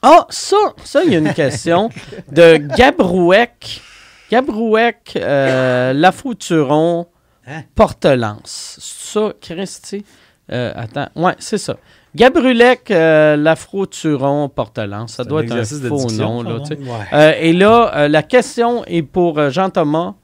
[0.00, 1.88] Ah, ça, ça, il y a une question
[2.30, 3.80] de Gabrouec.
[4.30, 7.06] Gabrouec, euh, Lafouturon,
[7.46, 7.62] Hein?
[7.74, 8.78] Portelance.
[8.80, 10.04] Ça, Christy?
[10.52, 11.76] euh, attends, ouais, c'est ça.
[12.14, 15.12] Gabrulec, euh, Lafro-Turon, Portelance.
[15.14, 16.90] Ça doit un être un faux diction, nom, là, ça, tu sais.
[16.90, 16.96] Ouais.
[17.12, 20.14] Euh, et là, euh, la question est pour Jean-Thomas.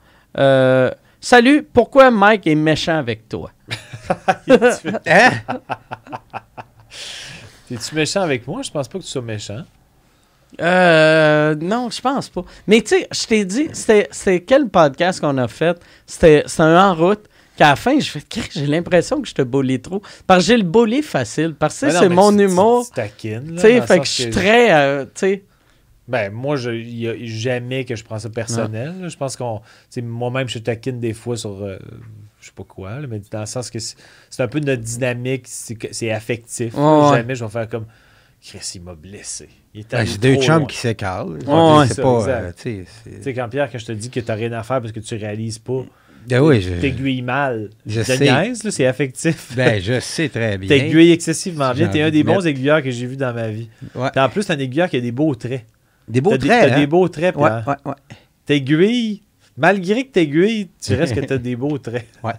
[1.21, 3.51] Salut, pourquoi Mike est méchant avec toi?
[5.07, 5.31] Hein?
[7.69, 8.63] T'es-tu méchant avec moi?
[8.63, 9.63] Je pense pas que tu sois méchant.
[10.61, 12.45] Euh, non, je pense pas.
[12.67, 15.81] Mais tu sais, je t'ai dit, c'était c'était quel podcast qu'on a fait?
[16.07, 17.25] C'était un en route.
[17.57, 20.03] qu'à la fin, j'ai l'impression que je te bully trop.
[20.27, 21.55] Parce que j'ai le bully facile.
[21.59, 22.87] Parce que c'est mon humour.
[23.55, 24.73] Tu sais, fait que je suis très.
[24.75, 25.45] euh, tu sais.
[26.07, 26.71] Ben, moi, je-
[27.11, 28.95] a jamais que je prends ça personnel.
[29.01, 29.09] là.
[29.09, 29.61] Je pense qu'on.
[30.03, 31.63] Moi-même, je taquine des fois sur.
[31.63, 31.79] euh,
[32.41, 33.97] je sais pas quoi, là, mais dans le sens que c'est
[34.29, 36.75] c'est un peu notre dynamique, c'est c'est affectif.
[37.11, 37.17] ouais.
[37.19, 37.87] Jamais je vais faire comme.
[38.43, 39.49] Chris, il m'a blessé.
[39.75, 40.67] Il est allé J'ai deux chums loin.
[40.67, 41.29] qui s'écartent.
[41.31, 42.21] Ouais, c'est c'est pas.
[42.21, 42.85] ça, euh, tu sais,
[43.23, 45.01] c'est- quand Pierre, quand je te dis que tu n'as rien à faire parce que
[45.01, 45.85] tu réalises pas,
[46.29, 47.71] Ben oui, je, t'aiguilles mal.
[47.85, 48.19] je te sais.
[48.21, 49.53] niaise, là, c'est affectif.
[49.57, 50.69] Ben, je sais très bien.
[50.69, 51.89] T'aiguilles excessivement bien.
[51.89, 53.69] T'es un des de bons mettre- aiguilleurs que j'ai vu dans ma vie.
[53.97, 54.11] Ouais.
[54.13, 55.65] Puis en plus, t'es un aiguilleur qui a des beaux traits.
[56.07, 56.79] Des beaux T'as des- traits, T'as hein?
[56.79, 57.65] des beaux traits, Ouais, Pierre.
[57.67, 57.97] ouais, ouais.
[58.47, 59.23] T'aiguilles,
[59.57, 62.07] malgré que t'aiguilles, tu restes que t'as des beaux traits.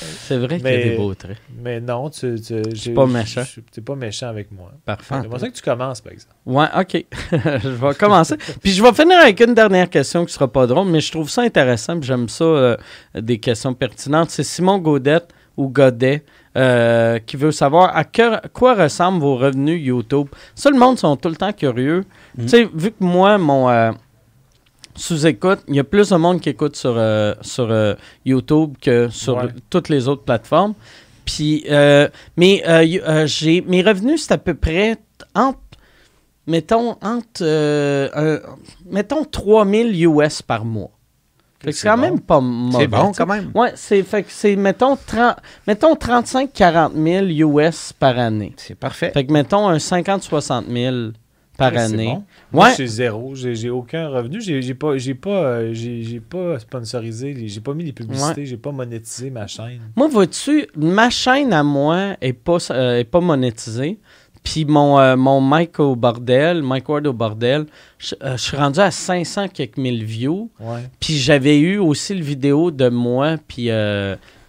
[0.00, 1.36] C'est vrai qu'il y a Mais- des beaux traits.
[1.62, 3.42] Mais non, tu, tu j'ai- pas méchant.
[3.72, 4.70] T'es pas méchant avec moi.
[4.84, 5.16] Parfait.
[5.22, 6.34] C'est pour ça que tu commences, par exemple.
[6.46, 7.04] Ouais, OK.
[7.62, 8.36] je vais commencer.
[8.62, 11.28] Puis je vais finir avec une dernière question qui sera pas drôle, mais je trouve
[11.28, 11.98] ça intéressant.
[11.98, 12.76] puis J'aime ça, euh,
[13.14, 14.30] des questions pertinentes.
[14.30, 16.24] C'est Simon Gaudette ou Godet
[16.56, 20.28] euh, qui veut savoir à, que- quoi ressemblent vos revenus YouTube.
[20.54, 22.04] Ça, le monde sont tout le temps curieux.
[22.36, 22.44] Mhm.
[22.44, 23.90] Tu sais, vu que moi, mon euh,
[24.98, 27.94] sous-écoute, il y a plus de monde qui écoute sur, euh, sur euh,
[28.26, 29.48] YouTube que sur Ouais.
[29.70, 30.74] toutes les autres plateformes.
[31.24, 32.62] Puis, euh, mais
[33.26, 34.96] j'ai mes revenus, c'est à peu près
[35.34, 35.58] entre,
[36.46, 38.40] mettons, entre, un-
[38.90, 40.90] mettons 3000 US par mois.
[41.60, 42.02] Fait que c'est quand bon.
[42.02, 42.78] même pas mauvais.
[42.84, 43.50] C'est bon, quand même.
[43.54, 48.54] Ouais, c'est, fait que c'est, mettons, 30 mettons 35-40 000 US par année.
[48.56, 49.10] C'est parfait.
[49.12, 50.96] Fait que, mettons, un 50-60 000
[51.58, 52.06] par Ouais, c'est année.
[52.06, 52.24] bon.
[52.52, 52.74] Moi, Ouais.
[52.78, 53.34] j'ai zéro.
[53.34, 54.40] J'ai aucun revenu.
[54.40, 57.36] J'ai pas, j'ai pas, euh, j'ai pas sponsorisé.
[57.46, 58.46] J'ai pas mis les publicités.
[58.46, 59.80] J'ai pas monétisé ma chaîne.
[59.96, 63.98] Moi, vois-tu, ma chaîne à moi est pas, euh, est pas monétisée.
[64.44, 67.66] Puis mon, euh, mon Mike au bordel, Mike Ward au bordel,
[67.98, 70.48] je euh, je suis rendu à 500 quelques mille views.
[71.00, 73.68] Puis j'avais eu aussi le vidéo de moi puis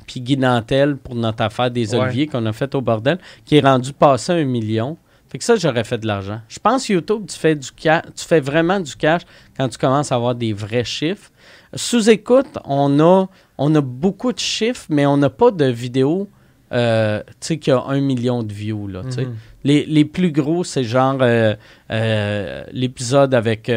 [0.07, 3.61] puis Guy Nantel pour notre affaire des oliviers qu'on a fait au bordel, qui est
[3.65, 4.95] rendu passé un million.
[5.29, 6.41] Fait que ça, j'aurais fait de l'argent.
[6.49, 9.21] Je pense YouTube, tu fais du ca- tu fais vraiment du cash
[9.55, 11.29] quand tu commences à avoir des vrais chiffres.
[11.75, 13.27] Sous écoute, on a,
[13.59, 16.27] on a beaucoup de chiffres, mais on n'a pas de vidéo
[16.71, 17.21] euh,
[17.55, 18.87] qui a un million de views.
[18.87, 19.03] Là.
[19.03, 19.35] Mhm.
[19.63, 21.55] les, les plus gros, c'est genre euh,
[21.91, 23.69] euh, l'épisode avec,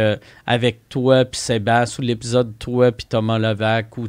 [0.46, 4.08] avec toi puis Sébastien ou l'épisode toi puis Thomas Levac ou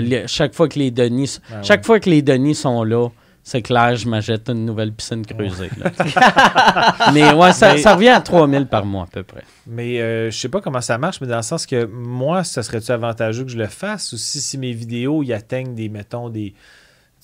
[0.20, 1.86] les- chaque fois que les Denis Ah chaque ouais.
[1.86, 3.08] fois que les Denis sont là,
[3.42, 5.70] c'est clair, je m'achète une nouvelle piscine creusée.
[5.78, 7.10] là.
[7.12, 9.42] mais ouais, ça, Mais- ça revient à 3000 par mois à peu près.
[9.66, 12.62] Mais euh, je sais pas comment ça marche, mais dans le sens que moi, ça
[12.62, 14.12] serait-tu avantageux que je le fasse?
[14.12, 16.54] Ou si, si mes vidéos ils atteignent des, mettons, des.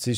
[0.04, 0.12] Je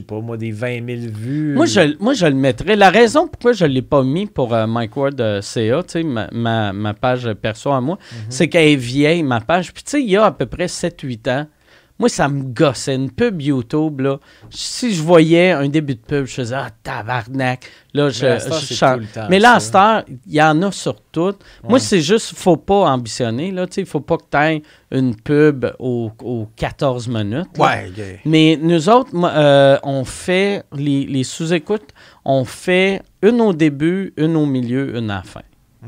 [0.00, 1.54] sais pas, moi, des 20 000 vues.
[1.54, 2.74] Moi, je, moi, je le mettrais.
[2.74, 5.92] La raison pourquoi je ne l'ai pas mis pour euh, Mike Ward euh, CA, tu
[5.92, 8.18] sais, ma, ma, ma page perso à moi, Mhm.
[8.28, 9.72] c'est qu'elle est vieille, ma page.
[9.72, 11.46] Puis, tu sais, il y a à peu près 7-8 ans,
[11.98, 12.96] moi, ça me gossait.
[12.96, 14.18] Une pub YouTube, là.
[14.50, 17.70] Si je voyais un début de pub, je faisais Ah, tabarnak.
[17.92, 21.44] Là, je, Mais temps, Mais là, à cette heure, il y en a sur toutes.
[21.62, 23.68] Moi, c'est juste, faut pas ambitionner, là.
[23.68, 27.56] Tu sais, il faut pas que tu aies une pub aux, aux 14 minutes.
[27.58, 27.90] Ouais.
[28.24, 31.90] Mais nous autres, euh, on fait les, les sous-écoutes,
[32.24, 35.42] on fait une au début, une au milieu, une à la fin.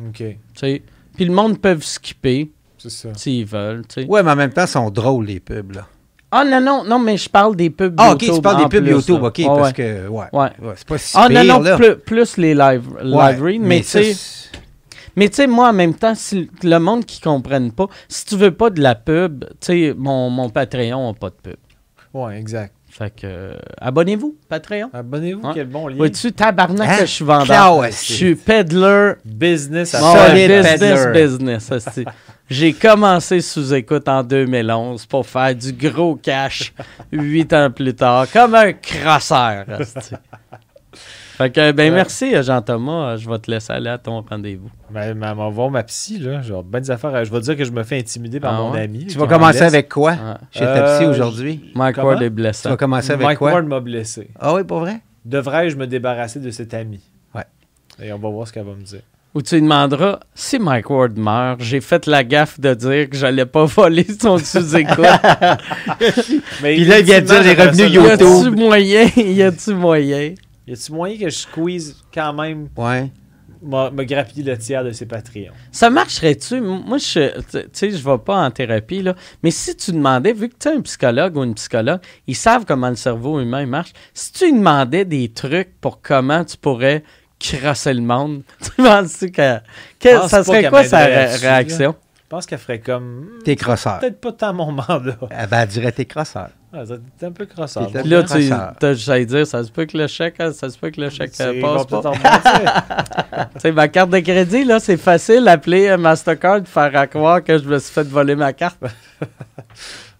[0.08, 0.82] Ok, tu sais.
[1.16, 3.08] Puis le monde peut skipper c'est ça.
[3.14, 3.86] s'ils veulent.
[3.88, 4.06] tu sais.
[4.06, 5.88] Ouais, mais en même temps, ils sont drôles, les pubs, là.
[6.30, 8.68] Ah non, non, non, mais je parle des pubs Ah, ok, YouTube tu parles des
[8.68, 10.26] pubs plus, YouTube, ok, Ouais, parce que, ouais.
[10.32, 10.50] Ouais.
[10.60, 11.76] ouais, c'est pas si Ah non, pire, non, là.
[11.76, 13.98] plus, plus les live, live Ouais, read, mais tu
[15.18, 18.36] mais tu sais, moi, en même temps, si le monde qui comprenne pas, si tu
[18.36, 21.56] veux pas de la pub, tu sais, mon, mon Patreon n'a pas de pub.
[22.12, 22.74] Ouais, exact.
[22.96, 24.88] Fait que, euh, abonnez-vous, Patreon.
[24.92, 25.52] Abonnez-vous, Ouais.
[25.54, 25.96] quel bon lien.
[25.96, 26.94] Vois-tu, tabarnak Hein?
[27.00, 27.46] que je suis vendeur.
[27.46, 30.00] Ciao, Je suis peddler Business à.
[30.00, 31.22] Solide business, peddler.
[31.26, 31.70] business.
[32.48, 36.72] J'ai commencé sous écoute en 2011 pour faire du gros cash
[37.12, 39.66] huit ans plus tard, comme un crasseur.
[41.36, 41.96] Fait que, ben, Ouais.
[41.96, 43.10] merci, euh, Jean-Thomas.
[43.12, 44.70] Euh, Je vais te laisser aller à ton rendez-vous.
[44.90, 46.40] Mais mais on va voir ma psy, là.
[46.40, 47.24] Genre, ben des affaires.
[47.24, 48.80] Je vais dire que je me fais intimider par Ah mon ouais?
[48.82, 49.06] ami.
[49.06, 50.16] Tu vas m'en commencer avec quoi Ouais.
[50.50, 51.72] chez ta psy Euh, aujourd'hui?
[51.74, 51.98] Mike?
[51.98, 52.70] Ward est Tu blessant.
[52.70, 53.52] vas commencer avec Mike quoi?
[53.52, 54.28] Ward m'a blessé.
[54.40, 55.00] Ah oui, pour vrai?
[55.24, 57.00] Devrais-je me débarrasser de cet ami?
[57.34, 57.44] Ouais.
[58.02, 59.00] Et on va voir ce qu'elle va me dire.
[59.34, 63.16] Ou tu lui demanderas si Mike Ward meurt, j'ai fait la gaffe de dire que
[63.18, 65.04] j'allais pas voler son sous-écoute.
[66.62, 69.06] Mais Puis là, il vient de dire les revenus j'aimerais y a-tu moyen?
[69.16, 70.34] Y a-tu moyen?
[70.66, 73.10] Y a-tu moyen que je squeeze quand même Ouais.
[73.62, 75.52] me, grappiller le tiers de ses Patreons?
[75.70, 76.60] Ça marcherait-tu?
[76.60, 79.14] Moi, je tu sais, je vais pas en thérapie, là.
[79.42, 82.64] Mais si tu demandais, vu que tu es un psychologue ou une psychologue, ils savent
[82.64, 83.92] comment le cerveau humain marche.
[84.12, 87.04] Si tu lui demandais des trucs pour comment tu pourrais
[87.38, 89.26] crosser le monde, tu penses que,
[90.00, 91.94] que pense ça serait qu'elle quoi sa ré- réaction?
[92.24, 93.20] Je pense qu'elle ferait comme.
[93.20, 94.00] hmm, T'es crosseur.
[94.00, 95.16] Peut-être pas tant mon mandat.
[95.30, 96.48] Elle va dire t'es crosseur.
[96.84, 97.56] Ça- T'es un peu Puis
[98.10, 98.32] là, tu
[99.10, 101.32] à dire, ça se peut que le chèque, hein, ça se peut que le chèque
[101.40, 102.02] euh, C'est- passe pas.
[103.54, 107.42] Tu sais, ma carte de crédit, là, c'est facile, appeler euh, Mastercard, faire à croire
[107.44, 108.78] que je me suis fait voler ma carte.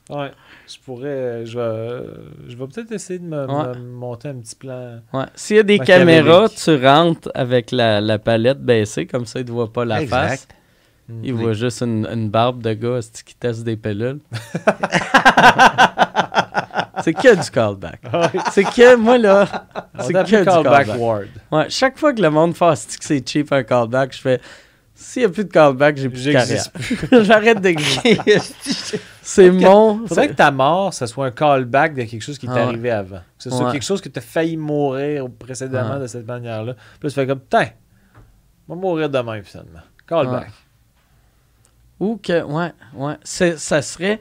[0.08, 0.30] Ouais.
[0.68, 1.06] Je pourrais.
[1.08, 2.04] euh, Je vais,
[2.48, 3.76] je vais peut-être essayer de me, Ouais.
[3.76, 5.00] me monter un petit plan.
[5.12, 5.24] Ouais.
[5.34, 9.46] S'il y a des caméras, tu rentres avec la, la palette baissée, comme ça, ils
[9.46, 10.28] ne voient pas la Exact.
[10.28, 10.48] face.
[11.08, 11.24] Mm.
[11.24, 14.20] Ils voient juste une, une barbe de gars qui teste des pilules.
[17.02, 18.01] c'est que du callback.
[18.12, 18.40] Ouais.
[18.52, 19.47] C'est que, moi, là,
[20.01, 21.28] c'est que du callback ward.
[21.52, 24.40] Ouais, chaque fois que le monde fait asti que c'est cheap un callback, je fais
[24.98, 26.64] s'il n'y a plus de callback, j'ai plus de carrière.
[27.23, 28.18] J'arrête d'exister.
[29.20, 30.06] C'est mon.
[30.06, 32.62] Faudrait que ta mort, ça soit un callback de quelque chose qui t'est Ah ouais.
[32.62, 33.16] arrivé avant.
[33.18, 33.73] Que ce soit Ouais.
[33.73, 36.01] quelque chose que tu as failli mourir précédemment Ouais.
[36.01, 36.73] de cette manière-là.
[36.74, 37.66] Puis là, tu fais comme, putain,
[38.68, 39.81] on va mourir demain, finalement.
[40.06, 40.51] Callback.
[42.01, 43.14] Ou que, ouais, ouais.
[43.24, 44.18] Ça serait.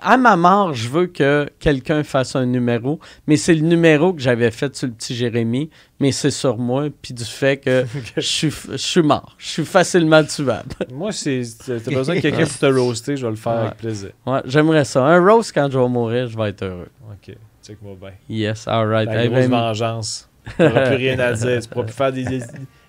[0.00, 4.20] À ma mort, je veux que quelqu'un fasse un numéro, mais c'est le numéro que
[4.20, 7.84] j'avais fait sur le petit Jérémy, mais c'est sur moi, puis du fait que
[8.16, 9.34] je suis, je suis mort.
[9.38, 10.68] Je suis facilement tuable.
[10.92, 13.58] Moi, c'est- t'as besoin de quelqu'un pour te roaster, je vais le faire Ouais.
[13.60, 14.10] avec plaisir.
[14.26, 15.04] Ouais, j'aimerais ça.
[15.04, 16.88] Un roast quand je vais mourir, je vais être heureux.
[17.10, 17.34] Ok,
[17.66, 18.10] check-moi bien.
[18.28, 19.08] Yes, alright.
[19.08, 20.28] La grosse ben, vengeance.
[20.58, 21.60] T'auras plus rien à dire.
[21.62, 22.24] Tu pourras plus faire des.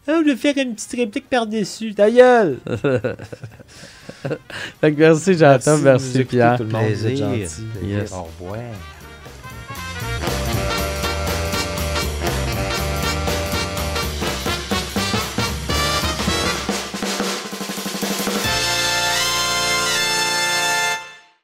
[0.07, 1.93] Ah, je vais faire une petite réplique par-dessus.
[1.93, 2.57] Ta gueule!
[4.83, 5.77] Merci, Jonathan.
[5.77, 6.57] Merci, Pierre.
[6.57, 6.69] Tout le
[8.13, 8.59] Au revoir.